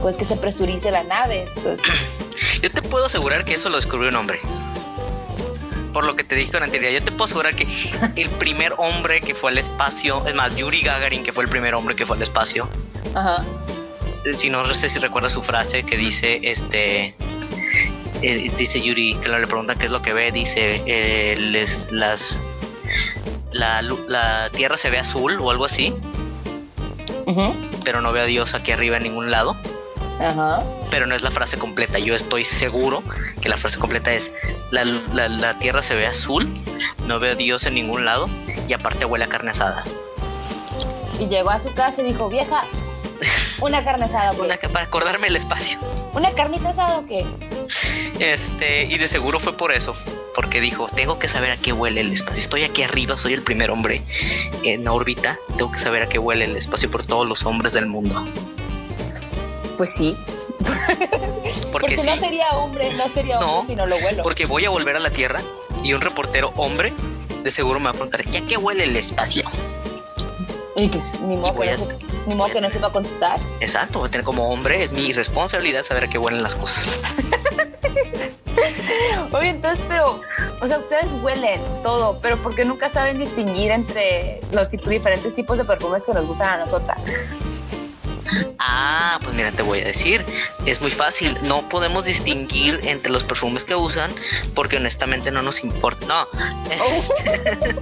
pues 0.00 0.16
que 0.16 0.24
se 0.24 0.36
presurice 0.36 0.90
la 0.90 1.04
nave. 1.04 1.46
Entonces, 1.56 1.86
Yo 2.62 2.70
te 2.70 2.82
puedo 2.82 3.06
asegurar 3.06 3.44
que 3.44 3.54
eso 3.54 3.68
lo 3.68 3.76
descubrió 3.76 4.08
un 4.08 4.16
hombre. 4.16 4.40
Por 5.92 6.06
lo 6.06 6.16
que 6.16 6.24
te 6.24 6.34
dije 6.34 6.52
con 6.52 6.62
anterioridad, 6.62 7.00
yo 7.00 7.04
te 7.04 7.10
puedo 7.12 7.24
asegurar 7.24 7.54
que 7.54 7.66
el 8.16 8.28
primer 8.30 8.74
hombre 8.78 9.20
que 9.20 9.34
fue 9.34 9.50
al 9.50 9.58
espacio, 9.58 10.26
es 10.26 10.34
más, 10.34 10.54
Yuri 10.56 10.80
Gagarin, 10.82 11.22
que 11.22 11.32
fue 11.32 11.44
el 11.44 11.50
primer 11.50 11.74
hombre 11.74 11.94
que 11.96 12.06
fue 12.06 12.16
al 12.16 12.22
espacio, 12.22 12.68
ajá. 13.14 13.44
si 14.36 14.48
no 14.50 14.64
sé 14.74 14.88
si 14.88 14.98
recuerdas 14.98 15.32
su 15.32 15.42
frase 15.42 15.82
que 15.84 15.96
dice, 15.96 16.40
este, 16.42 17.14
eh, 18.22 18.50
dice 18.56 18.80
Yuri, 18.80 19.16
que 19.16 19.28
le 19.28 19.46
preguntan 19.46 19.76
qué 19.78 19.86
es 19.86 19.90
lo 19.92 20.00
que 20.00 20.12
ve, 20.12 20.32
dice, 20.32 20.82
eh, 20.86 21.36
les- 21.38 21.90
las, 21.92 22.38
la, 23.52 23.82
la 23.82 24.48
tierra 24.50 24.76
se 24.76 24.88
ve 24.90 24.98
azul 24.98 25.38
o 25.40 25.50
algo 25.50 25.64
así, 25.66 25.92
ujú, 27.26 27.54
pero 27.84 28.00
no 28.00 28.12
ve 28.12 28.20
a 28.20 28.24
Dios 28.24 28.54
aquí 28.54 28.72
arriba 28.72 28.96
en 28.96 29.02
ningún 29.02 29.30
lado. 29.30 29.56
Ajá. 30.20 30.62
Pero 30.92 31.06
no 31.06 31.16
es 31.16 31.22
la 31.22 31.30
frase 31.30 31.56
completa. 31.56 31.98
Yo 31.98 32.14
estoy 32.14 32.44
seguro 32.44 33.02
que 33.40 33.48
la 33.48 33.56
frase 33.56 33.78
completa 33.78 34.12
es 34.12 34.30
la, 34.70 34.84
la- 34.84 35.28
la 35.28 35.58
tierra 35.58 35.80
se 35.82 35.94
ve 35.96 36.06
azul, 36.06 36.46
no 37.06 37.18
veo 37.18 37.34
Dios 37.34 37.64
en 37.66 37.74
ningún 37.74 38.04
lado 38.04 38.28
y 38.68 38.74
aparte 38.74 39.06
huele 39.06 39.24
a 39.24 39.28
carne 39.28 39.50
asada. 39.52 39.82
Y 41.18 41.28
llegó 41.28 41.50
a 41.50 41.58
su 41.58 41.72
casa 41.72 42.02
y 42.02 42.04
dijo, 42.04 42.28
vieja, 42.28 42.60
una 43.60 43.82
carne 43.84 44.04
asada. 44.04 44.32
Una, 44.32 44.56
para 44.58 44.84
acordarme 44.84 45.28
el 45.28 45.36
espacio. 45.36 45.78
¿Una 46.12 46.30
carnita 46.32 46.68
asada 46.68 46.98
o 46.98 47.06
qué? 47.06 47.24
Este, 48.18 48.84
y 48.84 48.98
de 48.98 49.08
seguro 49.08 49.40
fue 49.40 49.56
por 49.56 49.72
eso, 49.72 49.96
porque 50.34 50.60
dijo, 50.60 50.88
tengo 50.94 51.18
que 51.18 51.28
saber 51.28 51.52
a 51.52 51.56
qué 51.56 51.72
huele 51.72 52.02
el 52.02 52.12
espacio. 52.12 52.38
Estoy 52.42 52.64
aquí 52.64 52.82
arriba, 52.82 53.16
soy 53.16 53.32
el 53.32 53.42
primer 53.42 53.70
hombre 53.70 54.02
en 54.62 54.86
órbita, 54.88 55.38
tengo 55.56 55.72
que 55.72 55.78
saber 55.78 56.02
a 56.02 56.08
qué 56.10 56.18
huele 56.18 56.44
el 56.44 56.56
espacio 56.56 56.90
por 56.90 57.06
todos 57.06 57.26
los 57.26 57.46
hombres 57.46 57.72
del 57.72 57.86
mundo. 57.86 58.22
Pues 59.78 59.90
sí. 59.90 60.14
Porque, 61.72 61.96
Porque 61.96 61.98
sí, 61.98 62.06
no 62.08 62.16
sería 62.16 62.50
hombre, 62.52 62.92
no 62.94 63.08
sería 63.08 63.40
hombre 63.40 63.54
No, 63.60 63.66
si 63.66 63.74
no 63.76 63.86
lo 63.86 63.96
huelo. 63.96 64.22
porque 64.22 64.46
voy 64.46 64.64
a 64.66 64.70
volver 64.70 64.96
a 64.96 65.00
la 65.00 65.10
Tierra 65.10 65.40
y 65.82 65.92
un 65.94 66.00
reportero 66.00 66.52
hombre 66.56 66.92
de 67.42 67.50
seguro 67.50 67.80
me 67.80 67.86
va 67.86 67.90
a 67.90 67.94
preguntar, 67.94 68.24
¿ya 68.26 68.40
qué 68.46 68.56
huele 68.56 68.84
el 68.84 68.96
espacio? 68.96 69.42
Y 70.76 70.88
que 70.88 71.00
ni 71.26 71.36
modo 71.36 71.58
que 71.60 71.70
a- 71.70 71.76
no 71.76 71.86
se- 71.86 71.96
Ni 72.26 72.34
modo 72.34 72.50
que 72.50 72.60
no 72.60 72.70
sepa 72.70 72.90
contestar. 72.92 73.38
Exacto, 73.60 73.98
voy 73.98 74.08
a 74.08 74.10
tener 74.10 74.24
como 74.24 74.48
hombre, 74.50 74.82
es 74.82 74.92
mi 74.92 75.12
responsabilidad 75.12 75.82
saber 75.82 76.04
a 76.04 76.08
qué 76.08 76.18
huelen 76.18 76.42
las 76.42 76.54
cosas. 76.54 76.98
Oye, 79.32 79.48
entonces, 79.48 79.84
pero, 79.88 80.20
o 80.60 80.66
sea, 80.66 80.78
ustedes 80.78 81.06
huelen 81.22 81.60
todo, 81.82 82.18
pero 82.20 82.36
¿por 82.36 82.54
qué 82.54 82.64
nunca 82.64 82.88
saben 82.90 83.18
distinguir 83.18 83.70
entre 83.70 84.40
los 84.52 84.70
diferentes 84.70 85.34
tipos 85.34 85.56
de 85.56 85.64
perfumes 85.64 86.04
que 86.06 86.12
nos 86.12 86.26
gustan 86.26 86.60
a 86.60 86.64
nosotras? 86.64 87.10
Ah, 88.58 89.18
pues 89.22 89.34
mira, 89.34 89.52
te 89.52 89.62
voy 89.62 89.80
a 89.80 89.84
decir, 89.84 90.24
es 90.66 90.80
muy 90.80 90.90
fácil, 90.90 91.36
no 91.42 91.68
podemos 91.68 92.04
distinguir 92.04 92.80
entre 92.84 93.12
los 93.12 93.24
perfumes 93.24 93.64
que 93.64 93.74
usan 93.74 94.10
porque 94.54 94.76
honestamente 94.76 95.30
no 95.30 95.42
nos 95.42 95.64
importa. 95.64 96.06
No, 96.06 96.28
este, 96.70 97.76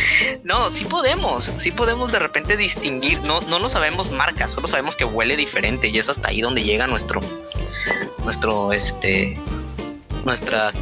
no, 0.44 0.70
sí 0.70 0.84
podemos, 0.84 1.50
sí 1.56 1.70
podemos 1.70 2.12
de 2.12 2.18
repente 2.18 2.56
distinguir, 2.56 3.22
no, 3.22 3.40
no 3.42 3.58
lo 3.58 3.68
sabemos 3.68 4.10
marcas, 4.10 4.52
solo 4.52 4.66
sabemos 4.66 4.96
que 4.96 5.04
huele 5.04 5.36
diferente 5.36 5.88
y 5.88 5.98
es 5.98 6.08
hasta 6.08 6.28
ahí 6.28 6.40
donde 6.40 6.62
llega 6.62 6.86
nuestro, 6.86 7.20
nuestro, 8.24 8.72
este, 8.72 9.38
nuestra 10.26 10.72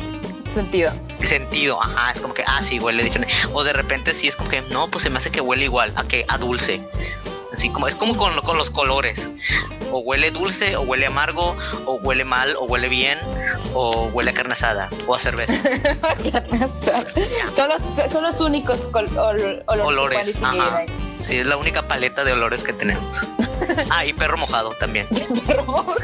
Sentido. 0.41 0.93
sentido, 1.23 1.81
ajá, 1.81 2.11
es 2.13 2.21
como 2.21 2.35
que, 2.35 2.43
ah, 2.47 2.63
sí, 2.63 2.81
huele 2.81 3.03
diferente. 3.05 3.33
O 3.53 3.63
de 3.63 3.73
repente 3.73 4.13
sí 4.15 4.27
es 4.27 4.37
como 4.37 4.49
que, 4.51 4.63
no, 4.63 4.89
pues 4.91 5.05
se 5.05 5.11
me 5.11 5.19
hace 5.19 5.31
que 5.31 5.41
huele 5.41 5.65
igual, 5.65 5.93
a 5.97 6.05
que 6.05 6.25
a 6.29 6.39
dulce. 6.39 6.81
Así 7.53 7.71
como, 7.71 7.87
es 7.87 7.95
como 7.95 8.17
con, 8.17 8.37
con 8.41 8.57
los 8.57 8.71
colores. 8.71 9.29
O 9.93 10.01
huele 10.01 10.33
dulce, 10.33 10.75
o 10.77 10.81
huele 10.81 11.07
amargo, 11.07 11.55
o 11.87 11.95
huele 12.03 12.25
mal, 12.25 12.57
o 12.57 12.65
huele 12.65 12.89
bien, 12.89 13.17
o 13.75 14.07
huele 14.13 14.31
a 14.33 14.35
carne 14.35 14.55
asada, 14.55 14.91
o 15.07 15.15
a 15.15 15.21
cerveza. 15.21 15.55
son, 17.55 17.69
los, 17.69 18.11
son 18.11 18.23
los 18.25 18.41
únicos 18.41 18.81
col- 18.91 19.07
ol- 19.17 19.63
olores, 19.69 20.37
ajá. 20.43 20.85
Sí, 21.21 21.37
es 21.39 21.47
la 21.47 21.57
única 21.57 21.83
paleta 21.87 22.25
de 22.25 22.33
olores 22.33 22.65
que 22.65 22.73
tenemos. 22.73 23.19
Ah, 23.91 24.05
y 24.05 24.13
perro 24.13 24.37
mojado 24.37 24.71
también. 24.79 25.07
Perro 25.47 25.65
mojado. 25.65 25.97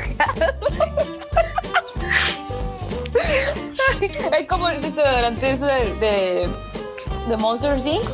Hay 4.32 4.46
como 4.46 4.68
el 4.68 4.80
desodorante 4.80 5.50
eso 5.50 5.66
de, 5.66 5.94
de, 5.94 6.48
de 7.28 7.36
Monsters 7.36 7.86
Inc. 7.86 8.04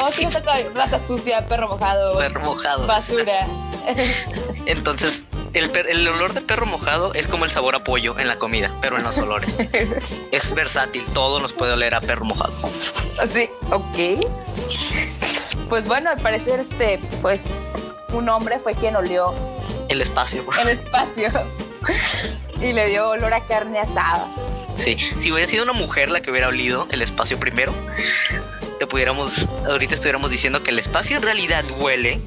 Oh, 0.00 0.10
sí, 0.10 0.26
rata 0.74 0.98
sucia, 0.98 1.46
perro 1.46 1.68
mojado, 1.68 2.16
Perro 2.16 2.40
mojado. 2.40 2.86
basura. 2.86 3.46
Entonces, 4.66 5.24
el 5.52 6.08
olor 6.08 6.32
de 6.32 6.40
perro 6.40 6.64
mojado 6.64 7.12
es 7.12 7.28
como 7.28 7.44
el 7.44 7.50
sabor 7.50 7.74
a 7.76 7.84
pollo 7.84 8.18
en 8.18 8.26
la 8.26 8.38
comida, 8.38 8.72
pero 8.80 8.96
en 8.96 9.04
los 9.04 9.18
olores. 9.18 9.56
Es 10.32 10.54
versátil, 10.54 11.04
todo 11.12 11.38
nos 11.38 11.52
puede 11.52 11.74
oler 11.74 11.94
a 11.94 12.00
perro 12.00 12.24
mojado. 12.24 12.52
Sí, 13.30 13.50
ok. 13.70 14.24
Pues 15.68 15.86
bueno, 15.86 16.10
al 16.10 16.16
parecer, 16.18 16.60
este, 16.60 16.98
pues, 17.20 17.44
un 18.14 18.28
hombre 18.30 18.58
fue 18.58 18.74
quien 18.74 18.96
olió 18.96 19.34
El 19.90 20.00
espacio. 20.00 20.44
el 20.60 20.68
espacio 20.68 21.28
y 22.60 22.72
le 22.72 22.86
dio 22.88 23.10
olor 23.10 23.34
a 23.34 23.40
carne 23.40 23.80
asada. 23.80 24.26
Sí, 24.76 24.96
si 25.18 25.30
hubiera 25.32 25.48
sido 25.48 25.62
una 25.62 25.72
mujer 25.72 26.10
la 26.10 26.20
que 26.20 26.30
hubiera 26.30 26.48
olido 26.48 26.86
el 26.90 27.02
espacio 27.02 27.38
primero, 27.38 27.72
te 28.78 28.86
pudiéramos, 28.86 29.46
ahorita 29.66 29.94
estuviéramos 29.94 30.30
diciendo 30.30 30.62
que 30.62 30.70
el 30.70 30.78
espacio 30.78 31.16
en 31.16 31.22
realidad 31.22 31.64
huele 31.78 32.20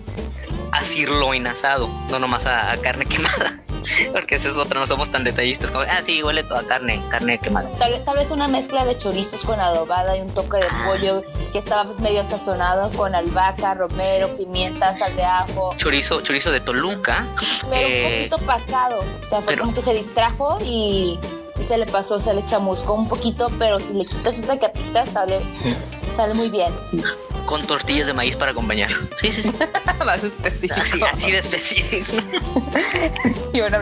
a 0.71 0.81
sirloin 0.83 1.45
asado, 1.47 1.87
no 2.09 2.19
nomás 2.19 2.45
a, 2.45 2.71
a 2.71 2.77
carne 2.77 3.05
quemada. 3.05 3.59
Porque 4.11 4.35
esa 4.35 4.49
es 4.49 4.55
otra, 4.55 4.79
no 4.81 4.87
somos 4.87 5.09
tan 5.11 5.23
detallistas 5.23 5.71
como, 5.71 5.83
ah, 5.83 6.01
sí, 6.05 6.21
huele 6.21 6.43
toda 6.43 6.63
carne, 6.63 7.01
carne 7.09 7.39
quemada. 7.39 7.69
Tal, 7.79 8.03
tal 8.03 8.17
vez 8.17 8.31
una 8.31 8.47
mezcla 8.49 8.83
de 8.83 8.97
chorizos 8.97 9.43
con 9.45 9.59
adobada 9.61 10.17
y 10.17 10.21
un 10.21 10.29
toque 10.33 10.57
de 10.57 10.67
Ah. 10.69 10.83
pollo 10.87 11.23
que 11.53 11.59
estaba 11.59 11.85
medio 11.99 12.25
sazonado 12.25 12.91
con 12.91 13.15
albahaca, 13.15 13.75
romero, 13.75 14.35
pimienta, 14.35 14.93
sal 14.93 15.15
de 15.15 15.23
ajo, 15.23 15.73
Chorizo, 15.77 16.19
chorizo 16.21 16.51
de 16.51 16.59
Toluca. 16.59 17.25
pero 17.69 17.87
eh, 17.87 18.23
un 18.23 18.29
poquito 18.29 18.45
pasado. 18.45 18.99
O 19.23 19.27
sea, 19.27 19.37
fue 19.41 19.53
pero- 19.53 19.61
como 19.63 19.73
que 19.73 19.81
se 19.81 19.93
distrajo 19.93 20.57
y, 20.65 21.17
y 21.59 21.63
se 21.65 21.77
le 21.77 21.85
pasó, 21.85 22.19
se 22.19 22.33
le 22.33 22.43
chamuscó 22.45 22.93
un 22.93 23.07
poquito, 23.07 23.49
pero 23.59 23.79
si 23.79 23.93
le 23.93 24.05
quitas 24.05 24.37
esa 24.37 24.57
capita 24.59 25.05
sale, 25.05 25.39
sale 26.15 26.33
muy 26.33 26.49
bien. 26.49 26.73
Sí. 26.83 27.01
con 27.45 27.65
tortillas 27.65 28.07
de 28.07 28.13
maíz 28.13 28.35
para 28.35 28.51
acompañar. 28.51 28.91
Sí, 29.15 29.31
sí, 29.31 29.43
sí. 29.43 29.51
Más 30.05 30.23
específico. 30.23 30.79
Así, 30.79 31.01
así 31.03 31.31
de 31.31 31.39
específico. 31.39 32.11
Y 33.53 33.59
bueno, 33.61 33.79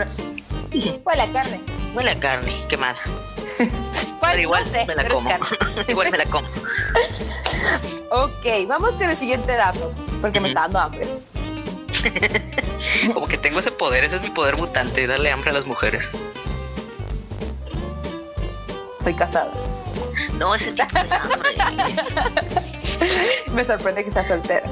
huele 1.05 1.21
a 1.21 1.27
carne. 1.31 1.61
Huele 1.93 2.11
a 2.11 2.19
carne 2.19 2.53
quemada. 2.69 2.97
Pero 4.21 4.41
igual 4.41 4.63
No 4.65 4.71
sé, 4.71 4.85
me 4.85 4.95
la 4.95 5.07
como. 5.07 5.29
igual 5.87 6.11
me 6.11 6.17
la 6.17 6.25
como. 6.25 6.47
Ok, 8.11 8.45
vamos 8.67 8.91
con 8.91 9.03
el 9.09 9.17
siguiente 9.17 9.55
dato, 9.55 9.91
porque 10.21 10.39
me 10.39 10.47
está 10.47 10.61
dando 10.61 10.79
hambre. 10.79 11.07
Como 13.13 13.27
que 13.27 13.37
tengo 13.37 13.59
ese 13.59 13.71
poder, 13.71 14.03
ese 14.03 14.17
es 14.17 14.21
mi 14.21 14.29
poder 14.29 14.57
mutante, 14.57 15.05
darle 15.07 15.31
hambre 15.31 15.51
a 15.51 15.53
las 15.53 15.65
mujeres. 15.65 16.09
Soy 19.05 19.13
casada. 19.13 19.51
No, 20.39 20.55
ese 20.55 20.71
tipo 20.71 20.87
de 20.93 21.13
hambre. 21.13 21.51
Me 23.53 23.63
sorprende 23.63 24.03
que 24.03 24.09
sea 24.09 24.25
soltera. 24.25 24.67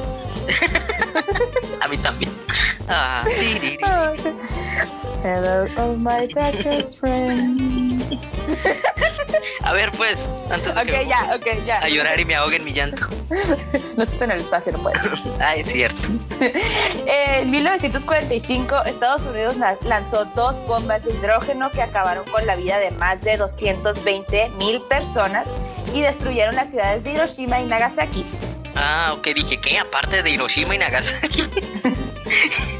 A 1.80 1.88
mí 1.88 2.00
también. 2.00 2.32
Ah, 2.89 3.24
tiriri. 3.26 3.78
Hello, 5.24 5.67
oh 5.78 5.96
my 5.96 6.28
darkest 6.34 7.00
friend. 7.00 7.83
A 9.63 9.73
ver, 9.73 9.91
pues, 9.91 10.26
antes 10.49 10.73
de 10.76 10.82
Ok, 10.82 10.88
que 10.88 11.06
ya, 11.08 11.32
ok, 11.36 11.65
ya. 11.65 11.80
a 11.80 11.88
llorar 11.89 12.19
y 12.19 12.26
me 12.26 12.36
ahogue 12.36 12.58
en 12.58 12.63
mi 12.65 12.73
llanto. 12.73 13.08
No 13.97 14.04
estás 14.04 14.21
en 14.23 14.32
el 14.32 14.41
espacio, 14.41 14.71
no 14.71 14.80
puedes. 14.82 15.02
Ay, 15.39 15.62
es 15.62 15.71
cierto. 15.71 16.02
En 17.06 17.52
1945, 17.52 18.84
Estados 18.86 19.23
Unidos 19.23 19.56
lanzó 19.86 20.26
dos 20.26 20.58
bombas 20.67 21.04
de 21.04 21.12
hidrógeno 21.13 21.69
que 21.71 21.82
acabaron 21.82 22.26
con 22.26 22.45
la 22.47 22.56
vida 22.56 22.78
de 22.80 22.91
más 22.91 23.21
de 23.21 23.38
220 23.38 24.49
mil 24.58 24.82
personas 24.84 25.49
y 25.93 26.02
destruyeron 26.02 26.56
las 26.56 26.71
ciudades 26.71 27.04
de 27.04 27.12
Hiroshima 27.13 27.60
y 27.62 27.65
Nagasaki 27.65 28.26
Ah, 28.76 29.13
ok, 29.17 29.28
dije 29.36 29.60
que 29.62 29.78
aparte 29.78 30.23
de 30.23 30.30
Hiroshima 30.32 30.73
y 30.76 30.78
Nagasaki. 30.80 31.43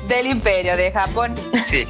del 0.08 0.26
imperio 0.28 0.76
de 0.76 0.92
Japón. 0.92 1.36
Sí. 1.64 1.88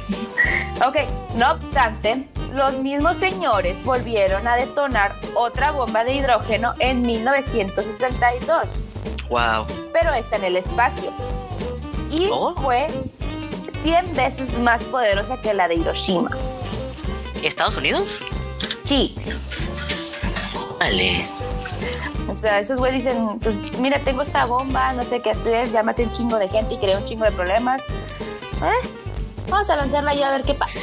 Ok, 0.86 0.96
no 1.36 1.52
obstante, 1.52 2.26
los 2.54 2.78
mismos 2.78 3.16
señores 3.16 3.82
volvieron 3.84 4.46
a 4.46 4.56
detonar 4.56 5.14
otra 5.34 5.70
bomba 5.72 6.04
de 6.04 6.14
hidrógeno 6.14 6.74
en 6.78 7.02
1962, 7.02 8.62
Wow. 9.28 9.66
pero 9.92 10.12
esta 10.14 10.36
en 10.36 10.44
el 10.44 10.56
espacio. 10.56 11.12
Y 12.10 12.28
Oh. 12.30 12.54
fue 12.54 12.86
100 13.82 14.14
veces 14.14 14.58
más 14.58 14.82
poderosa 14.84 15.40
que 15.40 15.52
la 15.52 15.66
de 15.68 15.74
Hiroshima. 15.76 16.30
¿Estados 17.42 17.76
Unidos? 17.76 18.20
Sí, 18.84 19.14
Vale. 20.78 21.26
o 22.28 22.38
sea, 22.38 22.58
esos 22.58 22.78
güeyes 22.78 23.04
dicen, 23.04 23.38
pues 23.40 23.62
mira, 23.78 23.98
tengo 24.00 24.22
esta 24.22 24.44
bomba, 24.44 24.92
no 24.92 25.02
sé 25.04 25.20
qué 25.20 25.30
hacer, 25.30 25.70
ya 25.70 25.82
maté 25.82 26.04
un 26.04 26.12
chingo 26.12 26.38
de 26.38 26.48
gente 26.48 26.74
y 26.74 26.78
creé 26.78 26.96
un 26.96 27.04
chingo 27.04 27.24
de 27.24 27.32
problemas. 27.32 27.82
Eh, 27.82 28.88
vamos 29.48 29.68
a 29.70 29.76
lanzarla 29.76 30.14
y 30.14 30.22
a 30.22 30.30
ver 30.30 30.42
qué 30.42 30.54
pasa. 30.54 30.78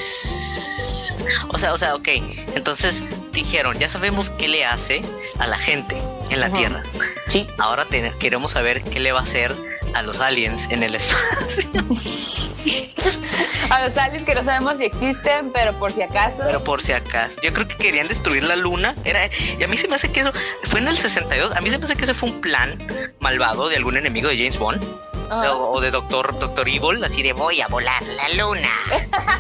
O 1.49 1.57
sea, 1.57 1.73
o 1.73 1.77
sea, 1.77 1.95
ok. 1.95 2.07
Entonces 2.55 3.03
dijeron, 3.31 3.77
ya 3.79 3.89
sabemos 3.89 4.29
qué 4.31 4.47
le 4.47 4.65
hace 4.65 5.01
a 5.39 5.47
la 5.47 5.57
gente 5.57 5.97
en 6.29 6.39
la. 6.39 6.49
Tierra. 6.51 6.84
Sí. 7.27 7.47
Ahora 7.57 7.86
te- 7.86 8.12
queremos 8.19 8.51
saber 8.51 8.84
qué 8.84 8.99
le 8.99 9.12
va 9.12 9.19
a 9.19 9.23
hacer 9.23 9.55
a 9.93 10.01
los 10.01 10.19
aliens 10.19 10.67
en 10.69 10.84
el 10.84 10.95
espacio. 10.95 11.69
A 13.69 13.88
los 13.88 13.97
aliens 13.97 14.25
que 14.25 14.36
no 14.36 14.43
sabemos 14.43 14.77
si 14.79 14.84
existen, 14.86 15.51
pero 15.53 15.73
por 15.79 15.93
si 15.93 16.01
acaso. 16.01 16.43
Pero 16.45 16.62
por 16.63 16.81
si 16.81 16.91
acaso. 16.91 17.38
Yo 17.41 17.53
creo 17.53 17.67
que 17.67 17.75
querían 17.77 18.07
destruir 18.10 18.43
la 18.43 18.55
luna. 18.57 18.95
Era, 19.05 19.27
y 19.57 19.63
a 19.63 19.67
mí 19.67 19.77
se 19.77 19.88
me 19.88 19.96
hace 19.96 20.12
que 20.12 20.19
eso 20.21 20.33
fue 20.63 20.81
en 20.81 20.89
el 20.89 20.98
62. 20.98 21.56
A 21.56 21.62
mí 21.62 21.69
se 21.69 21.77
me 21.77 21.85
hace 21.85 21.96
que 21.96 22.04
ese 22.04 22.13
fue 22.13 22.29
un 22.29 22.41
plan 22.41 22.77
malvado 23.21 23.69
de 23.69 23.77
algún 23.77 23.96
enemigo 23.96 24.27
de 24.27 24.35
James 24.37 24.58
Bond. 24.58 24.83
Ajá. 25.32 25.54
o, 25.54 25.71
o 25.77 25.82
de 25.82 25.90
Doctor, 25.92 26.38
Doctor 26.40 26.67
Evil, 26.67 27.04
así 27.04 27.23
de 27.23 27.34
voy 27.34 27.62
a 27.62 27.67
volar 27.67 28.02
la 28.04 28.29
luna. 28.44 28.69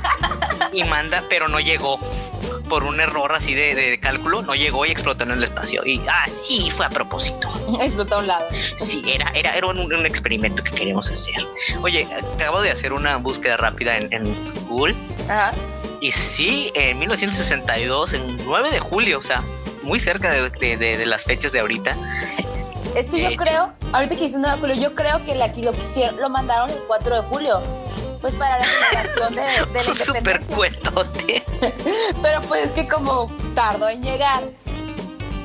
y 0.73 0.83
manda, 0.85 1.23
pero 1.29 1.47
no 1.47 1.59
llegó. 1.59 1.99
Por 2.69 2.83
un 2.85 3.01
error 3.01 3.33
así 3.33 3.53
de, 3.53 3.75
de 3.75 3.99
cálculo, 3.99 4.41
no 4.43 4.55
llegó 4.55 4.85
y 4.85 4.91
explotó 4.91 5.25
en 5.25 5.31
el 5.31 5.43
espacio. 5.43 5.85
Y 5.85 6.01
ah, 6.07 6.25
sí, 6.31 6.71
fue 6.71 6.85
a 6.85 6.89
propósito. 6.89 7.49
Explotó 7.81 8.15
a 8.15 8.19
un 8.19 8.27
lado. 8.27 8.45
Sí, 8.77 9.01
era, 9.05 9.29
era, 9.31 9.51
era 9.55 9.67
un, 9.67 9.77
un 9.79 10.05
experimento 10.05 10.63
que 10.63 10.71
queríamos 10.71 11.11
hacer. 11.11 11.45
Oye, 11.81 12.07
acabo 12.35 12.61
de 12.61 12.71
hacer 12.71 12.93
una 12.93 13.17
búsqueda 13.17 13.57
rápida 13.57 13.97
en, 13.97 14.11
en 14.13 14.53
Google. 14.69 14.95
Ajá. 15.27 15.51
Y 15.99 16.13
sí, 16.13 16.71
en 16.73 16.97
1962, 16.99 18.13
en 18.13 18.37
9 18.45 18.71
de 18.71 18.79
julio, 18.79 19.19
o 19.19 19.21
sea, 19.21 19.43
muy 19.83 19.99
cerca 19.99 20.31
de, 20.31 20.49
de- 20.49 20.77
de- 20.77 20.97
de 20.97 21.05
las 21.05 21.25
fechas 21.25 21.51
de 21.51 21.59
ahorita. 21.59 21.97
Es 22.95 23.09
que 23.09 23.17
De 23.17 23.23
yo 23.23 23.29
hecho. 23.29 23.37
creo, 23.43 23.73
ahorita 23.93 24.15
que 24.15 24.23
dices 24.23 24.37
9 24.39 24.55
de 24.55 24.61
julio, 24.61 24.75
yo 24.75 24.95
creo 24.95 25.23
que 25.25 25.41
aquí 25.41 25.61
lo 25.61 25.71
quisieron, 25.71 26.19
lo 26.19 26.29
mandaron 26.29 26.69
el 26.69 26.79
4 26.87 27.21
de 27.21 27.27
julio. 27.29 27.61
Pues 28.19 28.33
para 28.35 28.59
la 28.59 28.65
celebración 28.65 29.35
de, 29.35 29.41
de 29.41 29.83
la 29.83 29.91
independencia. 30.07 31.43
Pero 32.21 32.41
pues 32.43 32.65
es 32.67 32.73
que 32.73 32.87
como 32.87 33.35
tardó 33.55 33.89
en 33.89 34.03
llegar, 34.03 34.43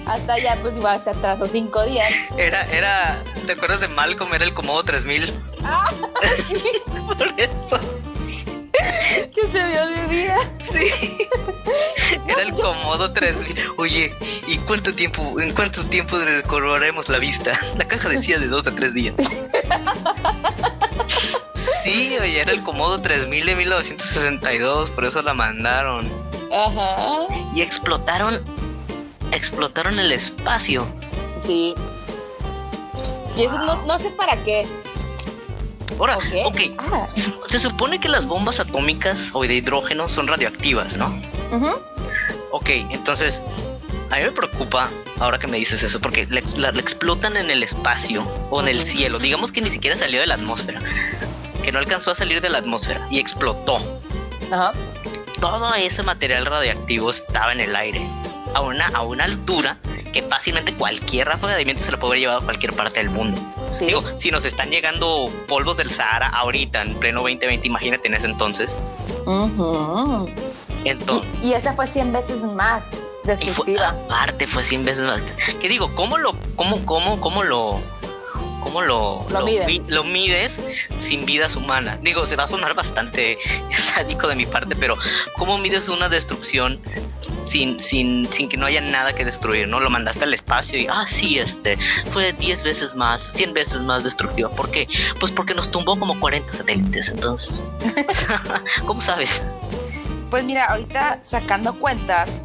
hasta 0.07 0.35
allá 0.35 0.59
pues 0.61 0.77
igual 0.77 1.01
se 1.01 1.11
atrasó 1.11 1.47
cinco 1.47 1.83
días. 1.85 2.13
Era, 2.37 2.63
era, 2.71 3.23
¿te 3.47 3.53
acuerdas 3.53 3.81
de 3.81 3.89
Malcolm? 3.89 4.35
Era 4.35 4.45
el 4.45 4.53
Comodo 4.53 4.83
3000. 4.85 5.33
Ah, 5.65 5.91
Por 7.19 7.41
eso. 7.41 7.81
que 9.35 9.49
se 9.49 9.65
vio 9.65 9.81
mi 9.89 10.11
vida. 10.11 10.37
Sí. 10.61 11.29
Era 12.29 12.43
el 12.43 12.55
Comodo 12.55 13.13
3000. 13.13 13.57
Oye, 13.79 14.13
¿y 14.47 14.57
cuánto 14.59 14.95
tiempo, 14.95 15.41
en 15.41 15.55
cuánto 15.55 15.85
tiempo 15.87 16.19
recobraremos 16.19 17.09
la 17.09 17.19
vista? 17.19 17.59
La 17.77 17.87
caja 17.87 18.09
decía 18.09 18.39
de 18.39 18.49
dos 18.49 18.67
a 18.67 18.73
tres 18.75 18.95
días. 18.95 19.15
Sí, 21.87 22.17
oye, 22.21 22.41
era 22.41 22.51
el 22.51 22.65
Comodo 22.65 23.01
3000 23.01 23.47
de 23.47 23.55
1962, 23.55 24.91
por 24.91 25.05
eso 25.05 25.23
la 25.23 25.35
mandaron. 25.35 26.11
Ajá. 26.53 27.29
Y 27.55 27.63
explotaron, 27.63 28.45
explotaron 29.31 30.01
el 30.01 30.11
espacio. 30.11 30.85
Sí. 31.43 31.77
Y 33.37 33.43
eso 33.45 33.57
no, 33.59 33.87
no 33.87 33.99
sé 34.01 34.11
para 34.11 34.37
qué. 34.43 34.67
Ahora, 35.99 36.19
ok, 36.45 36.61
Ah. 36.79 37.07
se 37.47 37.59
supone 37.59 37.99
que 38.01 38.09
las 38.09 38.27
bombas 38.27 38.61
atómicas 38.61 39.31
o 39.33 39.43
de 39.43 39.55
hidrógeno 39.55 40.09
son 40.09 40.27
radioactivas, 40.27 40.97
¿no? 40.97 41.07
Ujú. 41.53 41.69
Ok, 42.53 42.69
entonces, 42.91 43.43
a 44.11 44.17
mí 44.17 44.25
me 44.25 44.33
preocupa 44.33 44.91
ahora 45.21 45.39
que 45.39 45.47
me 45.47 45.57
dices 45.59 45.83
eso, 45.83 46.01
porque 46.01 46.27
la, 46.29 46.43
la- 46.57 46.73
la 46.73 46.81
explotan 46.81 47.37
en 47.37 47.51
el 47.51 47.63
espacio 47.63 48.27
o 48.51 48.61
en 48.61 48.69
el 48.69 48.81
cielo. 48.81 49.19
Digamos 49.19 49.53
que 49.53 49.61
ni 49.61 49.71
siquiera 49.71 49.97
salió 49.97 50.21
de 50.21 50.27
la 50.27 50.35
atmósfera, 50.35 50.81
que 51.63 51.73
no 51.73 51.79
alcanzó 51.79 52.11
a 52.11 52.15
salir 52.15 52.41
de 52.41 52.49
la 52.51 52.59
atmósfera 52.59 53.07
y 53.11 53.19
explotó. 53.19 53.77
Ajá. 54.53 54.73
Todo 55.41 55.75
ese 55.75 56.03
material 56.03 56.47
radioactivo 56.47 57.11
estaba 57.11 57.53
en 57.53 57.61
el 57.61 57.77
aire, 57.77 58.07
a 58.55 58.61
una, 58.61 58.87
a 58.89 59.03
una 59.03 59.25
altura 59.25 59.79
que 60.13 60.23
fácilmente 60.23 60.73
cualquier 60.75 61.29
ráfaga 61.29 61.57
de 61.57 61.65
viento 61.65 61.83
se 61.83 61.91
lo 61.93 61.99
puede 61.99 62.13
haber 62.13 62.21
llevado 62.21 62.39
a 62.41 62.45
cualquier 62.45 62.73
parte 62.75 63.01
del 63.01 63.11
mundo. 63.11 63.41
Sí. 63.77 63.87
Digo, 63.87 64.03
si 64.17 64.31
nos 64.31 64.45
están 64.45 64.71
llegando 64.71 65.31
polvos 65.47 65.77
del 65.77 65.91
Sahara 65.91 66.29
ahorita, 66.29 66.83
en 66.83 66.95
pleno 66.97 67.21
2020, 67.21 67.67
imagínate 67.67 68.09
en 68.09 68.15
ese 68.15 68.27
entonces. 68.27 68.77
Entonces, 70.85 71.29
y, 71.43 71.49
y 71.49 71.53
esa 71.55 71.73
fue 71.75 71.87
100 71.87 72.13
veces 72.13 72.45
más 72.45 73.07
Y 73.25 73.27
fue, 73.27 73.35
destructiva. 73.37 73.89
aparte 73.89 74.47
fue 74.47 74.63
100 74.63 74.85
veces 74.85 75.05
más. 75.05 75.21
¿Qué 75.61 75.69
digo? 75.69 75.93
¿Cómo 75.95 76.17
lo, 76.19 76.35
cómo, 76.55 76.85
cómo, 76.87 77.21
cómo 77.21 77.43
lo, 77.43 77.81
cómo 78.63 78.83
lo, 78.83 79.27
Lo 79.31 79.45
mi- 79.45 79.83
lo 79.89 80.05
mides 80.05 80.61
sin 80.99 81.27
vidas 81.27 81.57
humanas? 81.57 81.99
Digo, 82.03 82.25
se 82.27 82.37
va 82.37 82.45
a 82.45 82.49
sonar 82.49 82.75
bastante 82.75 83.37
sádico 83.73 84.29
de 84.29 84.37
mi 84.37 84.47
parte, 84.47 84.77
pero 84.77 84.95
¿cómo 85.37 85.59
mides 85.59 85.89
una 85.89 86.09
destrucción 86.09 86.79
sin, 87.47 87.79
sin, 87.81 88.31
sin 88.31 88.49
que 88.49 88.57
no 88.57 88.67
haya 88.67 88.81
nada 88.81 89.15
que 89.15 89.25
destruir? 89.25 89.69
¿No? 89.69 89.81
Lo 89.81 89.89
mandaste 89.91 90.25
al 90.25 90.35
espacio 90.35 90.79
y, 90.79 90.87
ah, 90.91 91.05
sí, 91.07 91.39
este, 91.39 91.79
fue 92.11 92.33
10 92.33 92.63
veces 92.63 92.95
más, 92.95 93.23
100 93.35 93.55
veces 93.55 93.81
más 93.83 94.05
destructiva. 94.05 94.49
¿Por 94.51 94.71
qué? 94.71 94.89
Pues 95.21 95.33
porque 95.33 95.55
nos 95.55 95.71
tumbó 95.71 95.99
como 95.99 96.19
40 96.21 96.53
satélites, 96.53 97.09
entonces. 97.09 97.77
¿Cómo 98.87 99.01
sabes? 99.01 99.43
Pues 100.31 100.45
mira, 100.45 100.65
ahorita 100.67 101.21
sacando 101.23 101.75
cuentas, 101.79 102.43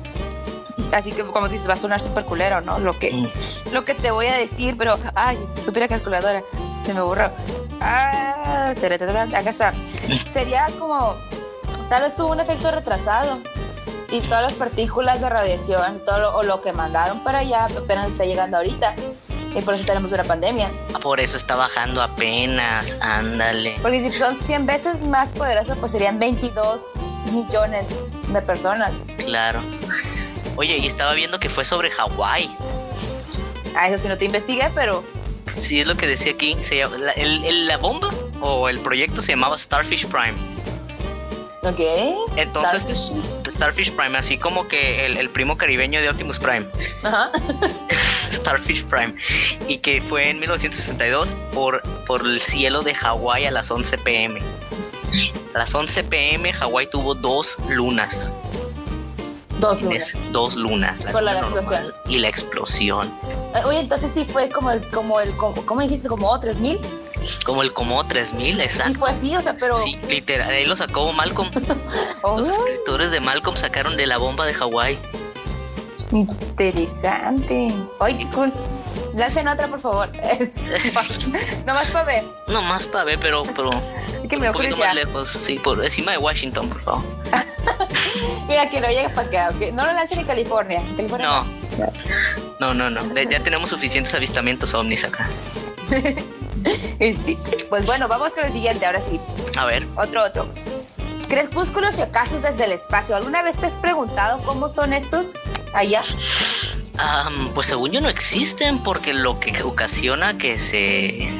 así 0.93 1.11
que 1.11 1.25
como 1.25 1.49
dices, 1.49 1.67
va 1.67 1.73
a 1.73 1.77
sonar 1.77 1.99
súper 1.99 2.25
culero, 2.25 2.61
¿no? 2.61 2.79
Lo 2.79 2.97
que, 2.97 3.11
Mm. 3.13 3.27
lo 3.73 3.83
que 3.83 3.95
te 3.95 4.11
voy 4.11 4.27
a 4.27 4.37
decir, 4.37 4.75
pero, 4.77 4.99
ay, 5.15 5.37
estúpida 5.55 5.87
calculadora, 5.87 6.43
se 6.85 6.93
me 6.93 7.01
borró. 7.01 7.31
Ah, 7.81 8.73
acá 8.75 9.49
está. 9.49 9.73
Sería 10.33 10.67
como, 10.77 11.15
tal 11.89 12.03
vez 12.03 12.15
tuvo 12.15 12.31
un 12.31 12.39
efecto 12.39 12.69
retrasado 12.71 13.39
y 14.11 14.21
todas 14.21 14.43
las 14.43 14.53
partículas 14.53 15.21
de 15.21 15.29
radiación 15.29 16.03
todo 16.05 16.19
lo, 16.19 16.35
o 16.37 16.43
lo 16.43 16.61
que 16.61 16.73
mandaron 16.73 17.23
para 17.23 17.39
allá 17.39 17.65
apenas 17.65 18.07
está 18.07 18.25
llegando 18.25 18.57
ahorita. 18.57 18.93
Y 19.55 19.61
por 19.63 19.73
eso 19.75 19.83
tenemos 19.85 20.11
una 20.13 20.23
pandemia. 20.23 20.71
Por 21.01 21.19
eso 21.19 21.35
está 21.35 21.57
bajando 21.57 22.01
apenas, 22.01 22.95
ándale. 23.01 23.75
Porque 23.81 23.99
si 23.99 24.17
son 24.17 24.33
100 24.35 24.65
veces 24.65 25.05
más 25.05 25.33
poderosos, 25.33 25.77
pues 25.77 25.91
serían 25.91 26.19
22 26.19 26.93
millones 27.33 28.05
de 28.29 28.41
personas. 28.41 29.03
Claro. 29.17 29.59
Oye, 30.55 30.77
y 30.77 30.87
estaba 30.87 31.13
viendo 31.13 31.37
que 31.39 31.49
fue 31.49 31.65
sobre 31.65 31.91
Hawái. 31.91 32.55
Ah, 33.75 33.89
eso 33.89 33.97
sí 33.97 34.07
no 34.07 34.17
te 34.17 34.25
investigué, 34.25 34.69
pero 34.73 35.03
Sí, 35.57 35.81
es 35.81 35.87
lo 35.87 35.97
que 35.97 36.07
decía 36.07 36.31
aquí. 36.31 36.55
Se 36.61 36.77
llama- 36.77 36.97
la, 36.97 37.11
el- 37.11 37.43
el- 37.43 37.67
la 37.67 37.75
bomba 37.77 38.09
o 38.41 38.69
el 38.69 38.79
proyecto 38.79 39.21
se 39.21 39.33
llamaba 39.33 39.57
Starfish 39.57 40.05
Prime. 40.07 40.33
ok. 41.63 41.79
Entonces, 42.37 42.81
Starfish. 42.83 43.40
Starfish 43.61 43.91
Prime, 43.91 44.17
así 44.17 44.39
como 44.39 44.67
que 44.67 45.05
el, 45.05 45.17
el 45.17 45.29
primo 45.29 45.55
caribeño 45.55 46.01
de 46.01 46.09
Optimus 46.09 46.39
Prime. 46.39 46.65
Ajá. 47.03 47.31
Starfish 48.31 48.83
Prime. 48.85 49.13
Y 49.67 49.77
que 49.77 50.01
fue 50.01 50.31
en 50.31 50.39
1962 50.39 51.31
por, 51.53 51.83
por 52.07 52.21
el 52.25 52.41
cielo 52.41 52.81
de 52.81 52.95
Hawái 52.95 53.45
a 53.45 53.51
las 53.51 53.69
11 53.69 53.99
pm. 53.99 54.41
A 55.53 55.59
las 55.59 55.75
11 55.75 56.05
pm 56.05 56.51
Hawái 56.51 56.87
tuvo 56.87 57.13
dos 57.13 57.59
lunas. 57.69 58.31
Dos 59.59 59.79
lunas. 59.83 60.17
Dos 60.31 60.55
lunas. 60.55 61.05
Por 61.11 61.21
la 61.21 61.33
luna 61.35 61.45
explosión. 61.45 61.83
normal 61.83 62.01
Y 62.07 62.17
la 62.17 62.29
explosión. 62.29 63.15
Eh, 63.53 63.61
Oye, 63.63 63.79
entonces 63.81 64.09
sí 64.09 64.25
fue 64.25 64.49
como 64.49 64.71
el, 64.71 64.81
como 64.89 65.19
el, 65.19 65.37
como, 65.37 65.63
¿cómo 65.67 65.81
dijiste? 65.81 66.07
Como 66.07 66.39
3000. 66.39 66.79
Como 67.45 67.61
el 67.63 67.73
Como 67.73 68.05
3000, 68.05 68.55
Sí 68.55 68.61
exacto. 68.61 68.99
fue 68.99 69.09
así, 69.09 69.35
o 69.35 69.41
sea, 69.41 69.55
pero. 69.57 69.77
Sí, 69.77 69.97
literal, 70.09 70.49
ahí 70.49 70.65
lo 70.65 70.75
sacó 70.75 71.11
Malcolm. 71.13 71.49
Oh, 72.23 72.37
Los 72.37 72.49
escritores 72.49 73.09
de 73.09 73.19
Malcolm 73.19 73.55
sacaron 73.57 73.97
de 73.97 74.05
la 74.05 74.17
bomba 74.17 74.45
de 74.45 74.53
Hawái. 74.53 74.97
interesante. 76.11 77.73
Ay, 77.99 78.15
qué 78.15 78.27
cool. 78.29 78.53
Lancen 79.15 79.47
otra, 79.47 79.67
por 79.67 79.79
favor. 79.79 80.09
Nomás 81.65 81.87
para 81.89 82.05
ver. 82.05 82.23
No 82.47 82.61
más 82.61 82.85
para 82.85 83.03
ver, 83.05 83.19
pero, 83.19 83.43
pero 83.55 83.71
Es 84.23 84.29
que 84.29 84.37
me 84.37 84.47
un 84.49 84.53
poquito 84.53 84.77
más 84.77 84.93
lejos, 84.95 85.29
sí, 85.29 85.57
por 85.57 85.83
encima 85.83 86.11
de 86.11 86.17
Washington, 86.19 86.69
por 86.69 86.81
favor. 86.83 87.03
Mira, 88.47 88.69
que 88.69 88.79
no 88.79 88.87
llegue 88.87 89.09
para 89.09 89.27
acá, 89.27 89.49
¿ok? 89.55 89.73
No 89.73 89.85
lo 89.85 89.93
lancen 89.93 90.19
en 90.19 90.25
California. 90.27 90.81
No, 91.19 91.43
no, 92.59 92.73
no, 92.73 92.89
no. 92.89 93.21
Ya 93.23 93.41
tenemos 93.41 93.69
suficientes 93.69 94.13
avistamientos 94.13 94.73
ovnis 94.73 95.03
acá. 95.03 95.27
Y 96.99 97.13
sí. 97.13 97.37
Pues 97.69 97.85
bueno, 97.85 98.07
vamos 98.07 98.33
con 98.33 98.45
el 98.45 98.51
siguiente, 98.51 98.85
ahora 98.85 99.01
sí. 99.01 99.19
A 99.57 99.65
ver, 99.65 99.87
Otro, 99.95 100.23
otro. 100.23 100.47
Crepúsculos 101.27 101.97
y 101.97 102.01
ocasos 102.01 102.41
desde 102.41 102.65
el 102.65 102.73
espacio. 102.73 103.15
¿Alguna 103.15 103.41
vez 103.41 103.55
te 103.57 103.65
has 103.65 103.77
preguntado 103.77 104.39
cómo 104.43 104.69
son 104.69 104.93
estos 104.93 105.39
allá? 105.73 106.03
pues 107.55 107.67
según 107.67 107.91
yo 107.91 108.01
no 108.01 108.09
existen 108.09 108.83
porque 108.83 109.13
lo 109.13 109.39
que 109.39 109.63
ocasiona 109.63 110.37
que 110.37 110.59
se 110.59 111.31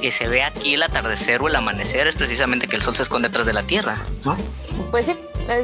que 0.00 0.12
se 0.12 0.28
ve 0.28 0.44
aquí 0.44 0.74
el 0.74 0.82
atardecer 0.82 1.42
o 1.42 1.48
el 1.48 1.56
amanecer 1.56 2.06
es 2.06 2.14
precisamente 2.14 2.68
que 2.68 2.76
el 2.76 2.82
sol 2.82 2.94
se 2.94 3.02
esconde 3.02 3.28
atrás 3.28 3.46
de 3.46 3.54
la 3.54 3.62
tierra, 3.62 4.04
¿no? 4.24 4.36
Pues 4.90 5.06
sí, 5.06 5.16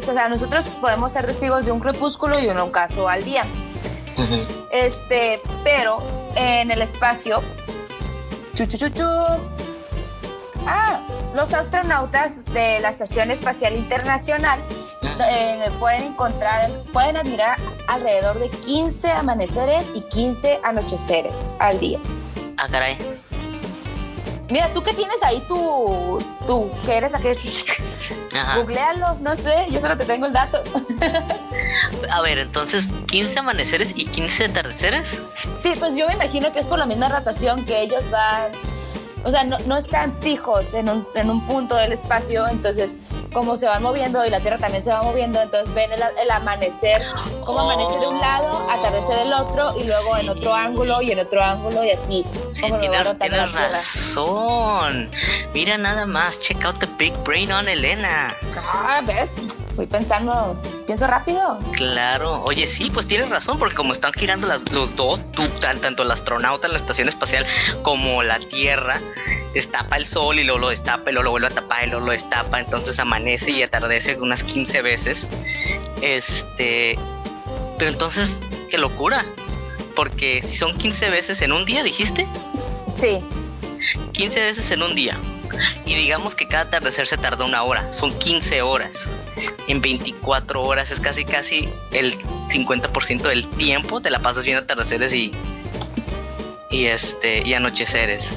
o 0.09 0.13
sea, 0.13 0.29
nosotros 0.29 0.65
podemos 0.81 1.13
ser 1.13 1.27
testigos 1.27 1.67
de 1.67 1.73
un 1.73 1.81
crepúsculo 1.81 2.41
y 2.41 2.49
un 2.49 2.57
ocaso 2.59 3.09
al 3.09 3.23
día. 3.23 3.45
Este, 4.73 5.41
pero 5.63 6.03
en 6.35 6.71
el 6.71 6.83
espacio. 6.83 7.43
Chu, 8.61 8.67
chu, 8.67 8.77
chu, 8.77 8.91
chu. 8.91 9.09
Ah, 10.67 11.01
los 11.35 11.55
astronautas 11.55 12.45
de 12.53 12.79
la 12.81 12.91
Estación 12.91 13.31
Espacial 13.31 13.75
Internacional 13.75 14.61
eh, 15.31 15.71
pueden 15.79 16.13
encontrar, 16.13 16.71
pueden 16.93 17.17
admirar 17.17 17.57
alrededor 17.89 18.39
de 18.39 18.51
15 18.51 19.13
amaneceres 19.13 19.91
y 19.95 20.03
15 20.03 20.61
anocheceres 20.63 21.49
al 21.59 21.81
día. 21.81 22.01
Ah, 22.59 22.69
caray. 22.71 22.99
Mira, 24.51 24.73
tú 24.73 24.83
que 24.83 24.93
tienes 24.93 25.23
ahí 25.23 25.41
tu, 25.47 26.23
tu, 26.47 26.71
que 26.85 26.97
eres 26.97 27.15
aquel, 27.15 27.37
googlealo, 28.57 29.17
no 29.21 29.37
sé, 29.37 29.67
yo 29.71 29.81
solo 29.81 29.97
te 29.97 30.05
tengo 30.05 30.27
el 30.27 30.33
dato. 30.33 30.63
A 32.11 32.21
ver, 32.23 32.39
entonces, 32.39 32.89
15 33.07 33.39
amaneceres 33.39 33.93
y 33.95 34.07
15 34.07 34.47
atardeceres. 34.47 35.23
Sí, 35.63 35.75
pues 35.79 35.97
yo 35.97 36.07
me 36.09 36.15
imagino 36.15 36.53
que 36.53 36.59
es 36.59 36.67
por 36.67 36.79
la 36.79 36.87
misma 36.87 37.09
rotación 37.09 37.65
que 37.65 37.83
ellos 37.83 38.11
van, 38.11 38.51
o 39.25 39.31
sea, 39.31 39.45
no, 39.45 39.59
no 39.67 39.77
están 39.77 40.15
fijos 40.21 40.73
en 40.75 40.89
un, 40.89 41.07
en 41.15 41.31
un 41.31 41.47
punto 41.47 41.75
del 41.77 41.93
espacio, 41.93 42.47
entonces 42.49 42.99
como 43.33 43.57
se 43.57 43.67
van 43.67 43.83
moviendo 43.83 44.27
y 44.27 44.31
la 44.31 44.41
Tierra 44.41 44.59
también 44.59 44.83
se 44.83 44.91
va 44.91 45.03
moviendo, 45.03 45.41
entonces 45.41 45.73
ven 45.75 45.93
el, 45.93 46.03
el 46.21 46.31
amanecer, 46.33 47.01
como 47.45 47.61
amanece 47.61 47.99
de 48.01 48.09
un 48.09 48.19
lado, 48.19 48.67
atardecer 48.69 49.17
del 49.19 49.33
otro 49.33 49.73
y 49.79 49.85
luego 49.85 50.17
en 50.17 50.29
otro 50.31 50.53
ángulo 50.55 51.01
y 51.01 51.13
en 51.13 51.21
otro 51.21 51.43
ángulo 51.43 51.85
y 51.85 51.91
así, 51.91 52.27
Sí, 52.51 52.63
como 52.63 52.75
lo 52.79 52.81
Tierra. 53.53 53.69
razón. 53.69 55.11
Mira 55.55 55.79
nada 55.79 56.07
más, 56.07 56.41
check 56.41 56.65
out 56.65 56.79
the 56.81 56.89
big 56.99 57.17
brain 57.25 57.53
on 57.53 57.69
Elena. 57.69 58.35
Ah, 58.57 59.01
¿ves? 59.07 59.31
Voy 59.81 59.87
pensando, 59.87 60.61
pienso 60.87 61.07
rápido. 61.07 61.59
Claro, 61.73 62.43
oye, 62.45 62.67
sí, 62.67 62.91
pues 62.93 63.07
tienes 63.09 63.31
razón, 63.31 63.59
porque 63.59 63.75
como 63.75 63.95
están 63.95 64.13
girando 64.13 64.47
las, 64.47 64.71
los 64.73 64.95
dos, 64.95 65.23
tú, 65.33 65.49
tan- 65.59 65.81
tanto 65.81 66.03
el 66.03 66.11
astronauta 66.11 66.67
en 66.67 66.75
la 66.75 66.79
estación 66.79 67.09
espacial 67.09 67.47
como 67.81 68.23
la 68.23 68.39
Tierra, 68.41 69.01
destapa 69.55 69.97
el 69.97 70.05
sol 70.05 70.39
y 70.39 70.45
luego 70.45 70.59
lo 70.59 70.69
destapa 70.69 71.09
y 71.09 71.15
luego 71.15 71.25
lo 71.25 71.31
vuelve 71.31 71.47
a 71.47 71.51
tapar 71.53 71.87
y 71.87 71.91
luego 71.93 72.05
lo 72.05 72.13
destapa, 72.13 72.61
entonces 72.61 72.99
amanece 72.99 73.53
y 73.53 73.63
atardece 73.63 74.21
unas 74.21 74.45
15 74.45 74.83
veces. 74.83 75.27
Este, 76.03 76.99
pero 77.79 77.91
entonces, 77.91 78.43
qué 78.69 78.77
locura, 78.77 79.25
porque 79.97 80.43
si 80.47 80.59
son 80.59 80.77
15 80.77 81.09
veces 81.09 81.41
en 81.41 81.53
un 81.53 81.65
día, 81.65 81.83
dijiste, 81.83 82.27
Sí, 82.97 83.25
15 84.13 84.41
veces 84.41 84.71
en 84.71 84.83
un 84.83 84.95
día. 84.95 85.19
Y 85.85 85.95
digamos 85.95 86.35
que 86.35 86.47
cada 86.47 86.65
atardecer 86.65 87.07
se 87.07 87.17
tarda 87.17 87.45
una 87.45 87.63
hora. 87.63 87.93
Son 87.93 88.17
15 88.19 88.63
horas. 88.63 89.09
En 89.67 89.81
24 89.81 90.63
horas 90.63 90.91
es 90.91 91.01
casi 91.01 91.25
casi 91.25 91.69
el 91.93 92.17
50% 92.49 93.23
del 93.23 93.49
tiempo 93.49 94.01
te 94.01 94.11
la 94.11 94.19
pasas 94.19 94.45
viendo 94.45 94.63
atardeceres 94.63 95.13
y, 95.13 95.33
y 96.71 96.87
este 96.87 97.47
y 97.47 97.55
anocheceres. 97.55 98.33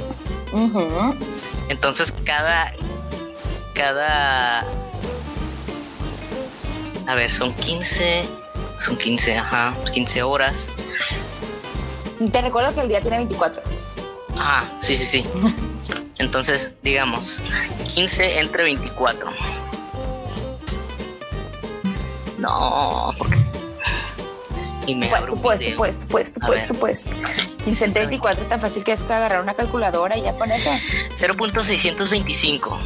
Entonces 1.70 2.14
cada 2.24 2.74
cada 3.74 4.66
a 7.08 7.16
ver, 7.16 7.32
son 7.32 7.54
15 7.54 8.26
son 8.80 8.98
15, 8.98 9.38
ajá, 9.38 9.76
15 9.94 10.24
horas. 10.24 10.66
Te 12.32 12.42
recuerdo 12.42 12.74
que 12.74 12.82
el 12.82 12.90
día 12.90 13.02
tiene 13.02 13.18
24. 13.18 13.62
Ajá, 14.38 14.66
sí, 14.80 14.96
sí, 14.96 15.06
sí. 15.06 15.24
Entonces, 16.18 16.74
digamos, 16.84 17.40
15 17.94 18.40
entre 18.40 18.64
24. 18.64 19.32
No, 22.38 23.14
porque... 23.18 23.38
Y 24.86 24.96
me 24.96 25.08
puesto, 25.08 25.38
puesto, 25.38 25.76
puesto, 25.78 26.06
puesto, 26.08 26.40
puesto, 26.42 26.74
puesto. 26.74 27.10
15 27.64 27.86
entre 27.86 28.02
24 28.02 28.46
tan 28.48 28.60
fácil 28.60 28.84
que 28.84 28.92
es 28.92 29.04
que 29.04 29.14
agarrar 29.14 29.42
una 29.42 29.54
calculadora 29.54 30.18
y 30.18 30.24
ya 30.24 30.34
con 30.34 30.52
eso. 30.52 30.70
0.625. 31.20 32.78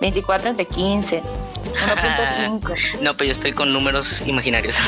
24 0.00 0.50
entre 0.50 0.66
15. 0.66 1.22
1.5. 1.22 3.00
no, 3.00 3.16
pero 3.16 3.26
yo 3.28 3.32
estoy 3.32 3.52
con 3.52 3.72
números 3.72 4.22
imaginarios. 4.26 4.76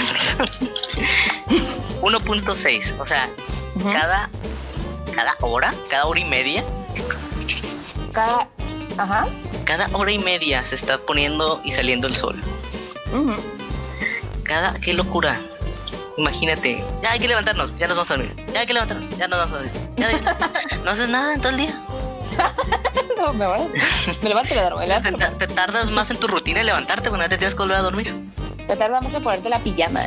1.6. 2.02 2.94
O 2.98 3.06
sea, 3.06 3.30
cada, 3.80 4.28
cada 5.14 5.36
hora, 5.40 5.74
cada 5.88 6.06
hora 6.06 6.20
y 6.20 6.24
media. 6.24 6.64
Cada. 8.12 8.48
Ajá. 8.98 9.26
Cada 9.64 9.88
hora 9.92 10.10
y 10.10 10.18
media 10.18 10.64
se 10.66 10.74
está 10.74 10.98
poniendo 10.98 11.60
y 11.64 11.72
saliendo 11.72 12.06
el 12.06 12.16
sol. 12.16 12.40
Cada. 14.44 14.74
¡Qué 14.80 14.92
locura! 14.92 15.40
Imagínate, 16.16 16.84
ya 17.02 17.12
hay 17.12 17.18
que 17.18 17.26
levantarnos, 17.26 17.76
ya 17.76 17.88
nos 17.88 17.96
vamos 17.96 18.10
a 18.10 18.16
dormir. 18.16 18.34
Ya 18.52 18.60
hay 18.60 18.66
que 18.66 18.72
levantarnos, 18.72 19.18
ya 19.18 19.26
nos 19.26 19.38
vamos 19.38 19.54
a 19.54 19.62
dormir. 19.62 20.84
no 20.84 20.90
haces 20.90 21.08
nada 21.08 21.34
en 21.34 21.40
todo 21.40 21.50
el 21.50 21.56
día. 21.56 21.82
no, 23.16 23.32
me, 23.34 23.46
voy, 23.46 23.60
me 24.22 24.28
levanto 24.28 24.54
y 24.54 24.56
me 24.56 24.62
duermo. 24.62 24.80
Te, 24.80 25.46
te, 25.46 25.54
tardas 25.54 25.90
más 25.90 26.10
en 26.10 26.18
tu 26.18 26.28
rutina 26.28 26.60
de 26.60 26.64
levantarte 26.64 27.08
cuando 27.08 27.28
te 27.28 27.38
tienes 27.38 27.54
que 27.54 27.62
volver 27.62 27.78
a 27.78 27.82
dormir. 27.82 28.14
Te 28.66 28.76
tardas 28.76 29.02
más 29.02 29.14
en 29.14 29.22
ponerte 29.22 29.48
la 29.48 29.58
pijama. 29.58 30.06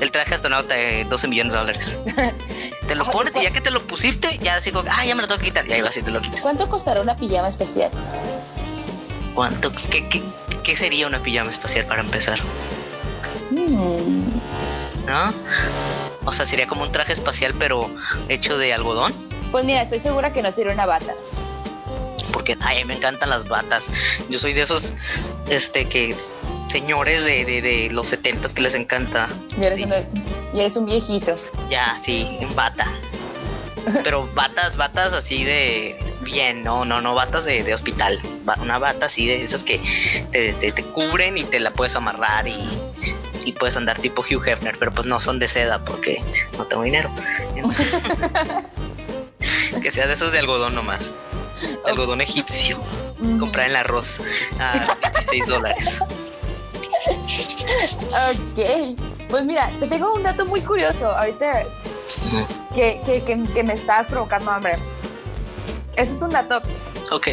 El 0.00 0.10
traje 0.12 0.34
astronauta 0.34 0.74
de 0.74 1.04
12 1.04 1.28
millones 1.28 1.52
de 1.52 1.58
dólares. 1.58 1.98
te 2.88 2.94
lo 2.94 3.04
pones 3.04 3.34
y 3.36 3.42
ya 3.42 3.50
que 3.50 3.60
te 3.60 3.70
lo 3.70 3.82
pusiste, 3.82 4.38
ya 4.38 4.56
así 4.56 4.70
como, 4.70 4.88
ah, 4.90 5.04
ya 5.04 5.14
me 5.14 5.22
lo 5.22 5.28
tengo 5.28 5.40
que 5.40 5.46
quitar. 5.46 5.66
Y 5.66 5.72
ahí 5.72 5.82
vas 5.82 5.96
y 5.96 6.02
te 6.02 6.10
lo 6.10 6.20
quitas. 6.20 6.40
¿Cuánto 6.40 6.68
costará 6.68 7.00
una 7.00 7.16
pijama 7.16 7.48
especial? 7.48 7.90
¿Cuánto? 9.34 9.72
¿Qué, 9.90 10.08
qué, 10.08 10.22
qué 10.62 10.76
sería 10.76 11.06
una 11.06 11.20
pijama 11.20 11.50
especial 11.50 11.86
para 11.86 12.02
empezar? 12.02 12.38
Hmm. 13.50 14.24
¿No? 15.06 15.34
O 16.24 16.32
sea, 16.32 16.44
sería 16.44 16.68
como 16.68 16.82
un 16.82 16.92
traje 16.92 17.12
espacial, 17.12 17.54
pero 17.58 17.90
hecho 18.28 18.58
de 18.58 18.72
algodón. 18.72 19.12
Pues 19.50 19.64
mira, 19.64 19.82
estoy 19.82 19.98
segura 19.98 20.32
que 20.32 20.42
no 20.42 20.52
sería 20.52 20.72
una 20.72 20.86
bata 20.86 21.14
porque 22.32 22.56
ay, 22.60 22.84
me 22.84 22.94
encantan 22.94 23.30
las 23.30 23.48
batas. 23.48 23.88
Yo 24.28 24.38
soy 24.38 24.52
de 24.52 24.62
esos 24.62 24.92
este 25.50 25.86
que 25.86 26.14
señores 26.68 27.24
de, 27.24 27.44
de, 27.44 27.88
los 27.90 28.08
setentas 28.08 28.52
que 28.52 28.62
les 28.62 28.74
encanta. 28.74 29.28
Y 29.60 29.64
eres, 29.64 30.76
un 30.76 30.86
viejito. 30.86 31.34
Ya, 31.68 31.96
sí, 31.98 32.36
en 32.40 32.54
bata. 32.54 32.92
Pero 34.04 34.28
batas, 34.34 34.76
batas 34.76 35.12
así 35.12 35.44
de 35.44 35.98
bien, 36.20 36.62
no, 36.62 36.84
no, 36.84 37.00
no, 37.00 37.14
batas 37.14 37.44
de, 37.44 37.72
hospital. 37.72 38.20
Una 38.60 38.78
bata 38.78 39.06
así 39.06 39.26
de 39.26 39.44
esas 39.44 39.62
que 39.62 39.80
te, 40.30 40.52
te, 40.52 40.84
cubren 40.84 41.38
y 41.38 41.44
te 41.44 41.60
la 41.60 41.72
puedes 41.72 41.94
amarrar 41.96 42.48
y, 42.48 42.68
y, 43.44 43.52
puedes 43.52 43.76
andar 43.76 43.98
tipo 43.98 44.22
Hugh 44.22 44.46
Hefner, 44.46 44.78
pero 44.78 44.92
pues 44.92 45.06
no 45.06 45.20
son 45.20 45.38
de 45.38 45.48
seda 45.48 45.84
porque 45.84 46.22
no 46.56 46.66
tengo 46.66 46.82
dinero. 46.82 47.10
que 49.82 49.90
sea 49.90 50.06
de 50.06 50.14
esos 50.14 50.32
de 50.32 50.38
algodón 50.38 50.74
nomás 50.74 51.12
algodón 51.84 52.20
egipcio. 52.20 52.78
Comprar 53.38 53.66
en 53.66 53.70
el 53.70 53.76
arroz 53.76 54.20
a 54.60 54.96
16 55.12 55.46
dólares. 55.46 56.00
ok. 58.10 58.96
Pues 59.28 59.44
mira, 59.44 59.70
te 59.80 59.86
tengo 59.86 60.12
un 60.14 60.22
dato 60.22 60.46
muy 60.46 60.60
curioso. 60.60 61.10
Ahorita 61.10 61.64
que, 62.74 63.00
que, 63.04 63.22
que, 63.22 63.62
me 63.62 63.74
estás 63.74 64.08
provocando 64.08 64.50
hambre. 64.50 64.78
Ese 65.96 66.12
es 66.12 66.22
un 66.22 66.30
dato. 66.30 66.60
Ok. 67.10 67.28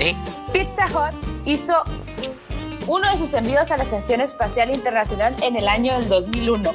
Pizza 0.51 0.87
Hut 0.87 1.13
hizo 1.45 1.83
uno 2.87 3.09
de 3.09 3.17
sus 3.17 3.33
envíos 3.33 3.71
a 3.71 3.77
la 3.77 3.83
Estación 3.83 4.21
Espacial 4.21 4.73
Internacional 4.73 5.35
en 5.41 5.55
el 5.55 5.67
año 5.67 5.93
del 5.93 6.09
2001. 6.09 6.71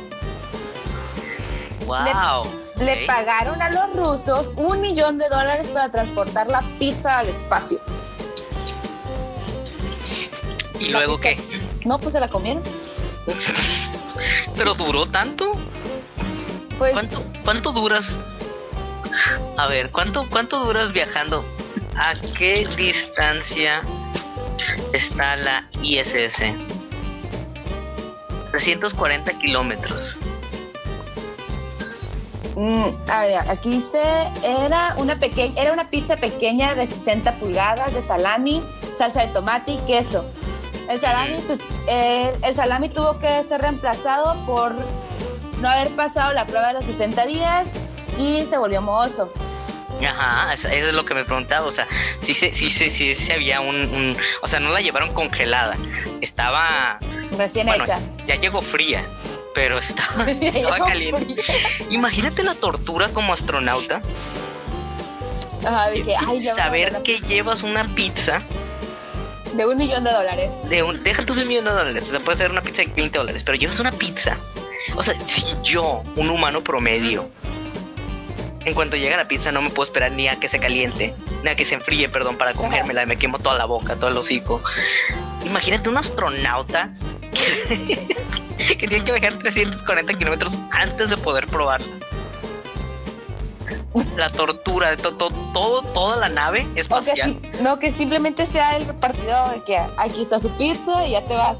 ¡Wow! 1.87 2.45
Le 2.79 3.07
pagaron 3.07 3.61
a 3.61 3.71
los 3.71 3.93
rusos 3.95 4.55
un 4.57 4.81
millón 4.81 5.19
de 5.19 5.29
dólares 5.29 5.69
para 5.71 5.91
transportar 5.91 6.49
la 6.49 6.63
pizza 6.79 7.19
al 7.19 7.29
espacio. 7.29 7.79
¿Y 10.79 10.89
luego 10.89 11.19
qué? 11.19 11.39
No, 11.85 11.99
pues 11.99 12.15
se 12.15 12.21
la 12.21 12.29
comieron. 12.29 12.63
¿Pero 14.57 14.75
duró 14.75 15.07
tanto? 15.07 15.53
Pues, 16.79 16.93
¿Cuánto, 16.93 17.25
¿Cuánto 17.45 17.73
duras? 17.73 18.19
A 19.57 19.67
ver, 19.67 19.91
¿cuánto, 19.91 20.29
¿cuánto 20.31 20.65
duras 20.65 20.93
viajando? 20.93 21.45
¿A 21.97 22.15
qué 22.39 22.67
distancia 22.77 23.83
está 24.93 25.37
la 25.37 25.69
ISS? 25.83 26.55
340 28.51 29.39
kilómetros. 29.39 30.19
Mm, 32.57 32.89
a 33.09 33.27
ver, 33.27 33.49
aquí 33.49 33.71
dice, 33.71 34.01
era 34.43 34.95
una, 34.99 35.19
pequeña, 35.19 35.61
era 35.61 35.73
una 35.73 35.89
pizza 35.89 36.17
pequeña 36.17 36.75
de 36.75 36.87
60 36.87 37.37
pulgadas 37.37 37.95
de 37.95 38.03
salami, 38.03 38.63
salsa 38.95 39.23
de 39.23 39.29
tomate 39.29 39.73
y 39.73 39.79
queso. 39.79 40.27
El 40.91 41.01
salami, 41.01 41.37
el 41.87 42.57
salami 42.57 42.89
tuvo 42.89 43.21
que 43.21 43.45
ser 43.45 43.61
reemplazado 43.61 44.45
por 44.45 44.75
no 45.61 45.69
haber 45.69 45.95
pasado 45.95 46.33
la 46.33 46.47
prueba 46.47 46.67
de 46.69 46.75
los 46.75 46.85
60 46.85 47.27
días 47.27 47.67
y 48.19 48.45
se 48.51 48.59
volvió 48.59 48.83
mohoso. 48.83 49.33
Ajá, 50.05 50.53
eso 50.53 50.69
es 50.69 50.93
lo 50.93 51.05
que 51.05 51.15
me 51.15 51.25
preguntaba, 51.25 51.65
o 51.65 51.71
sea, 51.71 51.87
sí, 52.19 52.35
sí, 52.35 52.51
sí, 52.53 52.71
sí, 52.71 53.15
sí, 53.15 53.33
había 53.33 53.61
un, 53.61 54.17
o 54.43 54.49
sea, 54.49 54.59
no 54.59 54.71
la 54.71 54.81
llevaron 54.81 55.13
congelada, 55.15 55.77
estaba... 56.21 56.99
Recién 57.39 57.69
hecha. 57.69 58.01
Ya 58.27 58.35
llegó 58.37 58.61
fría 58.61 59.05
pero 59.55 59.79
estaba, 59.79 60.25
caliente. 60.87 61.37
Imagínate 61.91 62.43
la 62.45 62.55
tortura 62.55 63.09
como 63.09 63.33
astronauta. 63.33 64.01
saber 66.55 67.03
que 67.03 67.21
llevas 67.21 67.63
una 67.63 67.85
pizza 67.85 68.43
de 69.55 69.67
un 69.67 69.77
millón 69.77 70.05
de 70.05 70.13
dólares. 70.13 70.57
De 70.69 70.83
un, 70.83 71.03
deja 71.03 71.25
tú 71.25 71.35
de 71.35 71.43
un 71.43 71.49
millón 71.49 71.65
de 71.65 71.73
dólares. 71.73 72.05
O 72.05 72.11
sea, 72.11 72.21
puede 72.21 72.39
ser 72.39 72.51
una 72.51 72.63
pizza 72.63 72.83
de 72.83 72.89
20 72.89 73.19
dólares, 73.19 73.45
pero 73.45 73.59
llevas 73.59 73.79
una 73.81 73.93
pizza. 73.93 74.37
O 74.97 75.03
sea, 75.03 75.15
si 75.27 75.45
yo, 75.63 76.03
un 76.17 76.31
humano 76.31 76.65
promedio, 76.65 77.31
en 78.65 78.75
cuanto 78.75 78.97
llega 78.97 79.17
la 79.17 79.29
pizza, 79.29 79.53
no 79.53 79.63
me 79.63 79.71
puedo 79.71 79.85
esperar 79.85 80.13
ni 80.13 80.29
a 80.29 80.39
que 80.39 80.49
se 80.49 80.59
caliente, 80.59 81.15
ni 81.43 81.51
a 81.51 81.57
que 81.57 81.65
se 81.65 81.75
enfríe, 81.75 82.09
perdón, 82.09 82.37
para 82.37 82.53
comérmela. 82.53 83.07
Me 83.07 83.17
quemo 83.17 83.39
toda 83.39 83.57
la 83.57 83.65
boca, 83.65 83.97
todo 83.97 84.11
el 84.11 84.17
hocico. 84.17 84.63
Imagínate 85.45 85.89
un 85.89 85.97
astronauta 85.97 86.91
que 88.69 88.77
tiene 88.89 89.05
que 89.05 89.13
viajar 89.13 89.39
340 89.39 90.15
kilómetros 90.15 90.59
antes 90.71 91.11
de 91.11 91.17
poder 91.17 91.47
probarla. 91.47 91.89
La 94.17 94.31
tortura 94.31 94.91
de 94.91 94.97
todo, 94.97 95.31
todo, 95.53 95.83
toda 95.83 96.17
la 96.17 96.29
nave 96.29 96.67
espacial. 96.77 97.37
no, 97.61 97.79
que 97.79 97.91
simplemente 97.91 98.47
sea 98.47 98.77
el 98.77 98.87
repartidor, 98.87 99.65
que 99.65 99.79
aquí 99.97 100.23
está 100.23 100.39
su 100.39 100.51
pizza 100.51 101.07
y 101.07 101.13
ya 101.13 101.25
te 101.25 101.35
vas. 101.35 101.59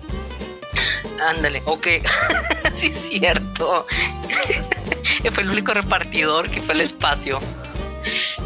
Ándale, 1.21 1.63
ok. 1.67 1.87
sí, 2.73 2.89
es 2.89 3.01
cierto. 3.09 3.87
fue 5.33 5.43
el 5.43 5.51
único 5.51 5.75
repartidor 5.75 6.51
que 6.51 6.63
fue 6.63 6.75
al 6.75 6.81
espacio. 6.81 7.41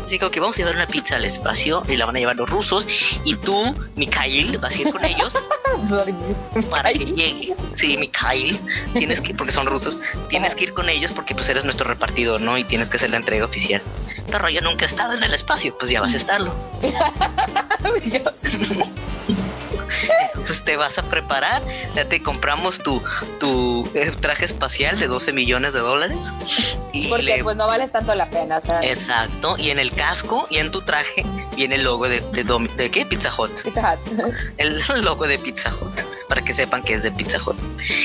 Así 0.05 0.18
que 0.18 0.40
vamos 0.40 0.57
a 0.57 0.59
llevar 0.59 0.74
una 0.74 0.86
pizza 0.86 1.16
al 1.16 1.24
espacio 1.24 1.82
y 1.88 1.96
la 1.96 2.07
van 2.07 2.16
a 2.16 2.18
llevar 2.18 2.36
los 2.36 2.48
rusos. 2.48 2.86
Y 3.24 3.36
tú, 3.36 3.74
Mikhail, 3.96 4.59
vas 4.59 4.76
a 4.76 4.82
ir 4.82 4.90
con 4.90 5.05
ellos 5.05 5.34
para 6.70 6.92
que 6.92 7.05
llegue. 7.05 7.55
Sí, 7.74 7.96
Mikhail, 7.96 8.59
tienes 8.92 9.20
que, 9.20 9.34
porque 9.34 9.52
son 9.52 9.66
rusos, 9.66 9.98
tienes 10.28 10.55
que 10.55 10.64
ir 10.64 10.74
con 10.74 10.88
ellos 10.88 11.12
porque 11.12 11.34
pues 11.34 11.48
eres 11.48 11.64
nuestro 11.64 11.88
repartidor, 11.88 12.40
¿no? 12.40 12.59
Y 12.59 12.64
tienes 12.64 12.90
que 12.90 12.96
hacer 12.96 13.11
la 13.11 13.16
entrega 13.16 13.44
oficial. 13.44 13.82
Pero 14.26 14.48
yo 14.48 14.61
nunca 14.61 14.84
he 14.84 14.88
estado 14.88 15.14
en 15.14 15.22
el 15.22 15.34
espacio, 15.34 15.76
pues 15.78 15.90
ya 15.90 16.00
vas 16.00 16.14
a 16.14 16.16
estarlo. 16.16 16.55
Entonces, 20.28 20.62
te 20.62 20.76
vas 20.76 20.99
a 20.99 21.03
preparar, 21.03 21.62
ya 21.95 22.09
te 22.09 22.22
compramos 22.22 22.78
tu, 22.78 23.03
tu 23.38 23.88
eh, 23.95 24.12
traje 24.20 24.45
espacial 24.45 24.99
de 24.99 25.07
12 25.07 25.32
millones 25.32 25.72
de 25.72 25.80
dólares. 25.80 26.32
Y 26.92 27.09
Porque 27.09 27.40
pues 27.42 27.57
no 27.57 27.66
vales 27.66 27.92
tanto 27.92 28.14
la 28.14 28.28
pena, 28.30 28.61
Exacto, 28.82 29.57
y 29.59 29.70
en 29.70 29.78
el 29.78 29.92
casco 29.92 30.47
y 30.51 30.59
en 30.59 30.70
tu 30.70 30.82
traje 30.82 31.24
viene 31.57 31.76
el 31.76 31.82
logo 31.82 32.09
de, 32.09 32.20
de, 32.32 32.45
de, 32.76 32.90
qué? 32.90 33.07
Pizza 33.07 33.30
Hut. 33.36 33.62
Pizza 33.62 33.95
Hut. 33.95 34.34
el 34.59 35.05
logo 35.05 35.26
de 35.26 35.38
Pizza 35.38 35.70
Hut, 35.70 36.01
para 36.28 36.42
que 36.42 36.55
sepan 36.55 36.82
que 36.82 36.95
es 36.95 37.03
de 37.03 37.11
Pizza 37.12 37.38
Hut. 37.45 37.57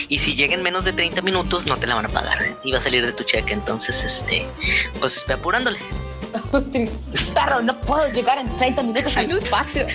Y 0.08 0.20
si 0.20 0.36
lleguen 0.36 0.62
menos 0.62 0.86
de 0.86 0.94
30 0.94 1.22
minutos, 1.22 1.66
no 1.66 1.78
te 1.78 1.88
la 1.88 1.96
van 1.96 2.06
a 2.06 2.10
pagar. 2.10 2.58
Y 2.64 2.72
va 2.72 2.80
a 2.80 2.82
salir 2.82 3.06
de 3.06 3.14
tu 3.14 3.24
cheque, 3.24 3.54
entonces, 3.54 4.04
este, 4.04 4.46
pues 5.00 5.24
ve 5.28 5.34
apurándole. 5.36 5.80
Perro, 7.34 7.62
no 7.62 7.80
puedo 7.82 8.12
llegar 8.12 8.38
en 8.38 8.56
30 8.56 8.84
minutos 8.84 9.16
al 9.18 9.30
espacio. 9.30 9.88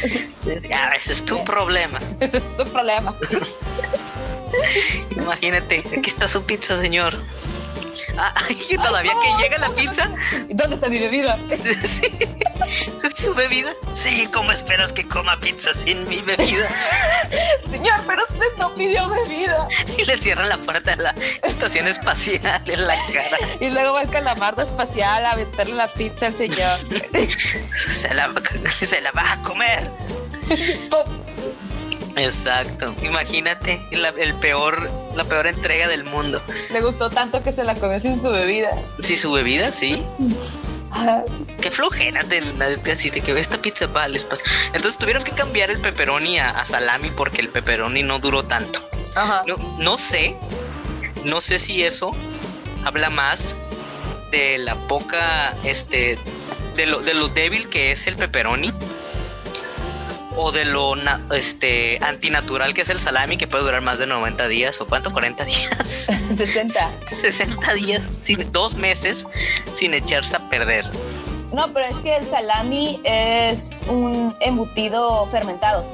Ya, 0.68 0.92
ese 0.92 1.12
es 1.12 1.24
tu 1.24 1.42
problema. 1.44 1.98
Ese 2.20 2.36
es 2.38 2.56
tu 2.56 2.64
problema. 2.66 3.14
Imagínate, 5.16 5.80
aquí 5.96 6.10
está 6.10 6.28
su 6.28 6.42
pizza, 6.44 6.80
señor. 6.80 7.14
Y 8.68 8.76
todavía 8.76 9.12
que 9.12 9.42
llega 9.42 9.58
la 9.58 9.68
pizza. 9.70 10.10
¿Dónde 10.50 10.76
está 10.76 10.88
mi 10.88 10.98
bebida? 10.98 11.38
¿Su 13.16 13.34
bebida? 13.34 13.74
Sí, 13.90 14.28
¿cómo 14.32 14.52
esperas 14.52 14.92
que 14.92 15.06
coma 15.06 15.38
pizza 15.40 15.72
sin 15.74 16.08
mi 16.08 16.20
bebida? 16.22 16.68
Señor, 17.70 18.00
pero 18.06 18.22
usted 18.30 18.46
no 18.58 18.74
pidió 18.74 19.08
bebida. 19.08 19.68
Y 19.96 20.04
le 20.04 20.16
cierran 20.18 20.48
la 20.48 20.58
puerta 20.58 20.96
de 20.96 21.02
la 21.02 21.14
estación 21.42 21.86
espacial 21.88 22.62
en 22.66 22.86
la 22.86 22.94
cara. 23.12 23.38
Y 23.60 23.70
luego 23.70 23.94
va 23.94 24.02
el 24.02 24.10
calamardo 24.10 24.62
espacial 24.62 25.26
a 25.26 25.36
meterle 25.36 25.74
la 25.74 25.88
pizza 25.88 26.26
al 26.26 26.36
señor. 26.36 26.78
se, 27.90 28.14
la, 28.14 28.32
se 28.80 29.00
la 29.00 29.12
va 29.12 29.32
a 29.32 29.42
comer. 29.42 29.90
Exacto. 32.16 32.94
Imagínate 33.02 33.80
el 33.90 34.34
peor, 34.36 34.90
la 35.14 35.24
peor 35.24 35.46
entrega 35.46 35.88
del 35.88 36.04
mundo. 36.04 36.40
Le 36.72 36.80
gustó 36.80 37.10
tanto 37.10 37.42
que 37.42 37.52
se 37.52 37.64
la 37.64 37.74
comió 37.74 37.98
sin 37.98 38.20
su 38.20 38.30
bebida. 38.30 38.70
Sí, 39.00 39.16
su 39.16 39.32
bebida, 39.32 39.72
sí. 39.72 40.04
Qué 41.60 41.70
flojera 41.70 42.22
de, 42.22 42.42
así 42.92 43.10
de 43.10 43.20
que 43.20 43.32
ve 43.32 43.40
esta 43.40 43.60
pizza 43.60 43.86
va 43.86 44.04
al 44.04 44.14
espacio. 44.14 44.46
Entonces 44.72 44.98
tuvieron 44.98 45.24
que 45.24 45.32
cambiar 45.32 45.70
el 45.70 45.80
pepperoni 45.80 46.38
a, 46.38 46.64
salami 46.64 47.10
porque 47.10 47.40
el 47.40 47.48
pepperoni 47.48 48.02
no 48.02 48.18
duró 48.20 48.44
tanto. 48.44 48.88
Ajá. 49.16 49.42
No, 49.46 49.56
no 49.78 49.98
sé, 49.98 50.36
no 51.24 51.40
sé 51.40 51.58
si 51.58 51.82
eso 51.82 52.10
habla 52.84 53.10
más 53.10 53.56
de 54.30 54.58
la 54.58 54.74
poca, 54.88 55.56
este, 55.64 56.16
de 56.76 56.86
lo, 56.86 57.00
de 57.00 57.14
lo 57.14 57.28
débil 57.28 57.68
que 57.68 57.92
es 57.92 58.06
el 58.06 58.16
pepperoni 58.16 58.72
o 60.36 60.52
de 60.52 60.64
lo 60.64 60.94
este 61.32 61.98
antinatural 62.02 62.74
que 62.74 62.82
es 62.82 62.90
el 62.90 63.00
salami 63.00 63.36
que 63.36 63.46
puede 63.46 63.64
durar 63.64 63.80
más 63.80 63.98
de 63.98 64.06
90 64.06 64.48
días 64.48 64.80
o 64.80 64.86
cuánto 64.86 65.12
40 65.12 65.44
días 65.44 66.08
60 66.34 66.90
60 67.20 67.74
días 67.74 68.02
sin 68.18 68.50
dos 68.52 68.74
meses 68.74 69.26
sin 69.72 69.94
echarse 69.94 70.36
a 70.36 70.48
perder 70.48 70.84
no 71.52 71.72
pero 71.72 71.86
es 71.86 71.96
que 72.02 72.16
el 72.16 72.26
salami 72.26 73.00
es 73.04 73.84
un 73.88 74.36
embutido 74.40 75.26
fermentado 75.30 75.84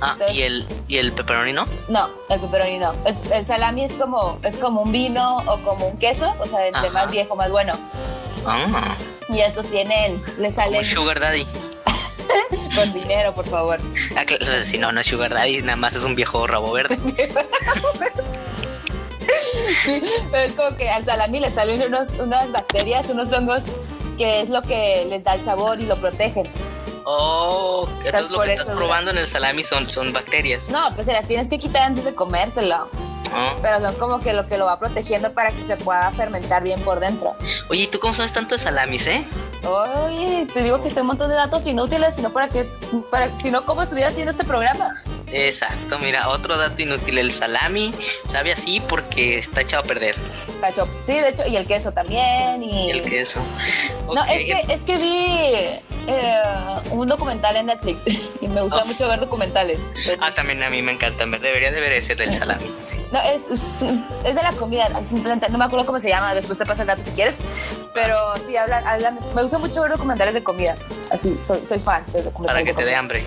Ah, 0.00 0.16
¿y 0.30 0.42
el, 0.42 0.66
¿y 0.86 0.98
el 0.98 1.12
pepperoni 1.12 1.54
no? 1.54 1.64
No, 1.88 2.10
el 2.28 2.38
pepperoni 2.38 2.78
no. 2.78 2.92
El, 3.32 3.46
salami 3.46 3.84
es 3.84 3.96
como, 3.96 4.38
es 4.42 4.58
como 4.58 4.82
un 4.82 4.92
vino 4.92 5.38
o 5.46 5.58
como 5.60 5.88
un 5.88 5.98
queso, 5.98 6.34
o 6.38 6.46
sea, 6.46 6.66
entre 6.66 6.90
más 6.90 7.10
viejo, 7.10 7.34
más 7.36 7.50
bueno. 7.50 7.72
Ah. 8.46 8.94
Y 9.30 9.40
estos 9.40 9.66
tienen, 9.66 10.22
le 10.38 10.50
salen... 10.50 10.84
sugar 10.84 11.20
daddy. 11.20 11.46
Con 12.74 12.92
dinero, 12.92 13.34
por 13.34 13.46
favor. 13.48 13.78
Ah, 14.16 14.24
si 14.64 14.78
no, 14.78 14.92
no 14.92 15.00
es 15.00 15.06
Sugar 15.06 15.32
Daddy, 15.32 15.62
nada 15.62 15.76
más 15.76 15.94
es 15.94 16.04
un 16.04 16.14
viejo 16.14 16.46
rabo 16.46 16.72
verde. 16.72 16.96
sí, 19.84 20.02
pero 20.30 20.42
es 20.42 20.52
como 20.52 20.76
que 20.76 20.88
al 20.90 21.04
salami 21.04 21.40
le 21.40 21.50
salen 21.50 21.82
unos, 21.82 22.18
unas 22.18 22.52
bacterias, 22.52 23.08
unos 23.10 23.32
hongos, 23.32 23.66
que 24.18 24.40
es 24.40 24.48
lo 24.48 24.62
que 24.62 25.06
les 25.08 25.24
da 25.24 25.34
el 25.34 25.42
sabor 25.42 25.80
y 25.80 25.86
lo 25.86 25.96
protegen. 25.96 26.48
Oh, 27.06 27.86
entonces 28.04 28.30
lo 28.30 28.40
que 28.40 28.54
estás 28.54 28.74
probando 28.74 29.10
en 29.10 29.18
el 29.18 29.26
salami 29.26 29.62
son, 29.62 29.90
son 29.90 30.12
bacterias. 30.12 30.70
No, 30.70 30.94
pues 30.94 31.06
se 31.06 31.12
las 31.12 31.26
tienes 31.26 31.50
que 31.50 31.58
quitar 31.58 31.82
antes 31.82 32.04
de 32.04 32.14
comértelo. 32.14 32.88
Oh. 33.34 33.58
Pero 33.60 33.80
son 33.80 33.94
como 33.96 34.20
que 34.20 34.32
lo 34.32 34.46
que 34.46 34.58
lo 34.58 34.66
va 34.66 34.78
protegiendo 34.78 35.32
para 35.32 35.50
que 35.50 35.62
se 35.62 35.76
pueda 35.76 36.10
fermentar 36.12 36.62
bien 36.62 36.80
por 36.80 37.00
dentro. 37.00 37.34
Oye, 37.68 37.82
¿y 37.82 37.86
tú 37.86 37.98
cómo 37.98 38.14
sabes 38.14 38.32
tanto 38.32 38.54
de 38.54 38.60
salamis, 38.60 39.06
eh? 39.06 39.24
Oye, 39.64 40.46
te 40.52 40.62
digo 40.62 40.82
que 40.82 40.90
sé 40.90 41.00
un 41.00 41.08
montón 41.08 41.30
de 41.30 41.36
datos 41.36 41.66
inútiles, 41.66 42.14
sino 42.14 42.32
para 42.32 42.48
que, 42.48 42.68
para, 43.10 43.36
si 43.38 43.50
no, 43.50 43.64
¿cómo 43.64 43.82
estuvieras 43.82 44.12
haciendo 44.12 44.30
este 44.30 44.44
programa? 44.44 45.02
Exacto, 45.32 45.98
mira, 45.98 46.28
otro 46.28 46.56
dato 46.56 46.80
inútil, 46.80 47.18
el 47.18 47.32
salami 47.32 47.92
sabe 48.28 48.52
así 48.52 48.80
porque 48.80 49.38
está 49.38 49.62
echado 49.62 49.82
a 49.82 49.86
perder. 49.86 50.14
Sí, 51.02 51.18
de 51.18 51.28
hecho, 51.28 51.42
y 51.46 51.56
el 51.56 51.66
queso 51.66 51.92
también. 51.92 52.62
Y, 52.62 52.90
el 52.90 53.02
queso. 53.02 53.40
No, 54.06 54.24
es 54.24 54.46
que, 54.46 54.72
es 54.72 54.84
que 54.84 54.96
vi 54.96 55.82
eh, 56.06 56.42
un 56.90 57.06
documental 57.06 57.56
en 57.56 57.66
Netflix 57.66 58.04
y 58.40 58.48
me 58.48 58.62
gusta 58.62 58.84
mucho 58.84 59.06
ver 59.06 59.20
documentales. 59.20 59.86
Ah, 60.20 60.30
también 60.34 60.62
a 60.62 60.70
mí 60.70 60.80
me 60.80 60.92
encanta 60.92 61.24
ver, 61.26 61.40
debería 61.40 61.70
de 61.70 61.80
ver 61.80 61.92
ese 61.92 62.14
del 62.14 62.32
salami. 62.32 62.70
No, 63.12 63.20
es, 63.20 63.48
es, 63.50 63.80
de 63.80 64.34
la 64.34 64.52
comida, 64.52 64.88
simplemente 65.04 65.48
no 65.48 65.58
me 65.58 65.64
acuerdo 65.64 65.86
cómo 65.86 65.98
se 66.00 66.08
llama, 66.08 66.34
después 66.34 66.58
te 66.58 66.66
paso 66.66 66.82
el 66.82 66.88
dato 66.88 67.02
si 67.02 67.10
quieres. 67.12 67.38
Pero 67.92 68.16
sí, 68.46 68.56
hablan, 68.56 68.86
hablan, 68.86 69.20
me 69.34 69.42
gusta 69.42 69.58
mucho 69.58 69.82
ver 69.82 69.92
documentales 69.92 70.34
de 70.34 70.42
comida. 70.42 70.74
Así, 71.10 71.38
soy, 71.44 71.64
soy 71.64 71.78
fan 71.78 72.04
de 72.12 72.22
documentales. 72.22 72.64
Para 72.64 72.64
que 72.64 72.74
te 72.74 72.84
dé 72.84 72.94
hambre. 72.94 73.24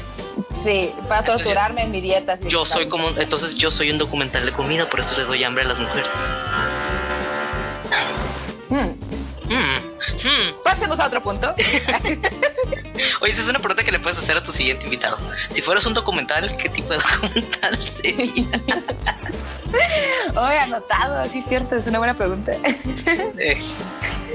Sí, 0.53 0.93
para 1.07 1.23
torturarme 1.23 1.83
en 1.83 1.91
mi 1.91 2.01
dieta. 2.01 2.37
Yo 2.41 2.65
soy 2.65 2.89
como, 2.89 3.09
entonces 3.09 3.55
yo 3.55 3.71
soy 3.71 3.91
un 3.91 3.97
documental 3.97 4.45
de 4.45 4.51
comida, 4.51 4.89
por 4.89 4.99
eso 4.99 5.15
le 5.17 5.23
doy 5.23 5.43
hambre 5.43 5.63
a 5.63 5.67
las 5.67 5.79
mujeres. 5.79 6.11
Mm. 8.69 9.07
Mm. 9.49 10.63
Pasemos 10.63 10.99
a 10.99 11.07
otro 11.07 11.23
punto. 11.23 11.53
Oye, 13.21 13.31
esa 13.31 13.41
es 13.41 13.49
una 13.49 13.59
pregunta 13.59 13.83
que 13.83 13.91
le 13.91 13.99
puedes 13.99 14.19
hacer 14.19 14.37
a 14.37 14.43
tu 14.43 14.51
siguiente 14.51 14.85
invitado. 14.85 15.17
Si 15.51 15.61
fueras 15.61 15.85
un 15.85 15.93
documental, 15.93 16.55
¿qué 16.57 16.69
tipo 16.69 16.93
de 16.93 16.99
documental 17.21 17.83
sería? 17.83 18.45
Oye, 20.35 20.59
anotado, 20.59 21.27
sí 21.29 21.41
cierto, 21.41 21.75
es 21.75 21.87
una 21.87 21.97
buena 21.97 22.13
pregunta. 22.13 22.51
Eh, 23.39 23.59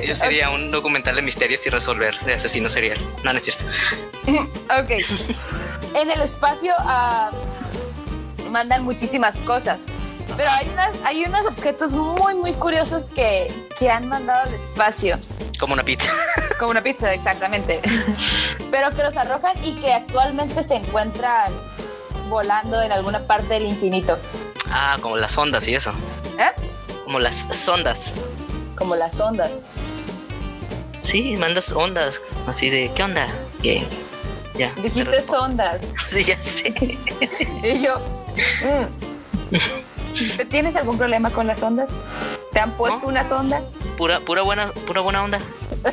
yo 0.06 0.16
sería 0.16 0.50
un 0.50 0.70
documental 0.70 1.14
de 1.16 1.22
misterios 1.22 1.64
y 1.66 1.70
resolver 1.70 2.18
de 2.24 2.34
asesino 2.34 2.68
serial. 2.70 2.98
No, 3.24 3.32
no 3.32 3.38
es 3.38 3.44
cierto. 3.44 3.64
ok. 4.70 4.90
En 5.94 6.10
el 6.10 6.20
espacio 6.22 6.72
uh, 6.80 8.50
mandan 8.50 8.82
muchísimas 8.82 9.38
cosas. 9.42 9.80
Pero 10.36 10.50
hay, 10.50 10.68
unas, 10.68 10.90
hay 11.04 11.24
unos 11.24 11.46
objetos 11.46 11.94
muy, 11.94 12.34
muy 12.34 12.52
curiosos 12.54 13.10
que, 13.10 13.52
que 13.78 13.90
han 13.90 14.08
mandado 14.08 14.48
al 14.48 14.54
espacio. 14.54 15.18
Como 15.62 15.74
una 15.74 15.84
pizza. 15.84 16.10
Como 16.58 16.72
una 16.72 16.82
pizza, 16.82 17.14
exactamente. 17.14 17.80
Pero 18.72 18.90
que 18.90 19.04
los 19.04 19.16
arrojan 19.16 19.54
y 19.64 19.74
que 19.74 19.92
actualmente 19.92 20.60
se 20.64 20.74
encuentran 20.74 21.52
volando 22.28 22.82
en 22.82 22.90
alguna 22.90 23.28
parte 23.28 23.54
del 23.54 23.66
infinito. 23.66 24.18
Ah, 24.68 24.96
como 25.00 25.16
las 25.16 25.38
ondas 25.38 25.68
y 25.68 25.76
eso. 25.76 25.92
¿Eh? 26.36 26.50
Como 27.04 27.20
las 27.20 27.46
sondas. 27.52 28.12
Como 28.74 28.96
las 28.96 29.20
ondas. 29.20 29.66
Sí, 31.02 31.36
mandas 31.36 31.70
ondas, 31.70 32.20
así 32.48 32.68
de, 32.68 32.90
¿qué 32.96 33.04
onda? 33.04 33.28
Bien. 33.60 33.86
Ya. 34.58 34.74
Dijiste 34.82 35.22
sondas. 35.22 35.94
Sí, 36.08 36.24
ya 36.24 36.40
sé. 36.40 36.74
y 37.62 37.82
yo. 37.84 38.00
Mm". 38.64 39.60
¿Tienes 40.50 40.76
algún 40.76 40.98
problema 40.98 41.30
con 41.30 41.46
las 41.46 41.62
ondas? 41.62 41.96
¿Te 42.52 42.60
han 42.60 42.72
puesto 42.72 43.06
una 43.06 43.24
sonda? 43.24 43.62
Pura, 43.96 44.20
pura 44.20 44.42
buena, 44.42 44.66
pura 44.86 45.00
buena 45.00 45.24
onda. 45.24 45.38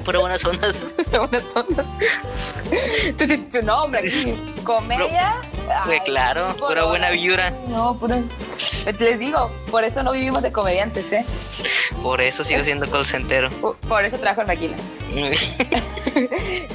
Pura 0.03 0.20
buenas 0.20 0.43
ondas. 0.45 0.95
buenas 1.11 1.55
ondas. 1.55 1.99
tu, 3.51 3.61
nombre 3.65 4.01
aquí. 4.01 4.36
Comedia. 4.63 5.36
Pues 5.86 6.01
claro, 6.03 6.55
pura 6.57 6.86
buena 6.86 7.09
vibra. 7.11 7.51
No, 7.67 7.97
pura. 7.97 8.22
Les 8.99 9.20
digo, 9.20 9.51
por 9.72 9.84
eso 9.84 10.03
no 10.03 10.11
vivimos 10.11 10.41
de 10.41 10.51
comediantes, 10.51 11.13
¿eh? 11.13 11.26
Por 12.01 12.22
eso 12.22 12.43
sigo 12.43 12.63
siendo 12.63 12.89
call 12.89 13.05
Por, 13.88 14.05
eso 14.05 14.17
trabajo 14.17 14.41
en 14.41 14.47
Maquila. 14.47 14.76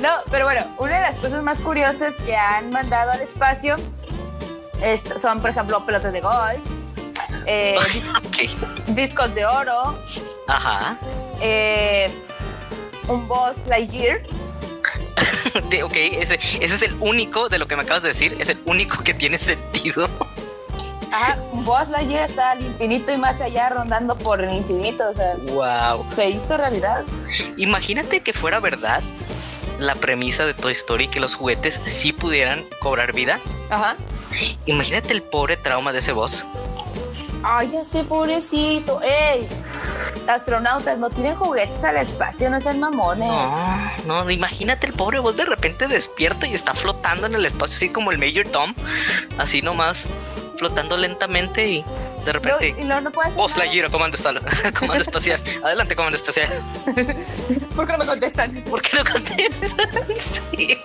no, 0.00 0.10
pero 0.30 0.44
bueno, 0.44 0.64
una 0.78 0.96
de 0.96 1.00
las 1.02 1.18
cosas 1.18 1.42
más 1.42 1.60
curiosas 1.60 2.16
que 2.16 2.36
han 2.36 2.70
mandado 2.70 3.12
al 3.12 3.20
espacio 3.20 3.76
son, 5.18 5.40
por 5.40 5.50
ejemplo, 5.50 5.84
pelotas 5.84 6.12
de 6.12 6.20
golf 6.20 6.83
eh, 7.46 7.76
discos 8.88 9.34
de 9.34 9.46
oro. 9.46 9.98
Ajá. 10.48 10.98
Eh, 11.40 12.10
un 13.08 13.26
boss 13.28 13.56
Lightyear. 13.68 14.22
ok, 15.84 15.94
ese, 15.94 16.34
ese 16.34 16.74
es 16.74 16.82
el 16.82 16.94
único 17.00 17.48
de 17.48 17.58
lo 17.58 17.68
que 17.68 17.76
me 17.76 17.82
acabas 17.82 18.02
de 18.02 18.08
decir, 18.08 18.36
es 18.38 18.48
el 18.48 18.58
único 18.64 19.02
que 19.02 19.14
tiene 19.14 19.38
sentido. 19.38 20.08
Ajá, 21.12 21.38
un 21.52 21.64
Boss 21.64 21.90
Lightyear 21.90 22.28
está 22.28 22.50
al 22.50 22.62
infinito 22.64 23.12
y 23.12 23.16
más 23.16 23.40
allá 23.40 23.68
rondando 23.68 24.18
por 24.18 24.42
el 24.42 24.52
infinito, 24.52 25.08
o 25.08 25.14
sea, 25.14 25.36
wow. 25.52 26.04
se 26.12 26.30
hizo 26.30 26.56
realidad. 26.56 27.04
Imagínate 27.56 28.20
que 28.20 28.32
fuera 28.32 28.58
verdad 28.58 29.00
la 29.78 29.94
premisa 29.94 30.44
de 30.44 30.54
Toy 30.54 30.72
Story 30.72 31.06
que 31.06 31.20
los 31.20 31.36
juguetes 31.36 31.80
sí 31.84 32.12
pudieran 32.12 32.66
cobrar 32.80 33.12
vida. 33.12 33.38
Ajá. 33.70 33.96
Imagínate 34.66 35.12
el 35.12 35.22
pobre 35.22 35.56
trauma 35.56 35.92
de 35.92 36.00
ese 36.00 36.10
boss. 36.10 36.44
Ay, 37.46 37.70
sé, 37.84 38.04
pobrecito. 38.04 39.00
¡Ey! 39.02 39.46
Astronautas 40.26 40.98
no 40.98 41.10
tienen 41.10 41.36
juguetes 41.36 41.84
al 41.84 41.98
espacio, 41.98 42.48
no 42.48 42.58
sean 42.58 42.80
mamones. 42.80 43.28
No, 43.28 44.24
no, 44.24 44.30
imagínate 44.30 44.86
el 44.86 44.94
pobre 44.94 45.18
boss 45.18 45.36
de 45.36 45.44
repente 45.44 45.86
despierta 45.86 46.46
y 46.46 46.54
está 46.54 46.74
flotando 46.74 47.26
en 47.26 47.34
el 47.34 47.44
espacio, 47.44 47.76
así 47.76 47.90
como 47.90 48.10
el 48.10 48.18
Major 48.18 48.48
Tom, 48.48 48.74
así 49.36 49.60
nomás, 49.60 50.06
flotando 50.56 50.96
lentamente 50.96 51.66
y 51.66 51.84
de 52.24 52.32
repente. 52.32 52.74
No, 52.84 53.02
no, 53.02 53.10
puede 53.10 53.30
Voz 53.32 53.56
la 53.58 53.66
giro, 53.66 53.90
comando, 53.90 54.16
comando 54.78 55.02
espacial. 55.02 55.42
Adelante, 55.62 55.94
comando 55.94 56.16
espacial. 56.16 56.48
¿Por 57.76 57.86
qué 57.86 57.92
no 57.92 57.98
me 57.98 58.06
contestan? 58.06 58.54
¿Por 58.70 58.80
qué 58.80 58.96
no 58.96 59.04
contestan? 59.04 59.90
sí. 60.18 60.78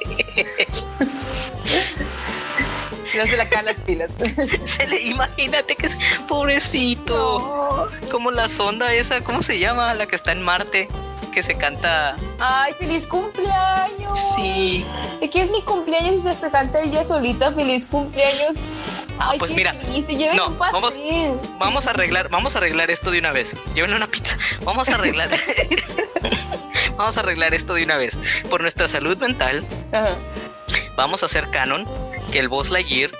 No 3.17 3.25
se 3.25 3.37
le 3.37 3.49
caen 3.49 3.65
las 3.65 3.79
pilas. 3.81 4.15
se 4.63 4.87
le, 4.87 5.01
imagínate 5.01 5.75
que 5.75 5.87
es 5.87 5.97
pobrecito. 6.27 7.89
Como 8.11 8.31
la 8.31 8.47
sonda 8.49 8.93
esa, 8.93 9.21
¿cómo 9.21 9.41
se 9.41 9.59
llama? 9.59 9.93
La 9.93 10.07
que 10.07 10.15
está 10.15 10.31
en 10.31 10.41
Marte 10.41 10.87
que 11.29 11.43
se 11.43 11.55
canta. 11.55 12.15
¡Ay, 12.39 12.73
feliz 12.73 13.05
cumpleaños! 13.05 14.17
Sí. 14.35 14.85
¿De 15.21 15.29
qué 15.29 15.41
es 15.41 15.51
mi 15.51 15.61
cumpleaños 15.61 16.25
y 16.25 16.33
se 16.33 16.51
canta 16.51 16.81
ella 16.81 17.05
solita? 17.05 17.51
¡Feliz 17.51 17.87
cumpleaños! 17.87 18.67
Ay, 19.19 19.37
pues 19.37 19.53
mira, 19.53 19.73
no, 19.73 20.47
un 20.47 20.57
vamos, 20.57 20.97
vamos, 21.59 21.87
a 21.87 21.89
arreglar, 21.89 22.29
vamos 22.29 22.55
a 22.55 22.59
arreglar 22.59 22.89
esto 22.89 23.11
de 23.11 23.19
una 23.19 23.31
vez. 23.31 23.53
Llévenle 23.75 23.97
una 23.97 24.07
pizza. 24.07 24.37
Vamos 24.63 24.89
a 24.89 24.95
arreglar. 24.95 25.29
vamos 26.97 27.17
a 27.17 27.19
arreglar 27.19 27.53
esto 27.53 27.73
de 27.73 27.83
una 27.83 27.97
vez. 27.97 28.17
Por 28.49 28.61
nuestra 28.61 28.87
salud 28.87 29.17
mental. 29.17 29.65
Vamos 30.95 31.23
a 31.23 31.27
hacer 31.27 31.49
canon 31.49 31.85
que 32.31 32.39
el 32.39 32.49
Boss 32.49 32.69
Lightyear 32.69 33.11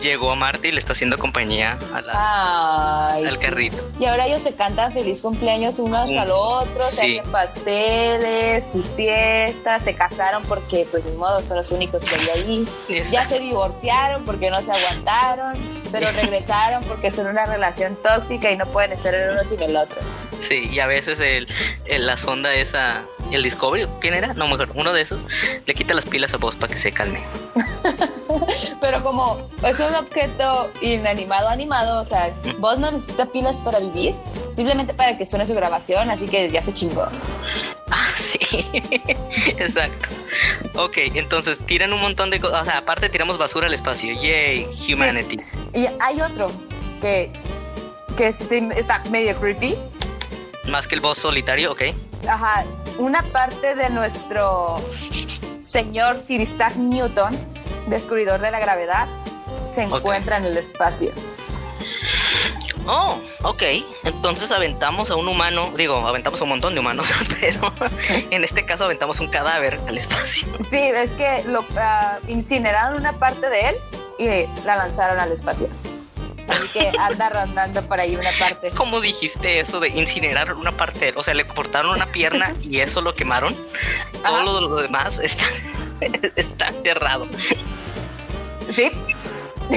llegó 0.00 0.30
a 0.32 0.34
Marte 0.34 0.68
y 0.68 0.72
le 0.72 0.78
está 0.78 0.92
haciendo 0.92 1.16
compañía 1.16 1.78
al 1.92 3.38
carrito. 3.38 3.90
Y 3.98 4.04
ahora 4.04 4.26
ellos 4.26 4.42
se 4.42 4.54
cantan 4.54 4.92
feliz 4.92 5.22
cumpleaños 5.22 5.78
unos 5.78 6.10
al 6.16 6.30
otro, 6.30 6.82
se 6.90 7.18
hacen 7.18 7.32
pasteles, 7.32 8.70
sus 8.70 8.92
fiestas, 8.92 9.84
se 9.84 9.94
casaron 9.94 10.42
porque 10.44 10.86
pues 10.90 11.04
ni 11.04 11.12
modo 11.12 11.42
son 11.42 11.56
los 11.56 11.70
únicos 11.70 12.04
que 12.04 12.14
hay 12.16 12.28
ahí. 12.28 12.68
Ya 13.10 13.26
se 13.26 13.38
divorciaron 13.38 14.24
porque 14.24 14.50
no 14.50 14.60
se 14.62 14.72
aguantaron, 14.72 15.54
pero 15.94 16.10
regresaron 16.10 16.82
porque 16.82 17.12
son 17.12 17.28
una 17.28 17.46
relación 17.46 17.96
tóxica 18.02 18.50
y 18.50 18.56
no 18.56 18.66
pueden 18.66 18.90
estar 18.90 19.14
el 19.14 19.30
uno 19.30 19.44
sin 19.44 19.62
el 19.62 19.76
otro. 19.76 19.96
Sí, 20.40 20.68
y 20.72 20.80
a 20.80 20.88
veces 20.88 21.20
el, 21.20 21.46
la 21.86 22.18
sonda 22.18 22.52
esa, 22.52 23.04
el 23.30 23.44
Discovery, 23.44 23.86
¿quién 24.00 24.14
era? 24.14 24.34
No, 24.34 24.48
mejor, 24.48 24.70
uno 24.74 24.92
de 24.92 25.02
esos, 25.02 25.22
le 25.64 25.72
quita 25.72 25.94
las 25.94 26.04
pilas 26.04 26.34
a 26.34 26.38
vos 26.38 26.56
para 26.56 26.72
que 26.72 26.78
se 26.80 26.90
calme. 26.90 27.22
Pero 28.80 29.04
como 29.04 29.48
es 29.64 29.78
un 29.78 29.94
objeto 29.94 30.68
inanimado 30.80 31.48
animado, 31.48 32.00
o 32.00 32.04
sea, 32.04 32.34
vos 32.58 32.80
no 32.80 32.90
necesitas 32.90 33.28
pilas 33.28 33.60
para 33.60 33.78
vivir, 33.78 34.16
simplemente 34.52 34.94
para 34.94 35.16
que 35.16 35.24
suene 35.24 35.46
su 35.46 35.54
grabación, 35.54 36.10
así 36.10 36.26
que 36.26 36.50
ya 36.50 36.60
se 36.60 36.74
chingó. 36.74 37.06
Ah, 37.90 38.10
sí, 38.16 38.66
exacto. 39.58 40.08
Ok, 40.74 40.98
entonces 41.14 41.60
tiran 41.66 41.92
un 41.92 42.00
montón 42.00 42.30
de 42.30 42.40
cosas, 42.40 42.62
o 42.62 42.64
sea, 42.64 42.78
aparte 42.78 43.08
tiramos 43.08 43.38
basura 43.38 43.66
al 43.66 43.74
espacio, 43.74 44.12
yay, 44.20 44.66
humanity. 44.88 45.36
Y 45.72 45.86
hay 46.00 46.20
otro 46.20 46.50
que, 47.00 47.30
que 48.16 48.28
está 48.28 49.02
medio 49.10 49.36
creepy. 49.36 49.76
Más 50.68 50.86
que 50.86 50.94
el 50.94 51.00
boss 51.00 51.18
solitario, 51.18 51.72
ok. 51.72 51.82
Ajá, 52.28 52.64
una 52.98 53.22
parte 53.22 53.74
de 53.74 53.90
nuestro 53.90 54.76
señor 55.60 56.18
Sir 56.18 56.40
Isaac 56.40 56.76
Newton, 56.76 57.36
descubridor 57.88 58.40
de 58.40 58.50
la 58.50 58.60
gravedad, 58.60 59.08
se 59.68 59.82
encuentra 59.82 60.38
en 60.38 60.44
el 60.44 60.56
espacio. 60.56 61.12
Oh, 62.86 63.20
ok. 63.42 63.62
Entonces 64.04 64.50
aventamos 64.50 65.10
a 65.10 65.16
un 65.16 65.28
humano, 65.28 65.72
digo, 65.76 66.06
aventamos 66.06 66.40
a 66.40 66.44
un 66.44 66.50
montón 66.50 66.74
de 66.74 66.80
humanos, 66.80 67.08
pero 67.40 67.72
en 68.30 68.44
este 68.44 68.64
caso 68.64 68.84
aventamos 68.84 69.20
un 69.20 69.28
cadáver 69.28 69.80
al 69.86 69.96
espacio. 69.96 70.48
Sí, 70.68 70.78
es 70.78 71.14
que 71.14 71.44
lo 71.46 71.64
ah, 71.76 72.18
incineraron 72.28 72.98
una 72.98 73.14
parte 73.14 73.48
de 73.48 73.68
él 73.70 73.76
y 74.18 74.64
la 74.64 74.76
lanzaron 74.76 75.18
al 75.18 75.32
espacio. 75.32 75.68
Así 76.48 76.68
que 76.68 76.92
anda 76.98 77.30
rondando 77.30 77.82
por 77.86 78.00
ahí 78.00 78.16
una 78.16 78.30
parte. 78.38 78.70
¿Cómo 78.76 79.00
dijiste 79.00 79.60
eso 79.60 79.80
de 79.80 79.88
incinerar 79.88 80.52
una 80.52 80.72
parte? 80.72 81.14
O 81.16 81.22
sea, 81.22 81.34
le 81.34 81.46
cortaron 81.46 81.92
una 81.92 82.06
pierna 82.06 82.54
y 82.62 82.80
eso 82.80 83.00
lo 83.00 83.14
quemaron. 83.14 83.56
Todo 84.22 84.68
lo, 84.68 84.82
demás 84.82 85.18
está, 85.18 85.44
está 86.36 86.68
enterrado. 86.68 87.26
Sí. 88.70 88.90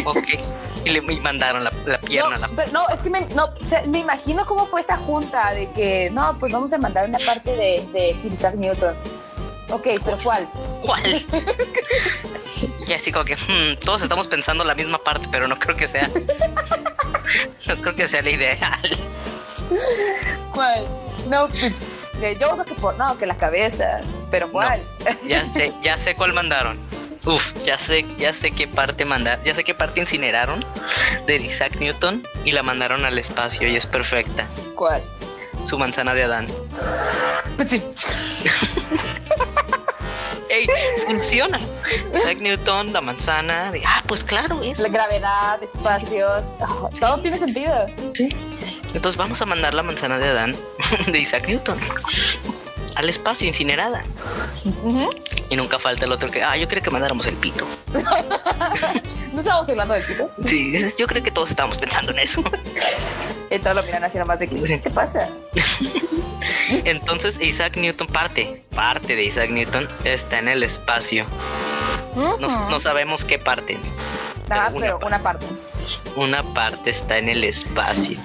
Ok. 0.06 0.67
Y 0.86 0.90
le 0.90 1.02
mandaron 1.02 1.64
la, 1.64 1.72
pierna. 2.00 2.48
No, 2.48 2.56
pero 2.56 2.72
no, 2.72 2.90
es 2.90 3.02
que 3.02 3.10
me, 3.10 3.22
no, 3.36 3.50
me 3.88 4.00
imagino 4.00 4.46
cómo 4.46 4.66
fue 4.66 4.82
esa 4.82 4.98
junta 4.98 5.54
de 5.54 5.70
que, 5.72 6.10
no, 6.12 6.38
pues 6.40 6.52
vamos 6.54 6.72
a 6.74 6.78
mandar 6.78 7.08
una 7.10 7.20
parte 7.20 7.56
de, 7.56 7.88
de 7.92 8.18
Sir 8.18 8.32
Isaac 8.32 8.56
Newton. 8.56 8.96
Ok, 9.70 9.88
pero 10.04 10.18
¿cuál? 10.24 10.50
¿Cuál? 10.82 11.26
y 12.88 12.94
así 12.94 13.12
como 13.12 13.26
que, 13.26 13.36
hmm, 13.36 13.80
todos 13.84 14.02
estamos 14.02 14.28
pensando 14.28 14.64
la 14.64 14.76
misma 14.76 14.98
parte, 14.98 15.28
pero 15.32 15.48
no 15.48 15.60
creo 15.60 15.76
que 15.76 15.88
sea. 15.88 16.10
no 17.68 17.76
creo 17.76 17.96
que 17.96 18.08
sea 18.08 18.22
la 18.22 18.30
ideal. 18.30 18.98
¿Cuál? 20.54 20.86
No, 21.28 21.48
pues. 21.50 21.82
Yo 22.40 22.50
creo 22.50 22.66
que 22.66 22.74
por. 22.76 22.98
No, 22.98 23.18
que 23.18 23.26
la 23.26 23.38
cabeza. 23.38 24.02
Pero 24.32 24.52
¿cuál? 24.52 24.82
ya 25.28 25.46
sé, 25.46 25.74
ya 25.82 25.98
sé 25.98 26.16
cuál 26.16 26.34
mandaron. 26.34 26.78
Uf, 27.28 27.54
ya 27.66 27.78
sé, 27.78 28.06
ya 28.18 28.34
sé 28.34 28.52
qué 28.52 28.68
parte 28.70 29.04
mandar, 29.04 29.44
ya 29.44 29.54
sé 29.54 29.66
qué 29.66 29.74
parte 29.74 30.00
incineraron 30.00 30.64
de 31.26 31.36
Isaac 31.36 31.76
Newton 31.78 32.26
y 32.46 32.54
la 32.54 32.64
mandaron 32.64 33.04
al 33.04 33.20
espacio 33.20 33.68
y 33.68 33.76
es 33.76 33.86
perfecta. 33.86 34.48
¿Cuál? 34.76 35.04
Su 35.66 35.78
manzana 35.78 36.14
de 36.14 36.24
Adán. 36.24 36.48
¡Ey! 40.50 40.68
Funciona. 41.06 41.60
Isaac 42.16 42.40
Newton, 42.40 42.94
la 42.94 43.02
manzana. 43.02 43.74
ah, 43.86 44.02
pues 44.08 44.24
claro, 44.24 44.64
es. 44.64 44.80
La 44.80 44.88
gravedad, 44.88 45.62
espacio. 45.62 46.30
todo 46.98 47.18
tiene 47.20 47.38
sentido. 47.38 47.88
Sí. 48.14 48.30
Entonces 48.94 49.18
vamos 49.18 49.42
a 49.42 49.46
mandar 49.46 49.74
la 49.74 49.84
manzana 49.84 50.18
de 50.18 50.30
Adán 50.30 50.56
de 51.08 51.20
Isaac 51.20 51.46
Newton 51.46 51.78
al 52.98 53.10
espacio 53.10 53.48
incinerada. 53.48 54.04
Y 55.50 55.56
nunca 55.56 55.78
falta 55.78 56.06
el 56.06 56.12
otro 56.12 56.30
que, 56.30 56.42
ah, 56.42 56.58
yo 56.58 56.68
creo 56.68 56.82
que 56.82 56.90
mandáramos 56.90 57.28
el 57.28 57.36
pito. 57.36 57.66
¿No 59.34 59.40
estábamos 59.40 59.70
hablando 59.70 59.94
del 59.94 60.04
pito? 60.04 60.32
Sí, 60.44 60.76
yo 60.98 61.06
creo 61.06 61.22
que 61.22 61.30
todos 61.30 61.52
estábamos 61.52 61.78
pensando 61.78 62.12
en 62.12 62.20
eso. 62.20 62.44
y 63.52 63.60
todos 63.60 63.76
lo 63.76 63.84
miran 63.84 64.04
así 64.04 64.18
nomás 64.18 64.40
de 64.40 64.48
que, 64.48 64.82
¿qué 64.82 64.90
pasa? 64.90 65.30
Entonces 66.86 67.40
Isaac 67.40 67.78
Newton 67.78 68.08
parte, 68.08 68.64
parte 68.76 69.16
de 69.16 69.26
Isaac 69.26 69.52
Newton 69.52 69.88
está 70.04 70.40
en 70.40 70.48
el 70.48 70.64
espacio. 70.64 71.28
no, 72.16 72.80
sabemos 72.80 73.24
qué 73.24 73.38
parte. 73.38 73.78
Ah, 74.50 74.72
pero, 74.76 75.00
una 75.06 75.22
parte. 75.22 75.46
Una 76.16 76.42
parte 76.56 76.90
está 76.90 77.20
en 77.20 77.30
el 77.30 77.44
espacio. 77.44 78.18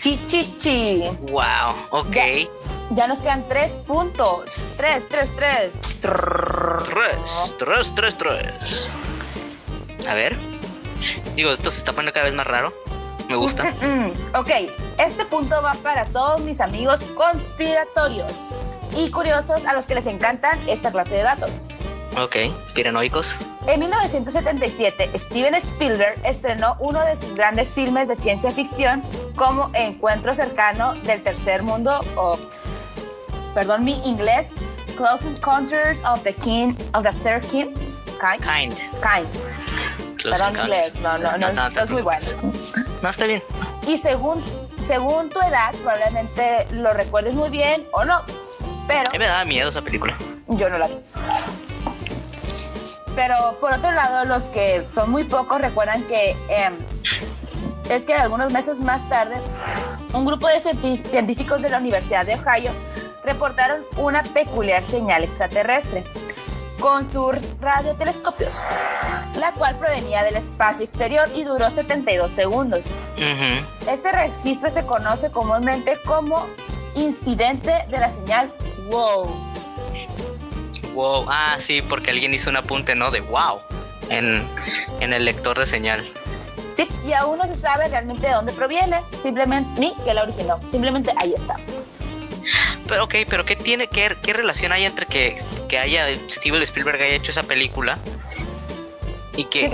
Chi, 0.00 0.20
chi, 0.28 0.54
chi. 0.58 1.02
Wow, 1.32 1.74
ok. 1.90 2.14
Ya, 2.14 2.48
nos 2.90 3.22
quedan 3.22 3.46
tres 3.48 3.78
puntos. 3.86 4.68
Tres, 4.76 5.08
tres, 5.08 5.34
tres. 5.36 5.72
Tres, 6.00 7.54
tres, 7.58 7.94
tres, 7.94 8.16
tres. 8.18 8.90
A 10.08 10.14
ver. 10.14 10.36
Digo, 11.34 11.50
esto 11.50 11.70
se 11.70 11.78
está 11.78 11.92
poniendo 11.92 12.12
cada 12.12 12.26
vez 12.26 12.34
más 12.34 12.46
raro. 12.46 12.72
Me 13.28 13.36
gusta. 13.36 13.64
Ok, 14.36 14.50
este 14.98 15.24
punto 15.26 15.62
va 15.62 15.74
para 15.74 16.04
todos 16.06 16.40
mis 16.40 16.60
amigos 16.60 17.00
conspiratorios 17.16 18.32
y 18.96 19.10
curiosos 19.10 19.64
a 19.64 19.72
los 19.72 19.86
que 19.86 19.94
les 19.94 20.06
encantan 20.06 20.58
esta 20.68 20.90
clase 20.90 21.14
de 21.14 21.22
datos. 21.22 21.66
Ok, 22.20 22.36
espiranoicos. 22.66 23.36
En 23.66 23.80
1977, 23.80 25.10
Steven 25.16 25.54
Spielberg 25.54 26.20
estrenó 26.24 26.76
uno 26.78 27.04
de 27.04 27.16
sus 27.16 27.34
grandes 27.34 27.74
filmes 27.74 28.06
de 28.08 28.14
ciencia 28.14 28.50
ficción 28.50 29.02
como 29.36 29.70
Encuentro 29.74 30.34
cercano 30.34 30.94
del 31.04 31.22
tercer 31.22 31.62
mundo 31.62 31.98
o, 32.16 32.38
perdón 33.54 33.84
mi 33.84 34.00
inglés, 34.04 34.52
Close 34.96 35.26
Encounters 35.26 36.04
of 36.04 36.22
the 36.22 36.34
King 36.34 36.74
of 36.92 37.04
the 37.04 37.12
Third 37.22 37.42
Kind. 37.48 37.76
Kind. 38.42 38.74
Kind. 39.00 39.28
Perdón, 40.22 40.56
inglés, 40.56 41.00
no, 41.00 41.18
no, 41.18 41.36
no, 41.36 41.52
no, 41.52 41.68
es 41.68 41.90
muy 41.90 42.02
bueno. 42.02 42.26
No, 43.02 43.10
está 43.10 43.26
bien. 43.26 43.42
Y 43.86 43.98
según, 43.98 44.42
según 44.82 45.28
tu 45.28 45.38
edad, 45.40 45.74
probablemente 45.82 46.66
lo 46.70 46.94
recuerdes 46.94 47.34
muy 47.34 47.50
bien 47.50 47.86
o 47.92 48.04
no. 48.04 48.22
Pero. 48.86 49.10
Me 49.10 49.26
daba 49.26 49.44
miedo 49.44 49.68
esa 49.68 49.82
película. 49.82 50.16
Yo 50.48 50.70
no 50.70 50.78
la 50.78 50.88
vi. 50.88 50.94
Pero 53.14 53.58
por 53.60 53.72
otro 53.72 53.92
lado, 53.92 54.24
los 54.24 54.44
que 54.44 54.86
son 54.90 55.10
muy 55.10 55.24
pocos 55.24 55.60
recuerdan 55.60 56.02
que 56.04 56.36
em, 56.48 56.74
es 57.90 58.04
que 58.04 58.14
algunos 58.14 58.50
meses 58.50 58.80
más 58.80 59.08
tarde, 59.08 59.36
un 60.14 60.24
grupo 60.24 60.48
de 60.48 60.60
científicos 60.60 61.62
de 61.62 61.68
la 61.68 61.78
Universidad 61.78 62.24
de 62.26 62.34
Ohio 62.34 62.72
reportaron 63.24 63.84
una 63.96 64.22
peculiar 64.22 64.82
señal 64.82 65.24
extraterrestre 65.24 66.04
con 66.80 67.04
sus 67.04 67.58
radiotelescopios, 67.60 68.62
la 69.36 69.52
cual 69.52 69.76
provenía 69.78 70.22
del 70.22 70.36
espacio 70.36 70.84
exterior 70.84 71.28
y 71.34 71.44
duró 71.44 71.70
72 71.70 72.30
segundos. 72.30 72.86
Este 73.88 74.12
registro 74.12 74.68
se 74.68 74.84
conoce 74.84 75.30
comúnmente 75.30 75.96
como 76.04 76.46
incidente 76.94 77.72
de 77.88 77.98
la 77.98 78.10
señal 78.10 78.52
wow. 78.90 79.34
Wow, 80.92 81.26
ah, 81.28 81.56
sí, 81.58 81.82
porque 81.82 82.10
alguien 82.10 82.34
hizo 82.34 82.50
un 82.50 82.56
apunte, 82.56 82.94
¿no? 82.94 83.10
De 83.10 83.20
wow 83.20 83.60
en, 84.10 84.46
en 85.00 85.12
el 85.12 85.24
lector 85.24 85.58
de 85.58 85.66
señal. 85.66 86.08
Sí, 86.58 86.88
y 87.04 87.12
aún 87.12 87.38
no 87.38 87.44
se 87.44 87.56
sabe 87.56 87.88
realmente 87.88 88.26
de 88.26 88.32
dónde 88.32 88.52
proviene, 88.52 89.00
simplemente 89.20 89.80
ni 89.80 89.94
que 90.04 90.14
la 90.14 90.22
originó, 90.22 90.60
simplemente 90.68 91.12
ahí 91.16 91.34
está. 91.34 91.56
Pero 92.86 93.04
ok, 93.04 93.14
pero 93.28 93.44
¿qué 93.44 93.56
tiene, 93.56 93.88
qué, 93.88 94.16
qué 94.22 94.32
relación 94.32 94.72
hay 94.72 94.84
entre 94.84 95.06
que, 95.06 95.36
que 95.68 95.78
haya 95.78 96.06
Steven 96.28 96.62
Spielberg 96.62 97.00
haya 97.00 97.14
hecho 97.14 97.30
esa 97.30 97.42
película 97.42 97.98
y 99.36 99.44
que, 99.46 99.70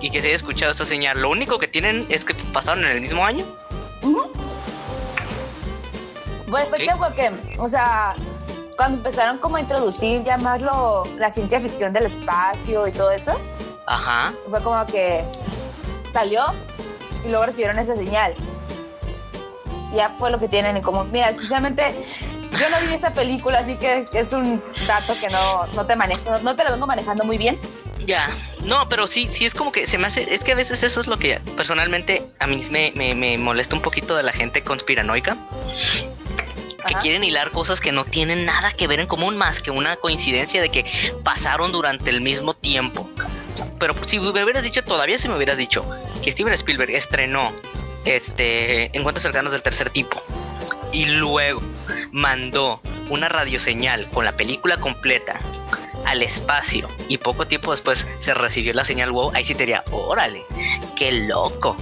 y 0.00 0.10
que 0.10 0.20
se 0.20 0.26
haya 0.26 0.36
escuchado 0.36 0.72
esta 0.72 0.84
señal? 0.84 1.20
Lo 1.20 1.30
único 1.30 1.58
que 1.58 1.68
tienen 1.68 2.06
es 2.08 2.24
que 2.24 2.34
pasaron 2.34 2.84
en 2.84 2.92
el 2.92 3.00
mismo 3.00 3.24
año. 3.24 3.46
Pues 6.52 6.68
fue 6.68 6.86
porque, 6.98 7.30
o 7.58 7.66
sea, 7.66 8.14
cuando 8.76 8.98
empezaron 8.98 9.38
como 9.38 9.56
a 9.56 9.60
introducir 9.60 10.22
ya 10.22 10.36
más 10.36 10.60
la 11.16 11.30
ciencia 11.32 11.58
ficción 11.60 11.94
del 11.94 12.04
espacio 12.06 12.86
y 12.86 12.92
todo 12.92 13.10
eso, 13.10 13.40
Ajá. 13.86 14.34
fue 14.50 14.62
como 14.62 14.84
que 14.84 15.24
salió 16.10 16.42
y 17.24 17.28
luego 17.28 17.46
recibieron 17.46 17.78
esa 17.78 17.96
señal. 17.96 18.34
Ya 19.92 20.14
fue 20.18 20.30
lo 20.30 20.38
que 20.38 20.48
tienen 20.48 20.76
en 20.76 20.82
común. 20.82 21.10
Mira, 21.12 21.32
sinceramente, 21.32 21.82
yo 22.58 22.70
no 22.70 22.86
vi 22.86 22.94
esa 22.94 23.12
película, 23.14 23.58
así 23.58 23.76
que 23.76 24.08
es 24.12 24.32
un 24.32 24.62
dato 24.86 25.14
que 25.18 25.28
no, 25.28 25.66
no 25.68 25.86
te 25.86 25.96
manejo, 25.96 26.38
no 26.42 26.56
te 26.56 26.64
lo 26.64 26.72
vengo 26.72 26.86
manejando 26.86 27.24
muy 27.24 27.38
bien. 27.38 27.58
Ya, 28.06 28.28
no, 28.64 28.88
pero 28.88 29.06
sí, 29.06 29.28
sí 29.30 29.46
es 29.46 29.54
como 29.54 29.70
que 29.70 29.86
se 29.86 29.96
me 29.96 30.08
hace, 30.08 30.34
es 30.34 30.42
que 30.42 30.52
a 30.52 30.54
veces 30.54 30.82
eso 30.82 31.00
es 31.00 31.06
lo 31.06 31.18
que 31.18 31.40
personalmente 31.56 32.24
a 32.40 32.46
mí 32.46 32.64
me, 32.70 32.92
me, 32.96 33.14
me 33.14 33.38
molesta 33.38 33.76
un 33.76 33.82
poquito 33.82 34.16
de 34.16 34.22
la 34.22 34.32
gente 34.32 34.62
conspiranoica. 34.62 35.36
Que 36.86 36.94
quieren 36.94 37.22
hilar 37.22 37.52
cosas 37.52 37.80
que 37.80 37.92
no 37.92 38.04
tienen 38.04 38.44
nada 38.44 38.72
que 38.72 38.88
ver 38.88 38.98
en 38.98 39.06
común 39.06 39.36
más 39.36 39.60
que 39.60 39.70
una 39.70 39.94
coincidencia 39.96 40.60
de 40.60 40.68
que 40.68 40.84
pasaron 41.22 41.70
durante 41.70 42.10
el 42.10 42.22
mismo 42.22 42.54
tiempo. 42.54 43.08
Pero 43.78 43.94
si 44.04 44.18
me 44.18 44.30
hubieras 44.30 44.64
dicho, 44.64 44.82
todavía 44.82 45.16
si 45.16 45.28
me 45.28 45.36
hubieras 45.36 45.56
dicho 45.56 45.88
que 46.22 46.32
Steven 46.32 46.52
Spielberg 46.54 46.90
estrenó 46.90 47.52
este 48.04 48.96
Encuentros 48.96 49.22
cercanos 49.22 49.52
del 49.52 49.62
tercer 49.62 49.90
tipo 49.90 50.22
y 50.92 51.06
luego 51.06 51.62
mandó 52.12 52.80
una 53.08 53.28
radioseñal 53.28 54.08
con 54.10 54.24
la 54.24 54.36
película 54.36 54.76
completa 54.76 55.38
al 56.04 56.22
espacio 56.22 56.88
y 57.08 57.18
poco 57.18 57.46
tiempo 57.46 57.70
después 57.70 58.06
se 58.18 58.34
recibió 58.34 58.72
la 58.74 58.84
señal 58.84 59.10
wow, 59.12 59.32
ahí 59.34 59.44
sí 59.44 59.54
te 59.54 59.60
diría, 59.60 59.84
órale, 59.90 60.44
qué 60.96 61.12
loco. 61.12 61.76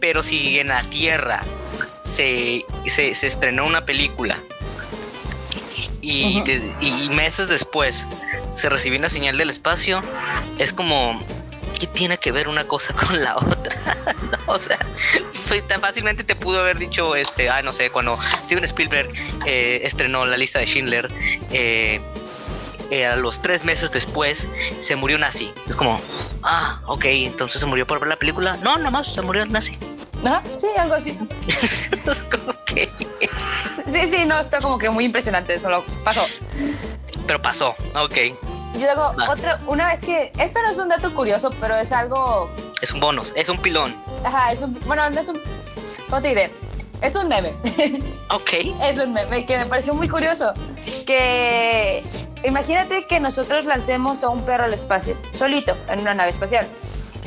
Pero 0.00 0.22
si 0.22 0.58
en 0.58 0.68
la 0.68 0.82
Tierra 0.84 1.42
se, 2.02 2.64
se, 2.86 3.10
estrenó 3.10 3.66
una 3.66 3.84
película 3.84 4.38
y, 6.00 6.42
y, 6.80 7.08
meses 7.10 7.48
después 7.48 8.06
se 8.54 8.68
recibió 8.68 8.98
una 8.98 9.08
señal 9.08 9.36
del 9.36 9.50
espacio, 9.50 10.00
es 10.58 10.72
como, 10.72 11.20
¿qué 11.80 11.86
tiene 11.86 12.18
que 12.18 12.30
ver 12.30 12.46
una 12.46 12.64
cosa 12.64 12.94
con 13.06 13.20
la 13.20 13.36
otra? 13.36 13.96
o 14.46 14.58
sea, 14.58 14.78
tan 15.66 15.80
fácilmente 15.80 16.22
te 16.22 16.36
pudo 16.36 16.60
haber 16.60 16.78
dicho, 16.78 17.16
este, 17.16 17.48
ah, 17.48 17.62
no 17.62 17.72
sé, 17.72 17.90
cuando 17.90 18.18
Steven 18.44 18.64
Spielberg 18.64 19.10
eh, 19.46 19.80
estrenó 19.82 20.24
la 20.26 20.36
lista 20.36 20.58
de 20.58 20.66
Schindler, 20.66 21.08
eh, 21.50 22.00
eh, 22.90 23.06
a 23.06 23.16
los 23.16 23.40
tres 23.40 23.64
meses 23.64 23.90
después 23.90 24.46
se 24.80 24.96
murió 24.96 25.16
nazi. 25.16 25.52
Es 25.68 25.76
como, 25.76 26.00
ah, 26.42 26.82
ok, 26.86 27.04
entonces 27.06 27.60
se 27.60 27.66
murió 27.66 27.86
por 27.86 27.98
ver 28.00 28.08
la 28.08 28.16
película. 28.16 28.56
No, 28.62 28.76
nada 28.76 28.90
más 28.90 29.12
se 29.12 29.22
murió 29.22 29.46
nazi. 29.46 29.78
¿Ah? 30.24 30.42
Sí, 30.60 30.66
algo 30.78 30.94
así. 30.94 31.16
Sí, 33.90 34.06
sí, 34.06 34.24
no, 34.24 34.38
está 34.38 34.60
como 34.60 34.78
que 34.78 34.88
muy 34.88 35.04
impresionante, 35.04 35.58
solo 35.58 35.84
pasó. 36.04 36.24
Pero 37.26 37.42
pasó, 37.42 37.74
ok. 37.96 38.16
Y 38.74 38.78
luego, 38.78 39.12
otra, 39.28 39.60
una 39.66 39.88
vez 39.88 40.02
que, 40.02 40.32
esto 40.38 40.60
no 40.62 40.70
es 40.70 40.78
un 40.78 40.88
dato 40.88 41.12
curioso, 41.14 41.50
pero 41.60 41.76
es 41.76 41.92
algo... 41.92 42.50
Es 42.80 42.92
un 42.92 43.00
bonus, 43.00 43.32
es 43.36 43.48
un 43.48 43.58
pilón. 43.58 43.94
Ajá, 44.24 44.52
es 44.52 44.62
un, 44.62 44.78
bueno, 44.86 45.08
no 45.10 45.20
es 45.20 45.28
un, 45.28 45.40
¿cómo 46.08 46.22
te 46.22 46.28
diré? 46.28 46.50
Es 47.00 47.14
un 47.16 47.28
meme. 47.28 47.54
Ok. 48.32 48.52
es 48.82 48.96
un 48.96 49.12
meme 49.12 49.44
que 49.44 49.58
me 49.58 49.66
pareció 49.66 49.92
muy 49.92 50.08
curioso. 50.08 50.54
Que 51.04 52.04
imagínate 52.44 53.04
que 53.06 53.18
nosotros 53.18 53.64
lancemos 53.64 54.22
a 54.22 54.28
un 54.28 54.44
perro 54.44 54.64
al 54.64 54.72
espacio, 54.72 55.16
solito, 55.32 55.76
en 55.88 55.98
una 56.00 56.14
nave 56.14 56.30
espacial. 56.30 56.68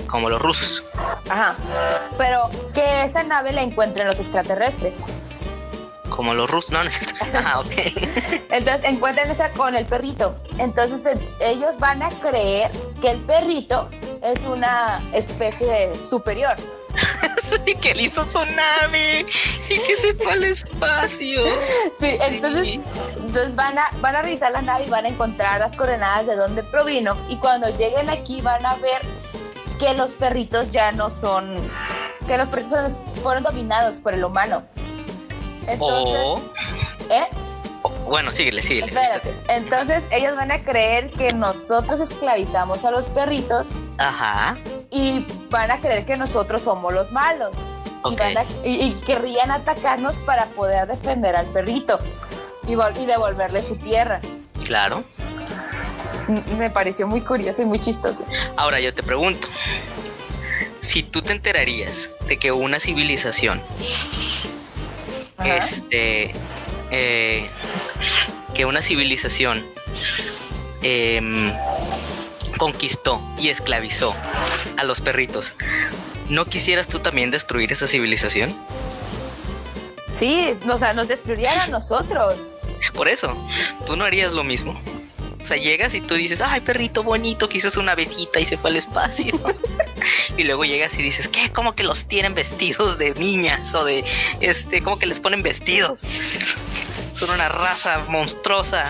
Como 0.07 0.29
los 0.29 0.41
rusos. 0.41 0.81
Ajá. 1.29 1.55
Pero 2.17 2.49
que 2.73 3.03
esa 3.03 3.23
nave 3.23 3.51
la 3.51 3.63
encuentren 3.63 4.07
los 4.07 4.19
extraterrestres. 4.21 5.05
Como 6.13 6.35
los 6.35 6.47
rusos, 6.47 6.71
no, 6.71 6.83
no 6.83 6.89
Ah, 7.33 7.59
ok. 7.59 7.71
Entonces 8.51 8.83
encuentran 8.83 9.31
esa 9.31 9.51
con 9.51 9.75
el 9.75 9.87
perrito. 9.87 10.35
Entonces 10.59 11.17
ellos 11.39 11.77
van 11.79 12.03
a 12.03 12.09
creer 12.09 12.69
que 13.01 13.09
el 13.11 13.19
perrito 13.21 13.89
es 14.21 14.39
una 14.41 15.01
especie 15.11 15.91
superior. 15.99 16.55
sí, 17.41 17.75
que 17.81 17.91
él 17.91 18.01
hizo 18.01 18.23
su 18.23 18.45
nave 18.45 19.25
y 19.67 19.79
que 19.79 19.95
se 19.95 20.13
fue 20.13 20.33
al 20.33 20.43
espacio. 20.43 21.41
Sí, 21.99 22.15
entonces, 22.21 22.79
entonces 23.17 23.55
van, 23.55 23.79
a, 23.79 23.89
van 23.99 24.15
a 24.15 24.21
revisar 24.21 24.51
la 24.51 24.61
nave 24.61 24.85
y 24.85 24.89
van 24.91 25.05
a 25.05 25.07
encontrar 25.07 25.59
las 25.59 25.75
coordenadas 25.75 26.27
de 26.27 26.35
dónde 26.35 26.61
provino. 26.61 27.17
Y 27.27 27.37
cuando 27.37 27.69
lleguen 27.69 28.11
aquí 28.11 28.39
van 28.41 28.63
a 28.67 28.75
ver 28.75 29.01
que 29.79 29.95
los 29.95 30.11
perritos 30.11 30.69
ya 30.69 30.91
no 30.91 31.09
son, 31.09 31.55
que 32.27 32.37
los 32.37 32.49
perritos 32.49 32.91
fueron 33.23 33.41
dominados 33.41 33.97
por 33.97 34.13
el 34.13 34.23
humano. 34.23 34.63
Entonces, 35.67 36.19
oh. 36.23 36.41
¿eh? 37.09 37.27
bueno, 38.05 38.31
síguele, 38.31 38.61
síguele. 38.61 38.87
Espérate. 38.87 39.33
Entonces 39.47 40.07
ellos 40.11 40.35
van 40.35 40.51
a 40.51 40.59
creer 40.63 41.11
que 41.11 41.33
nosotros 41.33 41.99
esclavizamos 41.99 42.85
a 42.85 42.91
los 42.91 43.07
perritos. 43.07 43.69
Ajá. 43.97 44.57
Y 44.91 45.25
van 45.49 45.71
a 45.71 45.79
creer 45.79 46.05
que 46.05 46.17
nosotros 46.17 46.61
somos 46.61 46.93
los 46.93 47.11
malos. 47.11 47.57
Y, 48.63 48.91
querrían 49.05 49.49
atacarnos 49.49 50.17
para 50.19 50.47
poder 50.47 50.87
defender 50.87 51.37
al 51.37 51.45
perrito 51.47 51.99
y, 52.67 52.73
y 52.73 53.05
devolverle 53.05 53.63
su 53.63 53.77
tierra. 53.77 54.19
Claro. 54.65 55.05
Me 56.57 56.69
pareció 56.69 57.07
muy 57.07 57.21
curioso 57.21 57.61
y 57.61 57.65
muy 57.65 57.79
chistoso. 57.79 58.25
Ahora 58.57 58.81
yo 58.81 58.93
te 58.93 59.03
pregunto, 59.03 59.47
si 60.81 61.03
tú 61.03 61.21
te 61.21 61.31
enterarías 61.31 62.09
de 62.27 62.37
que 62.37 62.51
una 62.51 62.77
civilización, 62.77 63.61
este, 65.43 66.33
eh, 66.91 67.49
que 68.53 68.65
una 68.65 68.81
civilización 68.81 69.65
em, 70.81 71.53
conquistó 72.57 73.21
y 73.37 73.49
esclavizó 73.49 74.15
a 74.77 74.83
los 74.83 75.01
perritos, 75.01 75.53
¿no 76.29 76.45
quisieras 76.45 76.87
tú 76.87 76.99
también 76.99 77.31
destruir 77.31 77.71
esa 77.71 77.87
civilización? 77.87 78.55
Sí, 80.11 80.55
o 80.71 80.77
sea, 80.77 80.93
nos 80.93 81.07
destruirían 81.07 81.59
a 81.59 81.67
nosotros. 81.67 82.55
Por 82.93 83.07
eso, 83.07 83.35
¿tú 83.85 83.95
no 83.95 84.05
harías 84.05 84.31
lo 84.31 84.43
mismo? 84.43 84.79
O 85.43 85.45
sea, 85.45 85.57
llegas 85.57 85.93
y 85.93 85.99
tú 85.99 86.15
dices, 86.15 86.39
ay, 86.41 86.61
perrito 86.61 87.03
bonito, 87.03 87.49
quizás 87.49 87.75
una 87.75 87.95
besita 87.95 88.39
y 88.39 88.45
se 88.45 88.57
fue 88.57 88.69
al 88.69 88.77
espacio. 88.77 89.37
y 90.37 90.43
luego 90.45 90.63
llegas 90.63 90.97
y 90.97 91.01
dices, 91.01 91.27
¿qué? 91.27 91.51
¿Cómo 91.51 91.75
que 91.75 91.83
los 91.83 92.05
tienen 92.05 92.33
vestidos 92.33 92.97
de 92.97 93.13
niñas? 93.15 93.75
O 93.75 93.83
de, 93.83 94.05
este, 94.39 94.81
¿cómo 94.81 94.97
que 94.97 95.05
les 95.05 95.19
ponen 95.19 95.43
vestidos? 95.43 95.99
Son 97.13 97.29
una 97.29 97.49
raza 97.49 97.99
monstruosa. 98.07 98.89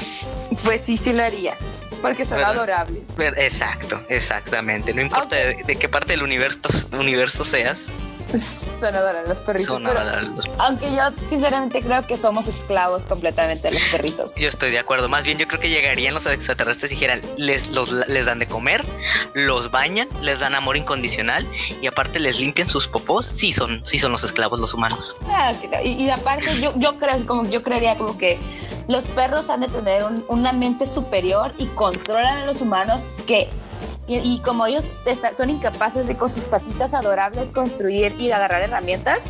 Pues 0.64 0.82
sí, 0.86 0.96
sí 0.98 1.12
lo 1.12 1.24
haría. 1.24 1.56
Porque 2.04 2.24
son 2.24 2.44
adorables. 2.44 3.16
Exacto, 3.18 4.00
exactamente. 4.10 4.94
No 4.94 5.02
importa 5.02 5.36
de, 5.36 5.64
de, 5.64 5.76
qué 5.78 5.90
parte 5.90 6.14
del 6.14 6.22
universo, 6.22 6.60
universo 6.92 7.44
seas, 7.46 7.88
Son 8.80 8.96
adorables 8.96 9.30
los 9.30 9.42
perritos. 9.42 9.84
Aunque 10.58 10.94
yo 10.94 11.04
sinceramente 11.30 11.82
creo 11.82 12.06
que 12.06 12.18
somos 12.18 12.48
esclavos 12.48 13.06
completamente 13.06 13.70
de 13.70 13.76
los 13.76 13.84
perritos. 13.92 14.36
Yo 14.36 14.48
estoy 14.48 14.72
de 14.72 14.80
acuerdo. 14.80 15.08
Más 15.10 15.26
bien 15.26 15.38
yo 15.38 15.48
creo 15.48 15.60
que 15.60 15.70
llegarían 15.70 16.14
los 16.14 16.26
extraterrestres 16.26 16.92
y 16.92 16.96
dijeran, 16.96 17.22
les, 17.38 17.70
los, 17.70 17.92
les 17.92 18.26
dan 18.26 18.40
de 18.40 18.48
comer, 18.48 18.84
los 19.34 19.72
bañan, 19.72 20.08
les 20.22 20.40
dan 20.40 20.56
amor 20.56 20.78
incondicional 20.78 21.48
y 21.82 21.88
aparte 21.88 22.20
les 22.20 22.40
limpian 22.40 22.68
sus 22.68 22.88
popós. 22.88 23.26
Sí 23.26 23.54
son, 23.54 23.86
sí 23.86 24.00
son 24.00 24.12
los 24.12 24.24
esclavos 24.24 24.60
los 24.60 24.74
humanos. 24.74 25.16
Ah, 25.30 25.54
y, 25.84 26.10
aparte 26.10 26.60
yo, 26.60 26.74
yo 26.78 26.98
creo 26.98 27.14
como 27.28 27.50
yo 27.50 27.62
creería 27.62 27.98
como 27.98 28.18
que 28.18 28.40
los 28.88 29.06
perros 29.08 29.50
han 29.50 29.62
de 29.62 29.68
tener 29.68 30.04
una 30.28 30.54
mente 30.54 30.86
superior 30.88 31.54
y 31.58 31.68
controlan 31.68 32.40
a 32.40 32.46
los 32.46 32.62
humanos 32.62 33.12
que 33.28 33.50
y, 34.06 34.40
como 34.40 34.66
ellos 34.66 34.86
son 35.34 35.50
incapaces 35.50 36.08
de 36.08 36.18
con 36.18 36.30
sus 36.30 36.50
patitas 36.50 36.94
adorables 36.94 37.54
construir 37.54 38.14
y 38.20 38.32
agarrar 38.32 38.62
herramientas, 38.62 39.30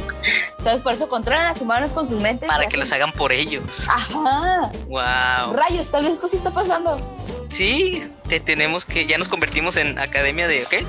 entonces 0.57 0.81
por 0.81 0.93
eso 0.93 1.07
controlan 1.07 1.45
a 1.45 1.49
los 1.53 1.61
humanos 1.61 1.93
con 1.93 2.07
sus 2.07 2.19
mentes. 2.19 2.49
Para 2.49 2.67
que 2.67 2.77
los 2.77 2.91
hagan 2.91 3.11
por 3.11 3.31
ellos. 3.31 3.87
Ajá. 3.87 4.71
Wow. 4.87 5.55
Rayos, 5.55 5.89
tal 5.89 6.03
vez 6.03 6.15
esto 6.15 6.27
sí 6.27 6.37
está 6.37 6.51
pasando. 6.51 6.97
Sí, 7.49 8.03
te 8.27 8.39
tenemos 8.39 8.83
que, 8.83 9.05
ya 9.05 9.19
nos 9.19 9.27
convertimos 9.27 9.77
en 9.77 9.99
academia 9.99 10.47
de, 10.47 10.65
¿qué? 10.67 10.83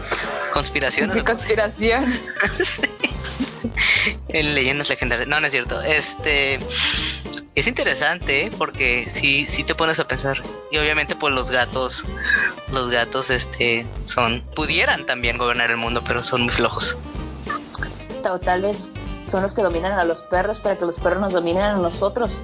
Conspiraciones. 0.55 1.17
De 1.17 1.25
conspiración. 1.25 2.07
sí. 2.65 2.89
En 4.29 4.55
leyendas 4.55 4.89
legendarias. 4.89 5.29
No, 5.29 5.41
no 5.41 5.47
es 5.47 5.53
cierto. 5.53 5.81
Este 5.81 6.59
es 7.55 7.67
interesante 7.69 8.47
¿eh? 8.47 8.51
porque 8.57 9.09
si 9.09 9.47
si 9.47 9.65
te 9.65 9.75
pones 9.75 10.01
a 10.01 10.09
pensar. 10.09 10.43
Y 10.71 10.79
obviamente 10.79 11.15
pues 11.15 11.33
los 11.33 11.51
gatos 11.51 12.05
los 12.73 12.91
gatos 12.91 13.31
este 13.31 13.87
son 14.03 14.43
pudieran 14.55 15.07
también 15.07 15.39
gobernar 15.39 15.71
el 15.71 15.77
mundo 15.77 16.03
pero 16.05 16.23
son 16.23 16.43
muy 16.43 16.53
flojos. 16.53 16.97
O 18.25 18.41
tal 18.41 18.63
vez 18.63 18.91
son 19.27 19.43
los 19.43 19.55
que 19.55 19.63
dominan 19.63 19.93
a 19.93 20.05
los 20.05 20.23
perros 20.23 20.59
para 20.59 20.77
que 20.77 20.85
los 20.85 20.99
perros 20.99 21.21
nos 21.21 21.33
dominen 21.33 21.63
a 21.63 21.75
nosotros. 21.75 22.43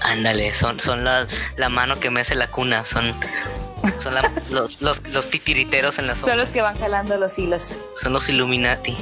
Ándale 0.00 0.54
son 0.54 0.78
son 0.78 1.02
la, 1.04 1.26
la 1.56 1.68
mano 1.68 1.98
que 1.98 2.10
me 2.10 2.20
hace 2.20 2.34
la 2.34 2.48
cuna 2.48 2.84
son 2.84 3.14
son 3.98 4.14
la, 4.14 4.32
los, 4.50 4.80
los, 4.80 5.06
los, 5.08 5.30
titiriteros 5.30 5.98
en 5.98 6.06
la 6.06 6.16
zona. 6.16 6.32
Son 6.32 6.38
los 6.38 6.50
que 6.50 6.62
van 6.62 6.78
jalando 6.78 7.16
los 7.16 7.38
hilos. 7.38 7.78
Son 7.94 8.12
los 8.12 8.28
Illuminati. 8.28 8.96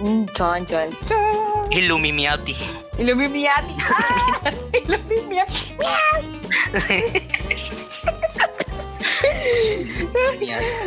Mm, 0.00 0.26
chon, 0.34 0.66
chon, 0.66 0.90
chon. 1.06 1.72
Illumimiati. 1.72 2.56
Illumimiati. 2.98 3.76
Ah, 4.44 4.50
Illumimiati. 4.72 5.76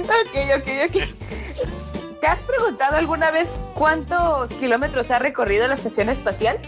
ok, 0.04 0.36
ok, 0.58 0.68
ok. 0.88 0.96
¿Te 2.22 2.28
has 2.28 2.40
preguntado 2.44 2.98
alguna 2.98 3.32
vez 3.32 3.60
cuántos 3.74 4.54
kilómetros 4.54 5.12
ha 5.12 5.20
recorrido 5.20 5.68
la 5.68 5.74
estación 5.74 6.10
espacial? 6.10 6.60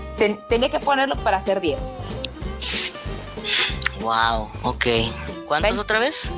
tenía 0.48 0.70
que 0.70 0.80
ponerlo 0.80 1.16
para 1.16 1.38
hacer 1.38 1.60
10. 1.60 1.92
Wow, 4.02 4.48
ok. 4.62 4.86
¿Cuántos 5.48 5.80
otra 5.80 5.98
vez? 6.00 6.30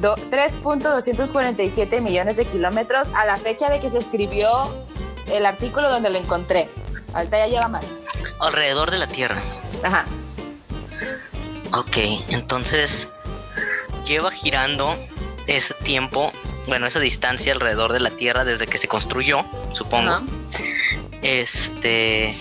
3.247 0.00 2.00
millones 2.00 2.36
de 2.36 2.46
kilómetros 2.46 3.08
a 3.14 3.24
la 3.24 3.36
fecha 3.36 3.70
de 3.70 3.80
que 3.80 3.90
se 3.90 3.98
escribió 3.98 4.48
el 5.32 5.46
artículo 5.46 5.90
donde 5.90 6.10
lo 6.10 6.18
encontré. 6.18 6.68
Ahorita 7.14 7.38
ya 7.38 7.46
lleva 7.46 7.68
más. 7.68 7.98
Alrededor 8.38 8.90
de 8.90 8.98
la 8.98 9.06
Tierra. 9.06 9.42
Ajá. 9.82 10.04
Ok, 11.72 11.96
entonces 12.28 13.08
lleva 14.04 14.30
girando 14.30 14.94
ese 15.46 15.74
tiempo, 15.74 16.32
bueno, 16.66 16.86
esa 16.86 17.00
distancia 17.00 17.52
alrededor 17.52 17.92
de 17.92 18.00
la 18.00 18.10
Tierra 18.10 18.44
desde 18.44 18.66
que 18.66 18.78
se 18.78 18.88
construyó, 18.88 19.44
supongo. 19.72 20.20
Este... 21.22 22.34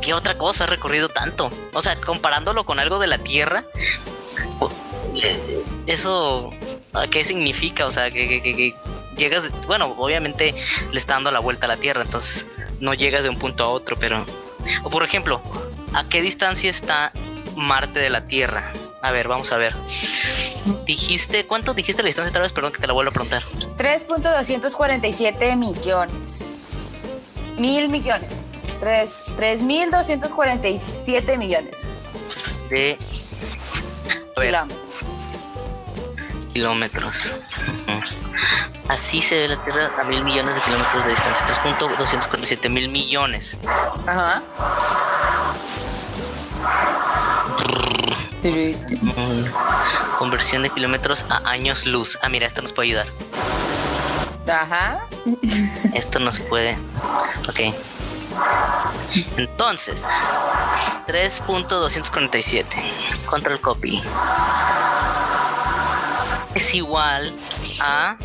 ¿Qué 0.00 0.14
otra 0.14 0.38
cosa 0.38 0.64
ha 0.64 0.66
recorrido 0.68 1.08
tanto? 1.08 1.50
O 1.72 1.82
sea, 1.82 2.00
comparándolo 2.00 2.64
con 2.64 2.78
algo 2.78 3.00
de 3.00 3.08
la 3.08 3.18
Tierra, 3.18 3.64
eso, 5.86 6.50
¿qué 7.10 7.24
significa? 7.24 7.86
O 7.86 7.90
sea, 7.90 8.10
que, 8.10 8.74
llegas, 9.16 9.50
bueno, 9.66 9.94
obviamente 9.98 10.54
le 10.92 10.98
está 10.98 11.14
dando 11.14 11.30
la 11.30 11.40
vuelta 11.40 11.64
a 11.66 11.68
la 11.68 11.76
Tierra, 11.76 12.02
entonces 12.02 12.46
no 12.80 12.94
llegas 12.94 13.24
de 13.24 13.30
un 13.30 13.38
punto 13.38 13.64
a 13.64 13.68
otro, 13.68 13.96
pero... 13.96 14.24
O 14.82 14.90
por 14.90 15.04
ejemplo, 15.04 15.40
¿a 15.94 16.08
qué 16.08 16.20
distancia 16.20 16.68
está 16.70 17.12
Marte 17.54 18.00
de 18.00 18.10
la 18.10 18.26
Tierra? 18.26 18.72
A 19.02 19.12
ver, 19.12 19.28
vamos 19.28 19.52
a 19.52 19.56
ver. 19.56 19.76
Dijiste, 20.84 21.46
¿cuánto 21.46 21.74
dijiste 21.74 22.02
la 22.02 22.08
distancia? 22.08 22.32
Tal 22.32 22.42
vez, 22.42 22.52
perdón 22.52 22.72
que 22.72 22.80
te 22.80 22.88
la 22.88 22.92
vuelvo 22.92 23.10
a 23.10 23.12
preguntar. 23.12 23.44
3.247 23.78 25.56
millones. 25.56 26.58
Mil 27.56 27.88
millones. 27.88 28.42
3.247 28.80 31.38
millones. 31.38 31.94
De 32.68 32.98
kilómetros. 34.34 34.85
Así 38.88 39.20
se 39.20 39.36
ve 39.38 39.48
la 39.48 39.56
Tierra 39.64 39.90
a 40.00 40.04
mil 40.04 40.22
millones 40.22 40.54
de 40.54 40.60
kilómetros 40.60 41.04
de 41.04 41.10
distancia. 41.10 41.46
3.247 41.46 42.68
mil 42.70 42.88
millones. 42.88 43.58
Ajá. 44.06 44.42
Conversión 50.18 50.62
de 50.62 50.70
kilómetros 50.70 51.24
a 51.28 51.48
años 51.48 51.84
luz. 51.84 52.16
Ah, 52.22 52.28
mira, 52.28 52.46
esto 52.46 52.62
nos 52.62 52.72
puede 52.72 52.88
ayudar. 52.88 53.08
Ajá. 54.48 55.00
Esto 55.94 56.20
nos 56.20 56.38
puede. 56.38 56.78
Ok. 57.48 57.74
Entonces, 59.36 60.04
3.247. 61.06 62.66
Control 63.26 63.60
copy 63.60 64.02
es 66.56 66.74
igual 66.74 67.32
a 67.80 68.16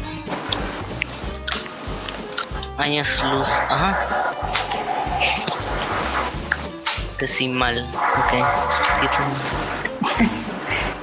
años 2.77 3.23
luz. 3.23 3.49
Ajá. 3.69 3.95
Decimal. 7.19 7.87
Ok. 8.17 8.31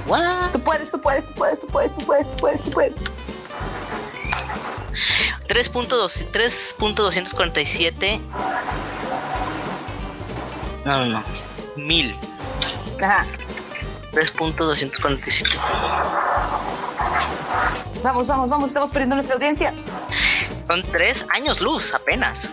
What? 0.07 0.53
Tú 0.53 0.61
puedes, 0.61 0.91
tú 0.91 1.01
puedes, 1.01 1.27
tú 1.27 1.35
puedes, 1.35 1.61
tú 1.61 1.67
puedes, 1.67 1.95
tú 1.95 2.07
puedes, 2.07 2.31
tú 2.31 2.37
puedes, 2.37 2.65
tú 2.65 2.71
puedes. 2.71 3.03
3.247 5.49 8.21
no, 10.89 11.05
no, 11.05 11.07
no. 11.07 11.23
Mil. 11.77 12.17
Ajá. 13.03 13.27
3.247. 14.13 16.38
Vamos, 18.03 18.27
vamos, 18.27 18.49
vamos, 18.49 18.69
estamos 18.69 18.91
perdiendo 18.91 19.17
nuestra 19.17 19.35
audiencia. 19.37 19.73
Son 20.67 20.83
tres 20.83 21.27
años 21.31 21.61
luz, 21.61 21.95
apenas. 21.95 22.51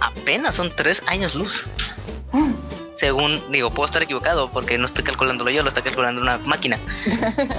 Apenas 0.00 0.54
son 0.54 0.70
tres 0.74 1.02
años 1.06 1.34
luz. 1.34 1.66
Según, 2.94 3.40
digo, 3.50 3.70
puedo 3.70 3.86
estar 3.86 4.02
equivocado 4.02 4.50
porque 4.50 4.78
no 4.78 4.86
estoy 4.86 5.02
calculándolo 5.04 5.50
yo, 5.50 5.62
lo 5.62 5.68
está 5.68 5.82
calculando 5.82 6.20
una 6.20 6.38
máquina. 6.38 6.78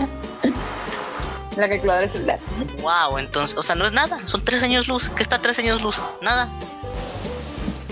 La 1.57 1.69
calculadora 1.69 2.01
del 2.01 2.09
celular. 2.09 2.39
Wow, 2.81 3.17
entonces, 3.17 3.57
o 3.57 3.63
sea, 3.63 3.75
no 3.75 3.85
es 3.85 3.93
nada, 3.93 4.19
son 4.25 4.43
tres 4.43 4.61
años 4.61 4.87
luz. 4.87 5.09
¿Qué 5.09 5.23
está 5.23 5.39
tres 5.39 5.57
años 5.59 5.81
luz? 5.81 6.01
Nada. 6.21 6.49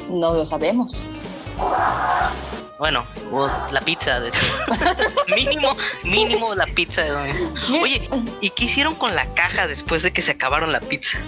No 0.09 0.33
lo 0.33 0.45
sabemos. 0.45 1.05
Bueno, 2.79 3.05
la 3.71 3.81
pizza 3.81 4.19
de 4.19 4.31
mínimo, 5.35 5.77
mínimo 6.03 6.55
la 6.55 6.65
pizza 6.65 7.03
de 7.03 7.09
domingo. 7.09 7.53
Oye, 7.81 8.09
¿y 8.41 8.49
qué 8.49 8.65
hicieron 8.65 8.95
con 8.95 9.15
la 9.15 9.31
caja 9.35 9.67
después 9.67 10.01
de 10.01 10.11
que 10.11 10.21
se 10.21 10.31
acabaron 10.31 10.71
la 10.71 10.79
pizza? 10.79 11.19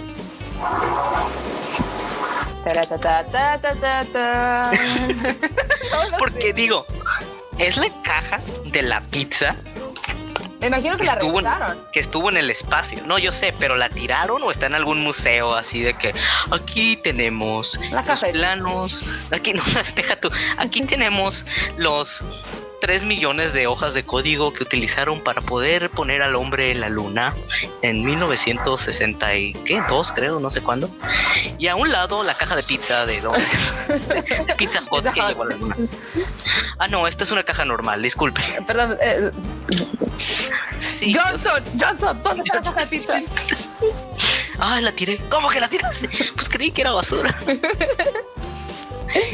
Porque 6.18 6.52
digo, 6.54 6.84
es 7.58 7.76
la 7.76 7.86
caja 8.02 8.40
de 8.64 8.82
la 8.82 9.00
pizza 9.02 9.54
me 10.60 10.68
imagino 10.68 10.96
que, 10.96 11.04
la 11.04 11.14
estuvo 11.14 11.40
que 11.92 12.00
estuvo 12.00 12.30
en 12.30 12.36
el 12.36 12.50
espacio. 12.50 13.02
No, 13.06 13.18
yo 13.18 13.32
sé, 13.32 13.54
pero 13.58 13.76
la 13.76 13.88
tiraron 13.88 14.42
o 14.42 14.50
está 14.50 14.66
en 14.66 14.74
algún 14.74 15.00
museo 15.00 15.54
así 15.54 15.80
de 15.80 15.94
que 15.94 16.14
aquí 16.50 16.96
tenemos 16.96 17.78
los 17.90 18.20
planos. 18.20 19.04
Aquí 19.30 19.52
no, 19.54 19.62
deja 19.94 20.16
tú. 20.16 20.30
Aquí 20.58 20.82
tenemos 20.82 21.44
los 21.76 22.22
3 22.80 23.04
millones 23.04 23.52
de 23.52 23.66
hojas 23.66 23.94
de 23.94 24.04
código 24.04 24.52
que 24.52 24.62
utilizaron 24.62 25.20
para 25.20 25.40
poder 25.40 25.90
poner 25.90 26.22
al 26.22 26.36
hombre 26.36 26.70
en 26.70 26.80
la 26.80 26.88
luna 26.88 27.34
en 27.82 28.04
1962, 28.04 30.12
creo, 30.12 30.40
no 30.40 30.50
sé 30.50 30.60
cuándo. 30.60 30.90
Y 31.58 31.68
a 31.68 31.76
un 31.76 31.90
lado 31.90 32.22
la 32.22 32.34
caja 32.34 32.56
de 32.56 32.62
pizza 32.62 33.06
de, 33.06 33.20
de 33.20 34.54
pizza 34.58 34.80
hot 34.88 35.12
que 35.12 35.20
llegó 35.20 35.42
a 35.42 35.46
la 35.46 35.56
luna. 35.56 35.76
Ah, 36.78 36.88
no, 36.88 37.06
esta 37.06 37.24
es 37.24 37.30
una 37.30 37.42
caja 37.42 37.64
normal, 37.64 38.02
disculpe. 38.02 38.42
Perdón, 38.66 38.96
eh, 39.00 39.30
Johnson, 41.14 41.62
Johnson, 41.80 42.20
¿dónde 42.22 42.42
está 42.42 42.56
la 42.56 42.62
caja 42.62 42.80
de 42.80 42.86
pizza? 42.86 43.20
Ah, 44.58 44.80
la 44.80 44.92
tiré. 44.92 45.18
¿Cómo 45.28 45.48
que 45.48 45.60
la 45.60 45.68
tiraste? 45.68 46.08
Pues 46.34 46.48
creí 46.48 46.70
que 46.70 46.82
era 46.82 46.92
basura. 46.92 47.34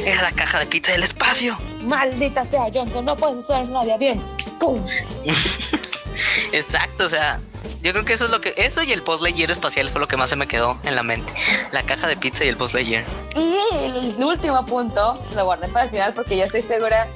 Era 0.05 0.23
la 0.23 0.33
caja 0.33 0.59
de 0.61 0.67
pizza 0.67 0.93
del 0.93 1.03
espacio. 1.03 1.57
Maldita 1.83 2.45
sea, 2.45 2.67
Johnson, 2.73 3.05
no 3.05 3.17
puedes 3.17 3.39
hacer 3.45 3.69
nadie 3.69 3.97
bien. 3.99 4.23
¡Pum! 4.59 4.85
Exacto, 6.53 7.07
o 7.07 7.09
sea, 7.09 7.41
Yo 7.83 7.93
creo 7.93 8.05
que 8.05 8.13
eso 8.13 8.27
es 8.27 8.31
lo 8.31 8.41
que. 8.41 8.55
Eso 8.57 8.83
y 8.83 8.93
el 8.93 9.03
Post 9.03 9.23
Lightyear 9.23 9.51
espacial 9.51 9.89
fue 9.89 10.01
lo 10.01 10.09
que 10.09 10.17
más 10.17 10.31
se 10.31 10.37
me 10.37 10.47
quedó 10.47 10.79
en 10.85 10.95
la 10.95 11.03
mente. 11.03 11.33
La 11.73 11.83
caja 11.83 12.07
de 12.07 12.17
pizza 12.17 12.45
y 12.45 12.49
el 12.49 12.57
Post 12.57 12.75
Lightyear. 12.75 13.05
Y 13.35 13.77
el 13.87 14.23
último 14.23 14.65
punto 14.67 15.23
lo 15.35 15.45
guardé 15.45 15.69
para 15.69 15.87
el 15.87 15.91
final 15.91 16.15
porque 16.15 16.37
yo 16.37 16.45
estoy 16.45 16.63
segura 16.63 17.09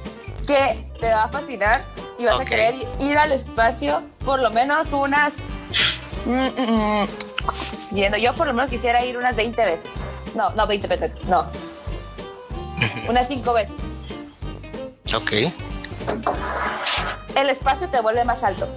que 0.47 0.85
te 1.01 1.09
va 1.09 1.25
a 1.25 1.29
fascinar 1.29 1.85
y 2.19 2.25
vas 2.25 2.41
a 2.41 2.45
querer 2.45 2.75
ir 3.01 3.19
al 3.19 3.33
espacio 3.33 4.03
por 4.25 4.41
lo 4.41 4.51
menos 4.51 4.93
unas. 4.93 5.35
mm, 6.25 6.31
mm, 6.31 7.03
mm, 7.03 7.09
Viendo, 7.91 8.17
yo 8.19 8.35
por 8.35 8.47
lo 8.49 8.53
menos 8.55 8.71
quisiera 8.71 9.05
ir 9.05 9.17
unas 9.17 9.37
20 9.37 9.65
veces. 9.65 10.01
No, 10.35 10.51
no, 10.51 10.67
20 10.67 10.89
veces, 10.89 11.13
no, 11.29 11.47
Unas 13.09 13.29
5 13.29 13.53
veces. 13.53 13.75
Ok. 15.15 15.33
El 17.35 17.51
espacio 17.51 17.89
te 17.89 18.01
vuelve 18.01 18.25
más 18.25 18.43
alto. 18.45 18.69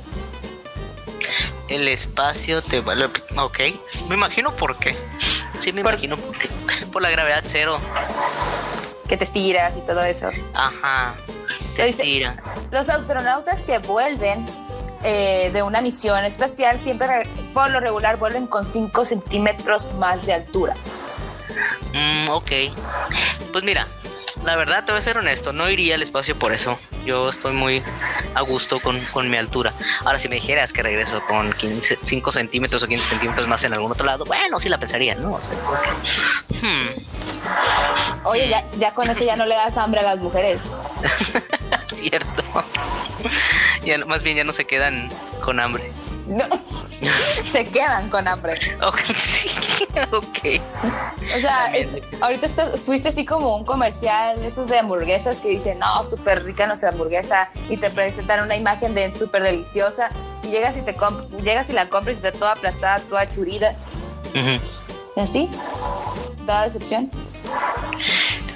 El 1.67 1.87
espacio 1.87 2.61
te 2.61 2.81
vale. 2.81 3.05
Ok. 3.37 3.59
Me 4.07 4.15
imagino 4.15 4.55
por 4.55 4.77
qué. 4.77 4.95
Sí, 5.59 5.71
me 5.73 5.83
Por- 5.83 5.93
imagino 5.93 6.17
por 6.17 6.37
qué. 6.37 6.49
Por 6.91 7.01
la 7.01 7.09
gravedad 7.11 7.43
cero. 7.45 7.77
que 9.07 9.17
te 9.17 9.23
estiras 9.23 9.75
y 9.77 9.81
todo 9.81 10.03
eso. 10.03 10.29
Ajá. 10.53 11.15
Te 11.75 11.81
Lo 11.81 11.87
dice- 11.87 12.01
estira. 12.03 12.35
Los 12.71 12.89
astronautas 12.89 13.63
que 13.63 13.77
vuelven 13.79 14.45
eh, 15.03 15.49
de 15.53 15.61
una 15.63 15.81
misión 15.81 16.23
espacial 16.25 16.81
siempre, 16.81 17.07
re- 17.07 17.29
por 17.53 17.69
lo 17.71 17.79
regular, 17.79 18.17
vuelven 18.17 18.47
con 18.47 18.65
5 18.67 19.05
centímetros 19.05 19.93
más 19.95 20.25
de 20.25 20.33
altura. 20.33 20.73
Mm, 21.93 22.29
ok. 22.29 22.51
Pues 23.51 23.63
mira, 23.63 23.87
la 24.43 24.55
verdad 24.55 24.85
te 24.85 24.91
voy 24.91 24.99
a 24.99 25.01
ser 25.01 25.17
honesto, 25.17 25.51
no 25.53 25.69
iría 25.69 25.95
al 25.95 26.01
espacio 26.01 26.37
por 26.37 26.53
eso. 26.53 26.77
Yo 27.05 27.29
estoy 27.29 27.53
muy 27.53 27.81
a 28.35 28.41
gusto 28.41 28.79
con, 28.79 28.99
con 29.13 29.29
mi 29.29 29.37
altura. 29.37 29.73
Ahora, 30.05 30.19
si 30.19 30.29
me 30.29 30.35
dijeras 30.35 30.71
que 30.73 30.83
regreso 30.83 31.21
con 31.27 31.51
15, 31.51 31.97
5 32.01 32.31
centímetros 32.31 32.83
o 32.83 32.87
15 32.87 33.05
centímetros 33.05 33.47
más 33.47 33.63
en 33.63 33.73
algún 33.73 33.91
otro 33.91 34.05
lado, 34.05 34.25
bueno, 34.25 34.59
sí 34.59 34.69
la 34.69 34.77
pensaría, 34.77 35.15
¿no? 35.15 35.33
O 35.33 35.41
sea, 35.41 35.55
es 35.55 35.63
como 35.63 35.79
que. 35.81 35.89
hmm, 36.61 38.25
Oye, 38.25 38.49
ya, 38.49 38.63
ya 38.77 38.93
con 38.93 39.09
eso 39.09 39.23
ya 39.23 39.35
no 39.35 39.45
le 39.45 39.55
das 39.55 39.77
hambre 39.77 40.01
a 40.01 40.03
las 40.03 40.19
mujeres. 40.19 40.69
cierto. 41.87 42.43
ya, 43.83 43.97
más 44.05 44.23
bien 44.23 44.37
ya 44.37 44.43
no 44.43 44.53
se 44.53 44.65
quedan 44.65 45.09
con 45.41 45.59
hambre. 45.59 45.91
No, 46.30 46.45
se 47.45 47.65
quedan 47.65 48.09
con 48.09 48.27
hambre. 48.27 48.53
Ok, 48.86 48.99
sí, 49.17 49.49
ok. 50.11 50.61
O 51.36 51.39
sea, 51.39 51.67
es- 51.75 51.89
ahorita 52.21 52.47
fuiste 52.77 53.09
así 53.09 53.25
como 53.25 53.55
un 53.55 53.65
comercial, 53.65 54.43
esos 54.45 54.67
de 54.67 54.80
hamburguesas 54.80 55.39
que 55.41 55.49
dicen, 55.49 55.80
no, 55.80 56.05
súper 56.05 56.43
rica 56.45 56.67
nuestra 56.67 56.89
hamburguesa, 56.89 57.49
y 57.69 57.77
te 57.77 57.89
presentan 57.89 58.43
una 58.43 58.55
imagen 58.55 58.93
de 58.93 59.13
súper 59.15 59.43
deliciosa, 59.43 60.09
y 60.43 60.47
llegas 60.49 60.77
y 60.77 60.82
te 60.82 60.95
llegas 61.43 61.69
y 61.69 61.73
la 61.73 61.89
compras 61.89 62.17
y 62.17 62.25
está 62.27 62.32
toda 62.38 62.51
aplastada, 62.53 62.99
toda 62.99 63.27
churida. 63.27 63.75
Ujú. 64.30 64.63
¿Y 65.20 65.22
así? 65.22 65.49
¿Da 66.45 66.63
decepción? 66.63 67.11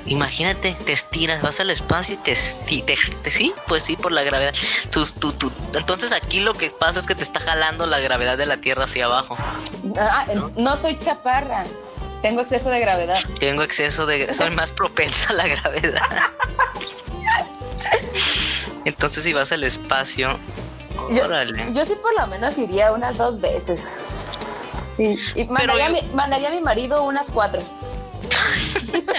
Imagínate, 0.05 0.76
te 0.86 0.93
estiras, 0.93 1.41
vas 1.41 1.59
al 1.59 1.70
espacio 1.72 2.16
y 2.16 2.18
te, 2.20 2.36
te, 2.66 2.82
te- 3.24 3.32
sí, 3.32 3.53
pues 3.68 3.84
sí, 3.84 3.97
por 3.97 4.14
la 4.14 4.24
gravedad. 4.24 4.53
Tú, 4.89 5.05
tú, 5.20 5.34
tú- 5.34 5.51
Entonces 5.74 6.14
aquí 6.14 6.39
lo 6.39 6.53
que 6.53 6.70
pasa 6.70 6.99
es 7.01 7.05
que 7.05 7.16
te 7.16 7.24
está 7.24 7.41
jalando 7.41 7.86
la 7.86 7.99
gravedad 7.99 8.38
de 8.38 8.45
la 8.45 8.55
Tierra 8.57 8.86
hacia 8.86 9.05
abajo. 9.05 9.36
Ah, 9.99 10.26
¿No? 10.55 10.78
soy 10.78 10.97
chaparra, 10.97 11.66
tengo 12.22 12.39
exceso 12.41 12.70
de 12.70 12.80
gravedad. 12.80 13.18
Tengo 13.39 13.64
exceso 13.64 14.05
de... 14.05 14.34
Soy 14.34 14.51
más 14.51 14.72
propensa 14.74 15.32
a 15.32 15.34
la 15.34 15.47
gravedad. 15.47 16.01
Entonces 18.86 19.24
si 19.24 19.34
vas 19.34 19.51
al 19.51 19.64
espacio... 19.66 20.38
Yo, 21.11 21.26
Órale. 21.26 21.74
yo 21.74 21.86
sí 21.86 21.95
por 22.01 22.14
lo 22.18 22.28
menos 22.28 22.57
iría 22.57 22.93
unas 22.93 23.18
dos 23.18 23.41
veces. 23.41 23.97
Sí, 24.95 25.17
y 25.35 25.45
mandaría, 25.45 25.87
a 25.87 25.89
mi, 25.89 26.01
mandaría 26.13 26.49
a 26.49 26.51
mi 26.51 26.61
marido 26.61 27.03
unas 27.03 27.31
cuatro. 27.31 27.61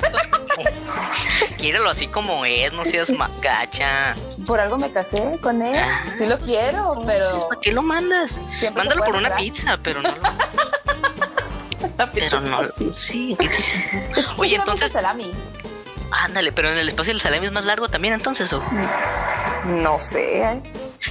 Quiérelo 1.58 1.88
así 1.88 2.06
como 2.08 2.44
es, 2.44 2.72
no 2.72 2.84
seas 2.84 3.10
magacha. 3.10 4.14
Por 4.46 4.60
algo 4.60 4.76
me 4.76 4.92
casé 4.92 5.38
con 5.40 5.62
él. 5.62 5.74
Ah, 5.76 6.04
Sí 6.14 6.26
lo 6.26 6.38
quiero, 6.38 7.00
pero 7.06 7.48
¿Para 7.48 7.60
qué 7.60 7.72
lo 7.72 7.82
mandas? 7.82 8.40
Siempre 8.56 8.82
Mándalo 8.84 9.04
por 9.04 9.16
una 9.16 9.34
pizza, 9.36 9.78
pero 9.82 10.02
no 10.02 10.10
lo... 10.10 10.22
la 11.98 12.10
pizza 12.12 12.38
Pero 12.40 12.50
no... 12.50 12.92
Sí, 12.92 13.36
Oye, 14.36 14.56
entonces- 14.56 14.92
salami. 14.92 15.30
Ándale, 16.10 16.52
pero 16.52 16.70
en 16.70 16.78
el 16.78 16.88
espacio 16.88 17.12
el 17.12 17.20
salami 17.20 17.46
es 17.46 17.52
más 17.52 17.64
largo 17.64 17.88
también, 17.88 18.14
entonces, 18.14 18.52
¿o? 18.52 18.62
No 19.64 19.98
sé. 19.98 20.42
¿eh? 20.42 20.60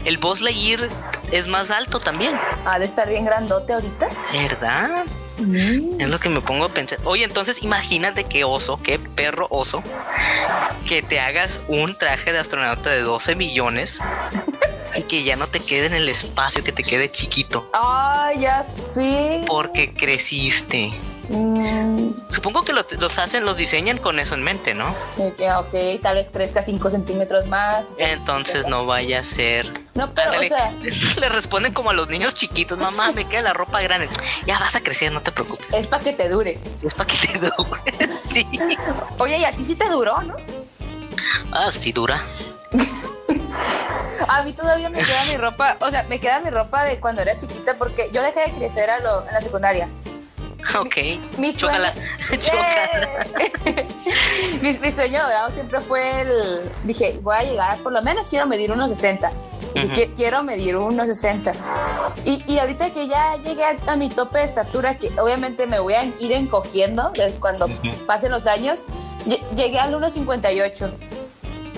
El 0.05 0.17
Boss 0.17 0.39
Lightyear 0.39 0.87
es 1.33 1.47
más 1.47 1.71
alto 1.71 1.99
también, 1.99 2.33
Ha 2.65 2.79
de 2.79 2.85
estar 2.85 3.09
bien 3.09 3.25
grandote 3.25 3.73
ahorita. 3.73 4.07
¿verdad? 4.31 5.03
Es 5.99 6.07
lo 6.09 6.19
que 6.19 6.29
me 6.29 6.41
pongo 6.41 6.65
a 6.65 6.69
pensar. 6.69 6.99
Oye, 7.05 7.23
entonces 7.23 7.63
imagínate 7.63 8.23
qué 8.23 8.43
oso, 8.43 8.79
qué 8.83 8.99
perro 8.99 9.47
oso, 9.49 9.81
que 10.87 11.01
te 11.01 11.19
hagas 11.19 11.59
un 11.67 11.97
traje 11.97 12.31
de 12.31 12.37
astronauta 12.37 12.91
de 12.91 13.01
12 13.01 13.35
millones 13.35 13.99
y 14.95 15.01
que 15.01 15.23
ya 15.23 15.35
no 15.35 15.47
te 15.47 15.59
quede 15.59 15.87
en 15.87 15.95
el 15.95 16.07
espacio, 16.07 16.63
que 16.63 16.71
te 16.71 16.83
quede 16.83 17.09
chiquito, 17.09 17.67
Ay, 17.73 18.41
ya 18.41 18.63
sí. 18.63 19.41
porque 19.47 19.91
creciste. 19.91 20.93
Mm, 21.29 22.11
Supongo 22.29 22.63
que 22.63 22.73
lo- 22.73 22.85
los 22.99 23.17
hacen, 23.17 23.45
los 23.45 23.55
diseñan 23.55 23.97
con 23.97 24.19
eso 24.19 24.35
en 24.35 24.43
mente, 24.43 24.73
¿no? 24.73 24.89
ok, 25.17 25.41
ok, 25.57 26.01
tal 26.01 26.15
vez 26.15 26.29
crezca 26.31 26.61
5 26.61 26.89
centímetros 26.89 27.45
más. 27.47 27.85
Entonces 27.97 28.67
no 28.67 28.85
vaya 28.85 29.19
a 29.19 29.23
ser. 29.23 29.67
No, 29.93 30.11
pero, 30.13 30.31
Ándale, 30.31 30.47
o 30.47 30.49
sea, 30.49 30.71
le 31.19 31.29
responden 31.29 31.73
como 31.73 31.91
a 31.91 31.93
los 31.93 32.09
niños 32.09 32.33
chiquitos, 32.33 32.77
mamá, 32.77 33.11
me 33.13 33.25
queda 33.27 33.41
la 33.43 33.53
ropa 33.53 33.81
grande. 33.81 34.09
Ya 34.45 34.59
vas 34.59 34.75
a 34.75 34.81
crecer, 34.81 35.11
no 35.11 35.21
te 35.21 35.31
preocupes. 35.31 35.65
es 35.73 35.87
para 35.87 36.03
que 36.03 36.13
te 36.13 36.27
dure. 36.29 36.59
Es 36.81 36.93
para 36.93 37.07
que 37.07 37.27
te 37.27 37.39
dure. 37.39 37.81
sí. 38.11 38.45
Oye, 39.19 39.37
y 39.37 39.45
a 39.45 39.51
ti 39.53 39.63
sí 39.63 39.75
te 39.75 39.87
duró, 39.89 40.21
¿no? 40.23 40.35
Ah, 41.51 41.71
sí 41.71 41.91
dura. 41.91 42.23
A 44.27 44.43
mí 44.43 44.53
todavía 44.53 44.89
me 44.89 45.03
queda 45.03 45.25
mi 45.25 45.37
ropa, 45.37 45.77
o 45.81 45.89
sea, 45.89 46.03
me 46.03 46.19
queda 46.19 46.39
mi 46.39 46.49
ropa 46.49 46.83
de 46.83 46.99
cuando 46.99 47.21
era 47.21 47.35
chiquita 47.35 47.77
porque 47.77 48.09
yo 48.13 48.21
dejé 48.21 48.41
de 48.49 48.51
crecer 48.53 48.89
a 48.89 48.99
lo- 48.99 49.27
en 49.27 49.33
la 49.33 49.41
secundaria. 49.41 49.89
Ok. 50.79 50.95
Mi 51.37 51.51
sueño, 51.51 51.77
Chócala. 51.77 51.93
Chócala. 52.39 53.25
Mi, 54.61 54.77
mi 54.79 54.91
sueño 54.91 55.21
dorado 55.21 55.51
siempre 55.51 55.81
fue 55.81 56.21
el. 56.21 56.61
Dije, 56.83 57.19
voy 57.21 57.35
a 57.35 57.43
llegar, 57.43 57.77
por 57.79 57.91
lo 57.91 58.01
menos 58.01 58.29
quiero 58.29 58.45
medir 58.47 58.71
unos 58.71 58.89
60. 58.89 59.31
Dije, 59.73 59.85
Ujú. 59.87 59.93
"Qui- 59.95 60.13
quiero 60.15 60.43
medir 60.43 60.77
unos 60.77 61.07
60. 61.07 61.53
Y, 62.25 62.43
y 62.47 62.59
ahorita 62.59 62.91
que 62.93 63.07
ya 63.07 63.35
llegué 63.43 63.63
a, 63.87 63.95
mi 63.95 64.09
tope 64.09 64.39
de 64.39 64.45
estatura, 64.45 64.95
que 64.97 65.11
obviamente 65.19 65.65
me 65.67 65.79
voy 65.79 65.93
a 65.95 66.03
ir 66.19 66.31
encogiendo 66.31 67.11
cuando 67.39 67.65
Ujú. 67.65 68.05
pasen 68.05 68.31
los 68.31 68.45
años, 68.47 68.81
lle- 69.25 69.41
llegué 69.55 69.79
al 69.79 69.93
1,58. 69.95 70.91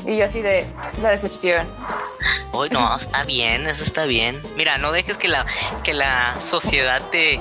Y 0.06 0.18
yo 0.18 0.26
así 0.26 0.42
de 0.42 0.66
la 1.02 1.10
decepción. 1.10 1.68
Uy, 2.54 2.70
no, 2.70 2.96
está 2.96 3.24
bien, 3.24 3.68
eso 3.68 3.84
está 3.84 4.06
bien. 4.06 4.42
Mira, 4.56 4.78
no 4.78 4.92
dejes 4.92 5.18
que 5.18 5.28
la, 5.28 5.46
que 5.84 5.94
la 5.94 6.40
sociedad 6.40 7.02
te, 7.12 7.40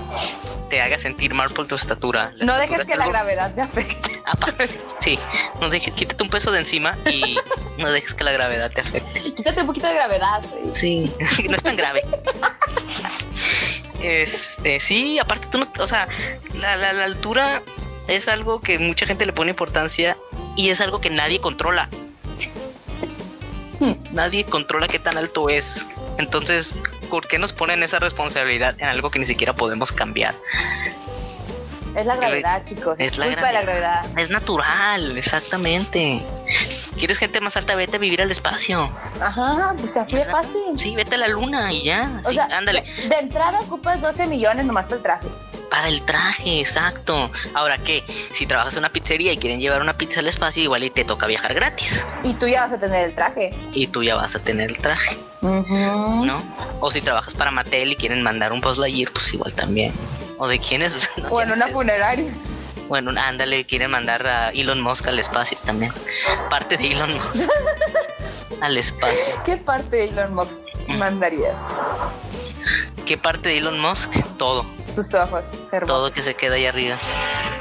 te 0.71 0.81
haga 0.81 0.99
sentir 0.99 1.35
mal 1.35 1.51
por 1.51 1.67
tu 1.67 1.75
estatura. 1.77 2.33
La 2.37 2.45
No 2.47 2.53
estatura 2.55 2.59
dejes 2.61 2.81
es 2.81 2.87
que 2.87 2.97
la 2.97 3.07
gravedad 3.07 3.55
te 3.55 3.61
afecte. 3.63 4.23
Aparte, 4.27 4.69
sí, 5.01 5.19
no 5.61 5.69
dejes, 5.71 5.95
quítate 5.95 6.23
un 6.23 6.31
peso 6.31 6.51
de 6.51 6.61
encima 6.61 6.97
y 7.07 7.37
no 7.79 7.91
dejes 7.93 8.15
que 8.15 8.25
la 8.25 8.33
gravedad 8.33 8.71
te 8.73 8.81
afecte. 8.81 9.35
Quítate 9.35 9.61
un 9.61 9.67
poquito 9.69 9.87
de 9.87 9.95
gravedad. 9.95 10.43
güey. 10.51 10.75
Sí, 10.75 11.13
no 11.49 11.57
es 11.57 11.63
tan 11.63 11.77
grave. 11.77 12.03
Este, 14.03 14.81
sí, 14.81 15.19
aparte 15.19 15.49
tú 15.51 15.59
no, 15.59 15.69
o 15.79 15.87
sea, 15.87 16.09
la, 16.55 16.77
la, 16.77 16.93
la 16.93 17.05
altura 17.05 17.63
es 18.09 18.29
algo 18.29 18.61
que 18.61 18.79
mucha 18.79 19.07
gente 19.07 19.25
le 19.25 19.33
pone 19.33 19.51
importancia 19.51 20.17
y 20.57 20.71
es 20.71 20.81
algo 20.81 21.01
que 21.01 21.11
nadie 21.11 21.41
controla. 21.41 21.89
Nadie 24.13 24.45
controla 24.45 24.87
qué 24.87 24.99
tan 24.99 25.17
alto 25.19 25.49
es. 25.49 25.85
Entonces, 26.19 26.75
¿por 27.11 27.27
qué 27.27 27.39
nos 27.39 27.53
ponen 27.53 27.83
esa 27.83 27.99
responsabilidad 27.99 28.75
en 28.79 28.87
algo 28.87 29.11
que 29.11 29.19
ni 29.19 29.27
siquiera 29.27 29.53
podemos 29.53 29.93
cambiar? 29.93 30.35
Es 31.95 32.07
la 32.07 32.17
gravedad, 32.17 32.65
chicos. 32.65 32.97
Es, 32.99 33.13
es 33.13 33.19
la 33.19 33.27
culpa 33.27 33.47
de 33.47 33.53
la 33.53 33.63
gravedad. 33.63 34.07
Es 34.19 34.29
natural, 34.29 35.17
exactamente. 35.17 36.23
¿Quieres 36.99 37.19
gente 37.19 37.41
más 37.41 37.57
alta? 37.57 37.77
Vete 37.77 37.97
a 37.97 37.99
vivir 38.01 38.21
al 38.21 38.31
espacio. 38.33 38.91
Ajá, 39.21 39.75
pues 39.79 39.97
así 39.97 40.17
de 40.17 40.25
fácil. 40.25 40.77
Sí, 40.77 40.97
vete 40.97 41.15
a 41.15 41.19
la 41.19 41.29
luna 41.29 41.73
y 41.73 41.85
ya. 41.85 42.21
O 42.25 42.31
sí, 42.31 42.35
sea, 42.35 42.47
ándale. 42.47 42.83
De, 42.83 43.09
de 43.09 43.17
entrada 43.17 43.61
ocupas 43.61 44.01
12 44.01 44.27
millones 44.27 44.67
nomás 44.67 44.87
para 44.87 44.97
el 44.97 45.03
traje. 45.03 45.29
Para 45.71 45.89
el 45.89 46.03
traje, 46.03 46.61
exacto. 46.61 47.31
Ahora 47.55 47.79
que, 47.79 48.05
si 48.33 48.47
trabajas 48.47 48.75
en 48.75 48.81
una 48.81 48.91
pizzería 48.91 49.33
y 49.33 49.37
quieren 49.37 49.61
llevar 49.61 49.83
una 49.83 49.97
pizza 49.97 50.21
al 50.21 50.27
espacio, 50.29 50.63
igual 50.63 50.85
y 50.85 50.91
te 50.91 51.05
toca 51.05 51.27
viajar 51.27 51.55
gratis. 51.55 52.07
Y 52.23 52.35
tú 52.35 52.47
ya 52.47 52.63
vas 52.65 52.73
a 52.73 52.79
tener 52.79 53.05
el 53.05 53.15
traje. 53.15 53.51
Y 53.73 53.87
tú 53.89 54.03
ya 54.03 54.15
vas 54.15 54.35
a 54.37 54.39
tener 54.39 54.71
el 54.71 54.79
traje. 54.79 55.17
¿no? 55.45 56.39
O 56.81 56.91
si 56.91 57.01
trabajas 57.01 57.35
para 57.35 57.51
Mattel 57.51 57.93
y 57.93 57.97
quieren 57.97 58.23
mandar 58.23 58.53
un 58.53 58.61
Lightyear, 58.61 59.13
pues 59.13 59.33
igual 59.35 59.53
también. 59.53 59.93
O 60.39 60.49
de 60.49 60.59
quiénes. 60.59 60.95
No, 61.17 61.29
O 61.29 61.41
en 61.41 61.53
una 61.53 61.69
funeraria. 61.69 62.33
Bueno, 62.89 63.13
ándale, 63.19 63.65
quieren 63.65 63.91
mandar 63.91 64.27
a 64.27 64.51
Elon 64.51 64.81
Musk 64.81 65.07
al 65.07 65.19
espacio 65.19 65.57
también. 65.65 65.93
Parte 66.51 66.77
de 66.77 66.93
Elon 66.93 67.13
Musk 67.15 67.49
al 68.61 68.77
espacio. 68.77 69.35
¿Qué 69.45 69.57
parte 69.57 69.97
de 69.97 70.05
Elon 70.09 70.35
Musk 70.35 70.69
mandarías? 70.89 71.69
¿Qué 73.07 73.17
parte 73.17 73.51
de 73.51 73.59
Elon 73.59 73.81
Musk? 73.81 74.11
Todo. 74.37 74.67
Tus 74.95 75.15
ojos, 75.15 75.61
hermosos. 75.73 75.99
Todo 75.99 76.13
que 76.13 76.23
se 76.23 76.35
queda 76.35 76.55
ahí 76.55 76.67
arriba. 76.67 76.97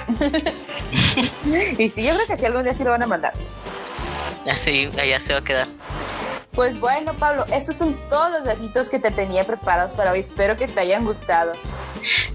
y 1.77 1.89
sí, 1.89 2.03
yo 2.03 2.13
creo 2.13 2.27
que 2.27 2.37
sí, 2.37 2.45
algún 2.45 2.63
día 2.63 2.73
sí 2.73 2.83
lo 2.83 2.91
van 2.91 3.03
a 3.03 3.07
mandar. 3.07 3.33
Así, 4.49 4.89
allá 4.99 5.19
se 5.19 5.33
va 5.33 5.39
a 5.39 5.43
quedar. 5.43 5.67
Pues 6.51 6.79
bueno, 6.79 7.15
Pablo, 7.15 7.45
esos 7.51 7.75
son 7.75 7.97
todos 8.09 8.31
los 8.31 8.43
datitos 8.43 8.89
que 8.89 8.99
te 8.99 9.09
tenía 9.09 9.43
preparados 9.43 9.95
para 9.95 10.11
hoy. 10.11 10.19
Espero 10.19 10.55
que 10.55 10.67
te 10.67 10.81
hayan 10.81 11.03
gustado. 11.03 11.53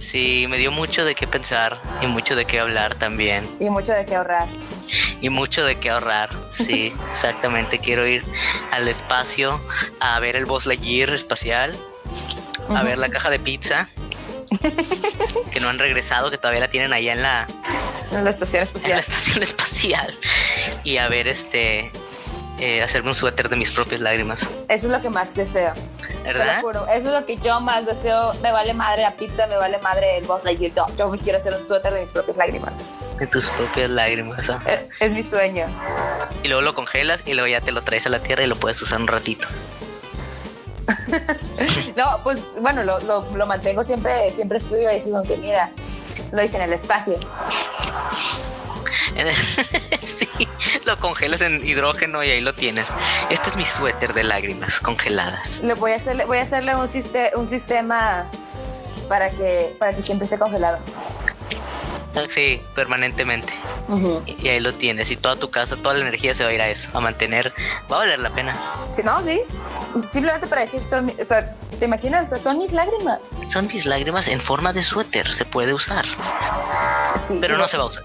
Sí, 0.00 0.46
me 0.48 0.58
dio 0.58 0.72
mucho 0.72 1.04
de 1.04 1.14
qué 1.14 1.26
pensar 1.26 1.80
y 2.00 2.06
mucho 2.06 2.34
de 2.34 2.44
qué 2.44 2.58
hablar 2.58 2.96
también. 2.96 3.48
Y 3.60 3.70
mucho 3.70 3.92
de 3.92 4.04
qué 4.04 4.16
ahorrar. 4.16 4.48
Y 5.20 5.28
mucho 5.28 5.64
de 5.64 5.78
qué 5.78 5.90
ahorrar, 5.90 6.30
sí, 6.50 6.92
exactamente. 7.08 7.78
Quiero 7.78 8.06
ir 8.06 8.24
al 8.72 8.88
espacio 8.88 9.60
a 10.00 10.18
ver 10.18 10.34
el 10.34 10.46
Boss 10.46 10.66
Lightyear 10.66 11.10
espacial, 11.10 11.76
a 12.74 12.82
ver 12.82 12.98
la 12.98 13.10
caja 13.10 13.30
de 13.30 13.38
pizza, 13.38 13.88
que 15.52 15.60
no 15.60 15.68
han 15.68 15.78
regresado, 15.78 16.30
que 16.30 16.38
todavía 16.38 16.60
la 16.60 16.68
tienen 16.68 16.92
allá 16.92 17.12
en 17.12 17.22
la, 17.22 17.46
en 18.12 18.24
la 18.24 18.30
estación 18.30 18.62
en 18.62 18.64
la 18.64 18.64
espacial. 18.64 18.98
estación 19.00 19.42
espacial, 19.42 20.18
y 20.84 20.96
a 20.98 21.08
ver 21.08 21.28
este, 21.28 21.90
eh, 22.58 22.82
hacerme 22.82 23.08
un 23.10 23.14
suéter 23.14 23.48
de 23.48 23.56
mis 23.56 23.70
propias 23.72 24.00
lágrimas, 24.00 24.42
Eso 24.68 24.86
es 24.86 24.92
lo 24.92 25.00
que 25.00 25.10
más 25.10 25.34
deseo. 25.34 25.72
¿verdad? 26.24 26.60
juro. 26.60 26.86
Eso 26.88 27.08
es 27.08 27.20
lo 27.20 27.24
que 27.24 27.36
yo 27.38 27.58
más 27.60 27.86
deseo. 27.86 28.34
Me 28.42 28.52
vale 28.52 28.74
madre 28.74 29.00
la 29.02 29.16
pizza, 29.16 29.46
me 29.46 29.56
vale 29.56 29.78
madre 29.78 30.18
el 30.18 30.24
Buzz 30.26 30.44
Lightyear. 30.44 30.72
No, 30.76 30.86
yo 30.96 31.08
me 31.08 31.16
quiero 31.18 31.38
hacer 31.38 31.54
un 31.54 31.64
suéter 31.64 31.94
de 31.94 32.02
mis 32.02 32.10
propias 32.10 32.36
lágrimas. 32.36 32.84
De 33.18 33.26
tus 33.26 33.48
propias 33.50 33.88
lágrimas. 33.90 34.50
ah. 34.50 34.58
Es, 34.66 34.80
es 35.00 35.12
mi 35.12 35.22
sueño. 35.22 35.64
Y 36.42 36.48
luego 36.48 36.60
lo 36.62 36.74
congelas 36.74 37.22
y 37.24 37.32
luego 37.32 37.48
ya 37.48 37.62
te 37.62 37.72
lo 37.72 37.82
traes 37.82 38.04
a 38.06 38.10
la 38.10 38.20
tierra 38.20 38.42
y 38.42 38.46
lo 38.46 38.56
puedes 38.56 38.80
usar 38.82 39.00
un 39.00 39.06
ratito. 39.08 39.48
No, 41.97 42.20
pues 42.23 42.48
bueno, 42.60 42.85
lo, 42.85 43.01
lo, 43.01 43.27
lo 43.35 43.47
mantengo 43.47 43.82
siempre, 43.82 44.32
siempre 44.32 44.60
frío 44.60 44.89
y 44.97 45.01
como 45.10 45.23
que 45.24 45.36
mira, 45.36 45.70
lo 46.32 46.43
hice 46.43 46.56
en 46.56 46.62
el 46.62 46.73
espacio. 46.73 47.19
sí, 50.01 50.28
lo 50.85 50.97
congelas 50.98 51.40
en 51.40 51.66
hidrógeno 51.66 52.23
y 52.23 52.31
ahí 52.31 52.40
lo 52.40 52.52
tienes. 52.52 52.86
Este 53.31 53.48
es 53.48 53.56
mi 53.56 53.65
suéter 53.65 54.15
de 54.15 54.23
lágrimas 54.24 54.81
congeladas. 54.81 55.60
Voy 55.78 55.93
a 55.93 55.97
hacerle, 55.97 56.24
voy 56.24 56.39
a 56.39 56.43
hacerle 56.43 56.77
un, 56.77 56.86
siste- 56.89 57.32
un 57.35 57.47
sistema 57.47 58.31
para 59.09 59.31
que, 59.31 59.74
para 59.78 59.93
que 59.94 60.02
siempre 60.02 60.24
esté 60.24 60.39
congelado. 60.39 60.78
Sí, 62.28 62.60
permanentemente. 62.74 63.52
Y 64.26 64.47
y 64.47 64.48
ahí 64.48 64.60
lo 64.60 64.72
tienes. 64.74 65.10
Y 65.10 65.16
toda 65.16 65.36
tu 65.36 65.51
casa, 65.51 65.76
toda 65.76 65.94
la 65.94 66.01
energía 66.01 66.35
se 66.35 66.43
va 66.44 66.51
a 66.51 66.52
ir 66.52 66.60
a 66.60 66.68
eso, 66.68 66.89
a 66.94 67.01
mantener. 67.01 67.52
Va 67.90 67.97
a 67.97 67.98
valer 68.01 68.18
la 68.18 68.30
pena. 68.30 68.56
Sí, 68.93 69.02
no, 69.05 69.22
sí. 69.22 69.40
Simplemente 70.09 70.47
para 70.47 70.62
decir, 70.62 70.82
son, 70.89 71.10
o 71.10 71.24
sea, 71.24 71.55
¿te 71.78 71.85
imaginas? 71.85 72.26
O 72.26 72.30
sea, 72.30 72.39
son 72.39 72.59
mis 72.59 72.72
lágrimas. 72.72 73.20
Son 73.47 73.66
mis 73.68 73.86
lágrimas 73.86 74.28
en 74.28 74.40
forma 74.40 74.72
de 74.72 74.82
suéter. 74.82 75.32
Se 75.32 75.44
puede 75.44 75.72
usar, 75.74 76.05
Sí, 77.26 77.39
pero 77.40 77.56
no 77.56 77.68
se 77.68 77.76
va 77.76 77.85
a 77.85 77.86
usar. 77.86 78.05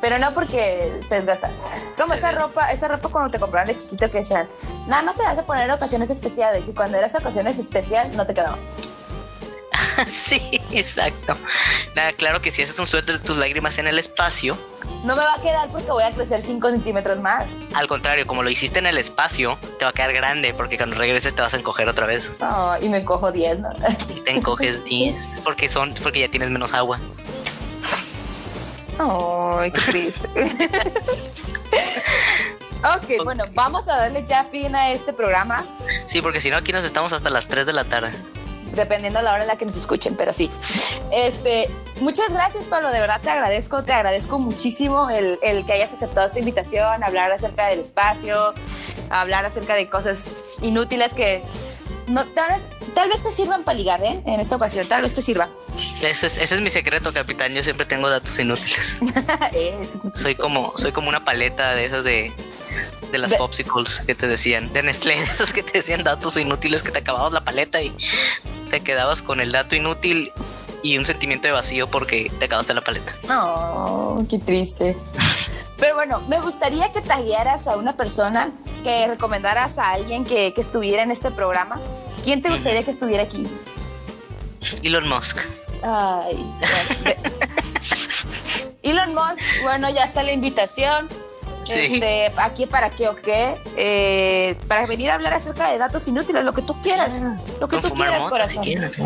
Pero 0.00 0.18
no 0.18 0.34
porque 0.34 1.00
se 1.06 1.16
desgasta. 1.16 1.50
Es 1.90 1.96
como 1.96 2.14
esa 2.14 2.32
ropa, 2.32 2.70
esa 2.72 2.88
ropa 2.88 3.08
cuando 3.08 3.30
te 3.30 3.38
compraron 3.38 3.68
de 3.68 3.76
chiquito 3.76 4.10
que 4.10 4.18
decían, 4.18 4.48
nada 4.86 5.02
más 5.02 5.16
te 5.16 5.22
vas 5.22 5.38
a 5.38 5.44
poner 5.44 5.70
ocasiones 5.70 6.10
especiales. 6.10 6.68
Y 6.68 6.72
cuando 6.72 6.98
eras 6.98 7.14
ocasiones 7.14 7.58
especial, 7.58 8.14
no 8.16 8.26
te 8.26 8.34
quedaba. 8.34 8.58
sí, 10.08 10.60
exacto. 10.70 11.36
Nada, 11.94 12.12
claro 12.12 12.40
que 12.40 12.50
si 12.50 12.62
haces 12.62 12.78
un 12.78 12.86
suéter 12.86 13.18
de 13.20 13.24
tus 13.26 13.36
lágrimas 13.36 13.78
en 13.78 13.86
el 13.86 13.98
espacio, 13.98 14.58
No 15.04 15.14
me 15.16 15.22
va 15.24 15.34
a 15.34 15.40
quedar 15.40 15.68
porque 15.70 15.90
voy 15.90 16.02
a 16.02 16.10
crecer 16.10 16.42
5 16.42 16.70
centímetros 16.70 17.20
más. 17.20 17.56
al 17.74 17.86
contrario, 17.86 18.26
como 18.26 18.42
lo 18.42 18.50
hiciste 18.50 18.78
en 18.78 18.86
el 18.86 18.98
espacio, 18.98 19.58
te 19.78 19.84
va 19.84 19.90
a 19.90 19.94
quedar 19.94 20.12
grande 20.12 20.54
porque 20.54 20.76
cuando 20.76 20.96
regreses 20.96 21.34
te 21.34 21.42
vas 21.42 21.54
a 21.54 21.56
encoger 21.58 21.88
otra 21.88 22.06
vez. 22.06 22.30
Oh, 22.40 22.74
y 22.80 22.88
me 22.88 23.04
cojo 23.04 23.30
10, 23.30 23.60
¿no? 23.60 23.68
Y 24.16 24.20
te 24.20 24.32
encoges 24.32 24.84
10 24.86 25.14
porque 25.44 25.68
son 25.68 25.94
porque 26.02 26.20
ya 26.20 26.28
tienes 26.28 26.50
menos 26.50 26.72
agua. 26.74 26.98
Ay, 28.98 29.70
qué 29.70 29.80
triste. 29.80 30.28
ok, 32.82 33.24
bueno, 33.24 33.44
vamos 33.54 33.88
a 33.88 33.96
darle 33.96 34.24
ya 34.24 34.44
fin 34.44 34.74
a 34.74 34.90
este 34.90 35.12
programa, 35.12 35.64
Sí, 36.06 36.20
porque 36.22 36.40
si 36.40 36.50
no 36.50 36.56
aquí 36.56 36.72
nos 36.72 36.84
estamos 36.84 37.12
hasta 37.12 37.30
las 37.30 37.46
3 37.46 37.66
de 37.66 37.72
la 37.72 37.84
tarde. 37.84 38.10
Dependiendo 38.72 39.18
de 39.18 39.24
la 39.24 39.32
hora 39.32 39.42
en 39.42 39.48
la 39.48 39.56
que 39.56 39.64
nos 39.64 39.76
escuchen, 39.76 40.16
pero 40.16 40.32
sí. 40.32 40.50
Este, 41.12 41.70
muchas 42.00 42.30
gracias, 42.30 42.64
Pablo, 42.64 42.90
de 42.90 43.00
verdad 43.00 43.20
te 43.20 43.30
agradezco, 43.30 43.82
te 43.84 43.92
agradezco 43.92 44.38
muchísimo 44.38 45.10
el, 45.10 45.38
el 45.42 45.64
que 45.66 45.72
hayas 45.72 45.92
aceptado 45.92 46.26
esta 46.26 46.38
invitación, 46.38 47.02
hablar 47.02 47.32
acerca 47.32 47.66
del 47.66 47.80
espacio, 47.80 48.54
hablar 49.10 49.44
acerca 49.44 49.74
de 49.74 49.88
cosas 49.88 50.32
inútiles 50.60 51.14
que 51.14 51.42
no, 52.08 52.26
tal, 52.26 52.60
tal 52.94 53.08
vez 53.08 53.22
te 53.22 53.30
sirvan 53.32 53.64
para 53.64 53.76
ligar, 53.78 54.02
¿eh? 54.02 54.22
En 54.26 54.40
esta 54.40 54.56
ocasión, 54.56 54.86
tal 54.86 55.02
vez 55.02 55.14
te 55.14 55.22
sirva. 55.22 55.48
Ese 56.02 56.26
es, 56.26 56.38
ese 56.38 56.54
es 56.54 56.60
mi 56.60 56.70
secreto, 56.70 57.12
capitán. 57.12 57.52
Yo 57.54 57.62
siempre 57.62 57.86
tengo 57.86 58.08
datos 58.08 58.38
inútiles. 58.38 58.98
Ese 59.52 59.84
es 59.98 60.04
Soy 60.14 60.34
como, 60.34 60.72
soy 60.76 60.92
como 60.92 61.08
una 61.08 61.24
paleta 61.24 61.74
de 61.74 61.86
esas 61.86 62.04
de, 62.04 62.32
de 63.10 63.18
las 63.18 63.30
De- 63.30 63.36
popsicles 63.38 64.00
que 64.06 64.14
te 64.14 64.26
decían, 64.28 64.72
de 64.72 64.82
Nestlé, 64.82 65.16
de 65.18 65.24
esos 65.24 65.52
que 65.52 65.62
te 65.62 65.78
decían 65.78 66.04
datos 66.04 66.36
inútiles 66.36 66.82
que 66.82 66.90
te 66.90 66.98
acababas 66.98 67.32
la 67.32 67.42
paleta 67.44 67.80
y 67.80 67.94
te 68.70 68.80
quedabas 68.80 69.22
con 69.22 69.40
el 69.40 69.52
dato 69.52 69.74
inútil 69.76 70.32
y 70.82 70.96
un 70.98 71.04
sentimiento 71.06 71.48
de 71.48 71.52
vacío 71.52 71.90
porque 71.90 72.30
te 72.38 72.44
acabaste 72.44 72.72
la 72.74 72.80
paleta. 72.82 73.12
No, 73.26 74.24
qué 74.30 74.38
triste. 74.38 74.96
Pero 75.76 75.94
bueno, 75.94 76.20
me 76.28 76.40
gustaría 76.40 76.90
que 76.92 77.00
taguearas 77.00 77.66
a 77.68 77.76
una 77.76 77.96
persona, 77.96 78.50
que 78.82 79.06
recomendaras 79.06 79.78
a 79.78 79.90
alguien 79.90 80.24
que, 80.24 80.52
que 80.52 80.60
estuviera 80.60 81.02
en 81.04 81.10
este 81.12 81.30
programa. 81.30 81.80
¿Quién 82.28 82.42
te 82.42 82.50
gustaría 82.50 82.82
que 82.82 82.90
estuviera 82.90 83.22
aquí? 83.22 83.46
Elon 84.82 85.08
Musk. 85.08 85.38
Ay, 85.82 86.36
Elon 88.82 89.14
Musk, 89.14 89.40
bueno, 89.62 89.88
ya 89.88 90.04
está 90.04 90.22
la 90.22 90.34
invitación. 90.34 91.08
Sí. 91.64 91.94
Este, 91.94 92.30
aquí 92.36 92.66
para 92.66 92.90
qué 92.90 93.08
o 93.08 93.16
qué, 93.16 93.54
eh, 93.78 94.56
para 94.68 94.86
venir 94.86 95.10
a 95.10 95.14
hablar 95.14 95.32
acerca 95.32 95.70
de 95.70 95.78
datos 95.78 96.06
inútiles, 96.06 96.44
lo 96.44 96.52
que 96.52 96.60
tú 96.60 96.78
quieras, 96.82 97.24
lo 97.60 97.66
que 97.66 97.78
tú 97.78 97.94
quieras, 97.94 98.26
corazón. 98.26 98.62
si 98.62 98.74
quieres. 98.74 98.98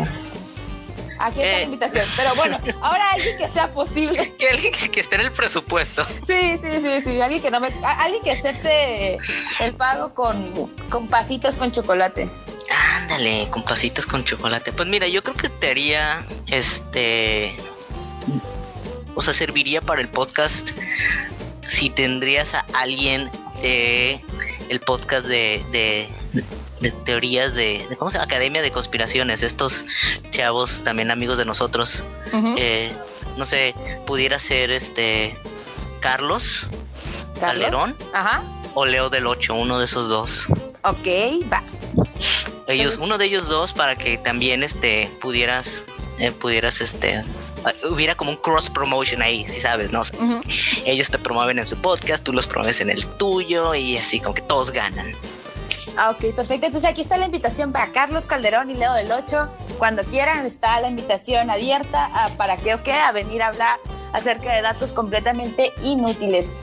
Aquí 1.17 1.39
está 1.41 1.51
la 1.53 1.59
Eh. 1.59 1.63
invitación. 1.63 2.05
Pero 2.17 2.35
bueno, 2.35 2.57
ahora 2.81 3.09
alguien 3.11 3.37
que 3.37 3.47
sea 3.47 3.71
posible. 3.71 4.33
Que 4.37 4.49
alguien 4.49 4.73
que 4.73 4.99
esté 4.99 5.15
en 5.15 5.21
el 5.21 5.31
presupuesto. 5.31 6.03
Sí, 6.27 6.57
sí, 6.57 6.67
sí, 6.81 7.01
sí. 7.01 7.21
Alguien 7.21 7.41
que 7.41 7.51
no 7.51 7.61
me, 7.61 7.69
alguien 7.99 8.21
que 8.21 8.31
acepte 8.31 9.17
el 9.61 9.73
pago 9.75 10.13
con, 10.13 10.51
con 10.89 11.07
pasitas 11.07 11.57
con 11.57 11.71
chocolate. 11.71 12.27
Ándale, 12.69 13.47
con 13.51 13.63
pasitos 13.63 14.05
con 14.05 14.23
chocolate. 14.25 14.71
Pues 14.73 14.87
mira, 14.87 15.07
yo 15.07 15.21
creo 15.23 15.35
que 15.35 15.49
te 15.49 15.69
haría 15.71 16.25
este. 16.47 17.55
O 19.15 19.21
sea, 19.21 19.33
serviría 19.33 19.81
para 19.81 20.01
el 20.01 20.09
podcast 20.09 20.71
si 21.67 21.89
tendrías 21.89 22.53
a 22.55 22.65
alguien 22.73 23.29
de 23.61 24.21
el 24.69 24.79
podcast 24.79 25.25
de, 25.27 25.63
de, 25.71 26.09
de 26.79 26.91
teorías 27.05 27.53
de, 27.53 27.85
de- 27.89 27.97
¿cómo 27.97 28.09
se 28.09 28.15
llama? 28.17 28.25
Academia 28.25 28.61
de 28.61 28.71
Conspiraciones. 28.71 29.43
Estos 29.43 29.85
chavos 30.31 30.83
también 30.83 31.11
amigos 31.11 31.37
de 31.37 31.45
nosotros. 31.45 32.03
Eh, 32.57 32.91
no 33.37 33.45
sé, 33.45 33.75
pudiera 34.07 34.39
ser 34.39 34.71
este 34.71 35.35
Carlos 35.99 36.67
Carlos. 37.39 37.39
Calderón 37.39 37.95
Ajá. 38.13 38.43
o 38.73 38.85
Leo 38.85 39.09
del 39.09 39.27
8, 39.27 39.53
uno 39.53 39.77
de 39.79 39.85
esos 39.85 40.09
dos. 40.09 40.47
Ok, 40.83 41.07
va. 41.51 41.61
Ellos, 42.67 42.93
Entonces- 42.93 42.99
uno 42.99 43.17
de 43.17 43.25
ellos 43.25 43.47
dos 43.47 43.73
para 43.73 43.95
que 43.95 44.17
también 44.17 44.63
este 44.63 45.11
pudieras 45.21 45.83
eh, 46.19 46.31
pudieras 46.31 46.79
este 46.79 47.23
ah, 47.65 47.73
hubiera 47.89 48.15
como 48.15 48.31
un 48.31 48.37
cross 48.37 48.69
promotion 48.69 49.21
ahí, 49.21 49.47
si 49.47 49.59
sabes, 49.61 49.91
¿no? 49.91 50.01
O 50.01 50.05
sea, 50.05 50.19
Ujú. 50.19 50.41
ellos 50.85 51.09
te 51.09 51.17
promueven 51.17 51.59
en 51.59 51.65
su 51.67 51.75
podcast, 51.77 52.23
tú 52.23 52.31
los 52.33 52.45
promueves 52.47 52.79
en 52.81 52.89
el 52.89 53.05
tuyo 53.17 53.73
y 53.75 53.97
así 53.97 54.19
como 54.19 54.33
que 54.35 54.41
todos 54.43 54.71
ganan. 54.71 55.11
Ah, 55.97 56.09
ok, 56.11 56.33
perfecto. 56.35 56.65
Entonces 56.67 56.89
aquí 56.89 57.01
está 57.01 57.17
la 57.17 57.25
invitación 57.25 57.71
para 57.71 57.91
Carlos 57.91 58.25
Calderón 58.25 58.69
y 58.71 58.73
Leo 58.75 58.93
del 58.93 59.11
8. 59.11 59.47
Cuando 59.77 60.03
quieran 60.03 60.45
está 60.45 60.79
la 60.81 60.87
invitación 60.87 61.49
abierta 61.51 62.05
a, 62.13 62.29
para 62.29 62.57
que 62.57 62.73
o 62.73 62.83
qué, 62.83 62.93
a 62.93 63.11
venir 63.11 63.43
a 63.43 63.47
hablar 63.49 63.79
acerca 64.11 64.53
de 64.53 64.61
datos 64.61 64.91
completamente 64.93 65.71
inútiles. 65.83 66.55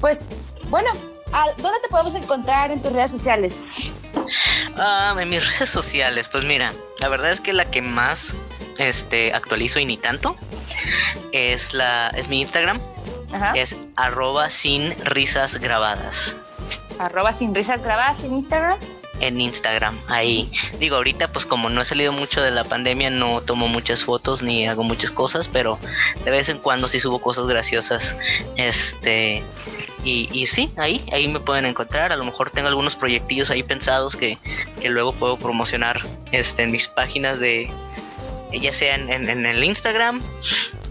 Pues, 0.00 0.28
bueno, 0.70 0.88
¿a- 1.32 1.52
¿dónde 1.60 1.80
te 1.82 1.88
podemos 1.88 2.14
encontrar 2.14 2.70
en 2.70 2.80
tus 2.80 2.92
redes 2.92 3.10
sociales? 3.10 3.92
Ah, 4.78 5.14
en 5.18 5.28
mis 5.28 5.44
redes 5.52 5.70
sociales, 5.70 6.28
pues 6.28 6.44
mira, 6.44 6.72
la 7.00 7.08
verdad 7.08 7.30
es 7.30 7.40
que 7.40 7.52
la 7.52 7.70
que 7.70 7.82
más 7.82 8.34
este 8.78 9.34
actualizo 9.34 9.78
y 9.80 9.84
ni 9.84 9.96
tanto 9.96 10.36
es 11.32 11.74
la 11.74 12.08
es 12.10 12.28
mi 12.28 12.40
Instagram, 12.40 12.80
Ajá. 13.32 13.52
es 13.54 13.76
arroba 13.96 14.50
sin 14.50 14.94
risas 15.04 15.56
grabadas. 15.56 16.36
Arroba 16.98 17.32
sin 17.32 17.54
risas 17.54 17.82
grabadas 17.82 18.22
en 18.24 18.34
Instagram. 18.34 18.78
En 19.20 19.40
Instagram. 19.40 20.00
Ahí 20.08 20.50
digo, 20.78 20.96
ahorita 20.96 21.32
pues 21.32 21.46
como 21.46 21.68
no 21.68 21.80
he 21.80 21.84
salido 21.84 22.12
mucho 22.12 22.42
de 22.42 22.50
la 22.50 22.64
pandemia, 22.64 23.10
no 23.10 23.40
tomo 23.42 23.68
muchas 23.68 24.04
fotos 24.04 24.42
ni 24.42 24.66
hago 24.66 24.82
muchas 24.82 25.10
cosas, 25.10 25.48
pero 25.48 25.78
de 26.24 26.30
vez 26.30 26.48
en 26.48 26.58
cuando 26.58 26.88
sí 26.88 27.00
subo 27.00 27.20
cosas 27.20 27.46
graciosas. 27.46 28.16
Este 28.56 29.42
y, 30.04 30.28
y 30.32 30.46
sí, 30.46 30.70
ahí, 30.76 31.04
ahí 31.12 31.28
me 31.28 31.40
pueden 31.40 31.66
encontrar. 31.66 32.12
A 32.12 32.16
lo 32.16 32.24
mejor 32.24 32.50
tengo 32.50 32.68
algunos 32.68 32.94
proyectillos 32.94 33.50
ahí 33.50 33.62
pensados 33.62 34.16
que, 34.16 34.38
que 34.80 34.88
luego 34.88 35.12
puedo 35.12 35.38
promocionar 35.38 36.00
este, 36.32 36.62
en 36.62 36.72
mis 36.72 36.88
páginas 36.88 37.40
de, 37.40 37.70
ya 38.52 38.72
sea 38.72 38.94
en, 38.94 39.10
en, 39.10 39.46
el 39.46 39.62
Instagram 39.62 40.22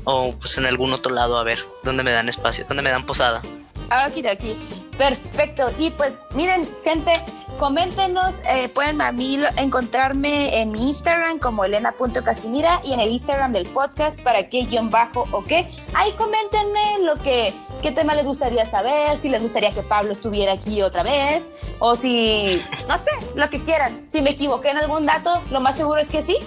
o 0.04 0.34
pues 0.34 0.58
en 0.58 0.66
algún 0.66 0.94
otro 0.94 1.14
lado, 1.14 1.38
a 1.38 1.44
ver, 1.44 1.60
dónde 1.84 2.04
me 2.04 2.12
dan 2.12 2.30
espacio, 2.30 2.66
dónde 2.68 2.84
me 2.84 2.90
dan 2.90 3.06
posada. 3.06 3.42
Aquí 3.90 4.22
de 4.22 4.30
aquí. 4.30 4.56
Perfecto. 4.98 5.70
Y 5.78 5.92
pues 5.92 6.24
miren, 6.34 6.68
gente, 6.84 7.12
coméntenos, 7.60 8.36
eh, 8.50 8.68
pueden 8.70 9.02
a 9.02 9.12
mí 9.12 9.40
encontrarme 9.58 10.62
en 10.62 10.72
mi 10.72 10.90
Instagram 10.90 11.40
como 11.40 11.66
elena.casimira 11.66 12.82
y 12.84 12.94
en 12.94 13.00
el 13.00 13.10
Instagram 13.10 13.52
del 13.52 13.68
podcast 13.68 14.22
para 14.22 14.50
que 14.50 14.66
guion 14.66 14.90
bajo 14.90 15.26
o 15.32 15.44
qué. 15.44 15.68
Ahí 15.94 16.12
coméntenme 16.14 17.00
lo 17.02 17.16
que, 17.16 17.54
qué 17.82 17.92
tema 17.92 18.16
les 18.16 18.26
gustaría 18.26 18.66
saber, 18.66 19.18
si 19.18 19.30
les 19.30 19.42
gustaría 19.42 19.72
que 19.72 19.84
Pablo 19.84 20.12
estuviera 20.12 20.54
aquí 20.54 20.82
otra 20.82 21.04
vez 21.04 21.50
o 21.80 21.96
si, 21.96 22.62
no 22.88 22.98
sé, 22.98 23.12
lo 23.36 23.50
que 23.50 23.62
quieran. 23.62 24.08
Si 24.10 24.22
me 24.22 24.32
equivoqué 24.32 24.70
en 24.72 24.78
algún 24.78 25.06
dato, 25.06 25.42
lo 25.52 25.62
más 25.62 25.78
seguro 25.78 26.00
es 26.00 26.10
que 26.10 26.22
sí. 26.22 26.38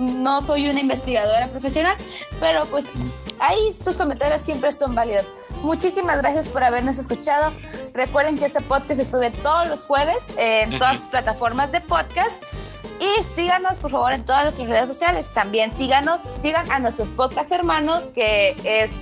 No 0.00 0.40
soy 0.40 0.68
una 0.70 0.80
investigadora 0.80 1.48
profesional, 1.48 1.94
pero 2.40 2.64
pues 2.66 2.90
ahí 3.38 3.74
sus 3.74 3.98
comentarios 3.98 4.40
siempre 4.40 4.72
son 4.72 4.94
válidos. 4.94 5.34
Muchísimas 5.62 6.16
gracias 6.18 6.48
por 6.48 6.64
habernos 6.64 6.96
escuchado. 6.96 7.52
Recuerden 7.92 8.38
que 8.38 8.46
este 8.46 8.62
podcast 8.62 8.98
se 8.98 9.04
sube 9.04 9.30
todos 9.30 9.68
los 9.68 9.86
jueves 9.86 10.32
en 10.38 10.78
todas 10.78 10.96
sus 10.96 11.08
plataformas 11.08 11.70
de 11.70 11.82
podcast. 11.82 12.42
Y 12.98 13.24
síganos, 13.24 13.78
por 13.78 13.90
favor, 13.90 14.12
en 14.14 14.24
todas 14.24 14.44
nuestras 14.44 14.68
redes 14.68 14.86
sociales. 14.88 15.30
También 15.32 15.70
síganos, 15.72 16.22
sigan 16.40 16.70
a 16.72 16.78
nuestros 16.78 17.10
podcast 17.10 17.52
hermanos, 17.52 18.08
que 18.14 18.56
es 18.64 18.92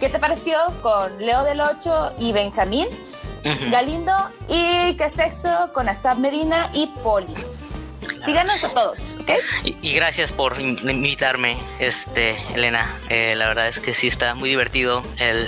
¿Qué 0.00 0.08
te 0.08 0.18
pareció? 0.18 0.56
con 0.82 1.16
Leo 1.18 1.44
del 1.44 1.60
8 1.60 2.14
y 2.18 2.32
Benjamín 2.32 2.86
Galindo. 3.70 4.12
Y 4.48 4.94
¿Qué 4.94 5.08
sexo? 5.08 5.70
con 5.72 5.88
Asab 5.88 6.18
Medina 6.18 6.70
y 6.72 6.88
Poli. 7.04 7.34
Síganos 8.24 8.64
a 8.64 8.68
todos, 8.70 9.18
¿ok? 9.20 9.30
Y, 9.64 9.92
gracias 9.92 10.32
por 10.32 10.60
invitarme, 10.60 11.56
este, 11.78 12.36
Elena. 12.54 12.98
Eh, 13.08 13.34
la 13.36 13.48
verdad 13.48 13.68
es 13.68 13.80
que 13.80 13.94
sí 13.94 14.06
está 14.06 14.34
muy 14.34 14.50
divertido 14.50 15.02
el, 15.18 15.46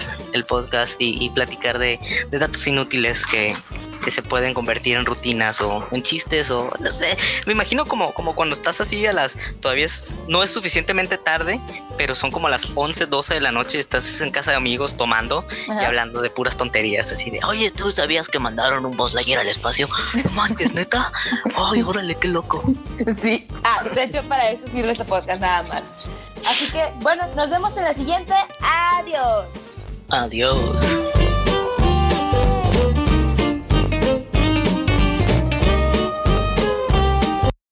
podcast 0.49 0.97
y, 1.01 1.31
platicar 1.31 1.79
de, 1.79 1.99
de 2.31 2.39
datos 2.39 2.67
inútiles 2.67 3.27
que, 3.27 3.55
que 4.03 4.11
se 4.11 4.23
pueden 4.23 4.53
convertir 4.55 4.97
en 4.97 5.07
rutinas 5.07 5.61
o 5.61 5.87
en 5.93 6.03
chistes 6.03 6.51
o 6.51 6.71
no 6.79 6.93
sé. 6.93 7.17
Me 7.47 7.53
imagino 7.53 7.87
como, 7.87 8.13
como 8.13 8.35
cuando 8.35 8.55
estás 8.55 8.81
así 8.81 9.07
a 9.07 9.13
las, 9.13 9.37
todavía 9.61 9.87
no 10.29 10.43
es 10.43 10.51
suficientemente 10.51 11.19
tarde, 11.19 11.61
pero 11.97 12.15
son 12.15 12.31
como 12.31 12.49
las 12.49 12.69
11, 12.75 13.07
12 13.07 13.35
de 13.35 13.41
la 13.41 13.53
noche, 13.53 13.79
estás 13.79 14.21
en 14.21 14.31
casa 14.31 14.51
de 14.51 14.57
amigos 14.57 14.97
tomando 14.97 15.45
y 15.67 15.85
hablando 15.85 16.21
de 16.21 16.31
puras 16.31 16.57
tonterías, 16.57 17.11
así 17.11 17.31
de, 17.31 17.41
oye, 17.45 17.71
¿tú 17.71 17.91
sabías 17.91 18.29
que 18.29 18.39
mandaron 18.39 18.85
un 18.85 18.97
Buzz 18.97 19.15
Lightyear 19.15 19.41
al 19.41 19.49
espacio? 19.49 19.89
No 20.25 20.31
manches, 20.33 20.73
neta. 20.75 21.13
Ay, 21.57 21.83
órale, 21.83 22.15
qué 22.17 22.29
loco. 22.29 22.63
Sí, 23.17 23.47
ah, 23.65 23.85
de 23.95 24.05
hecho 24.05 24.23
para 24.25 24.51
eso 24.51 24.67
sirve 24.69 24.93
ese 24.93 25.05
podcast 25.05 25.41
nada 25.41 25.63
más. 25.65 26.09
Así 26.47 26.71
que, 26.71 26.93
bueno, 27.01 27.27
nos 27.37 27.51
vemos 27.51 27.77
en 27.77 27.85
la 27.85 27.95
siguiente. 27.95 28.35
Adiós. 28.61 29.77
Adiós. 30.09 30.83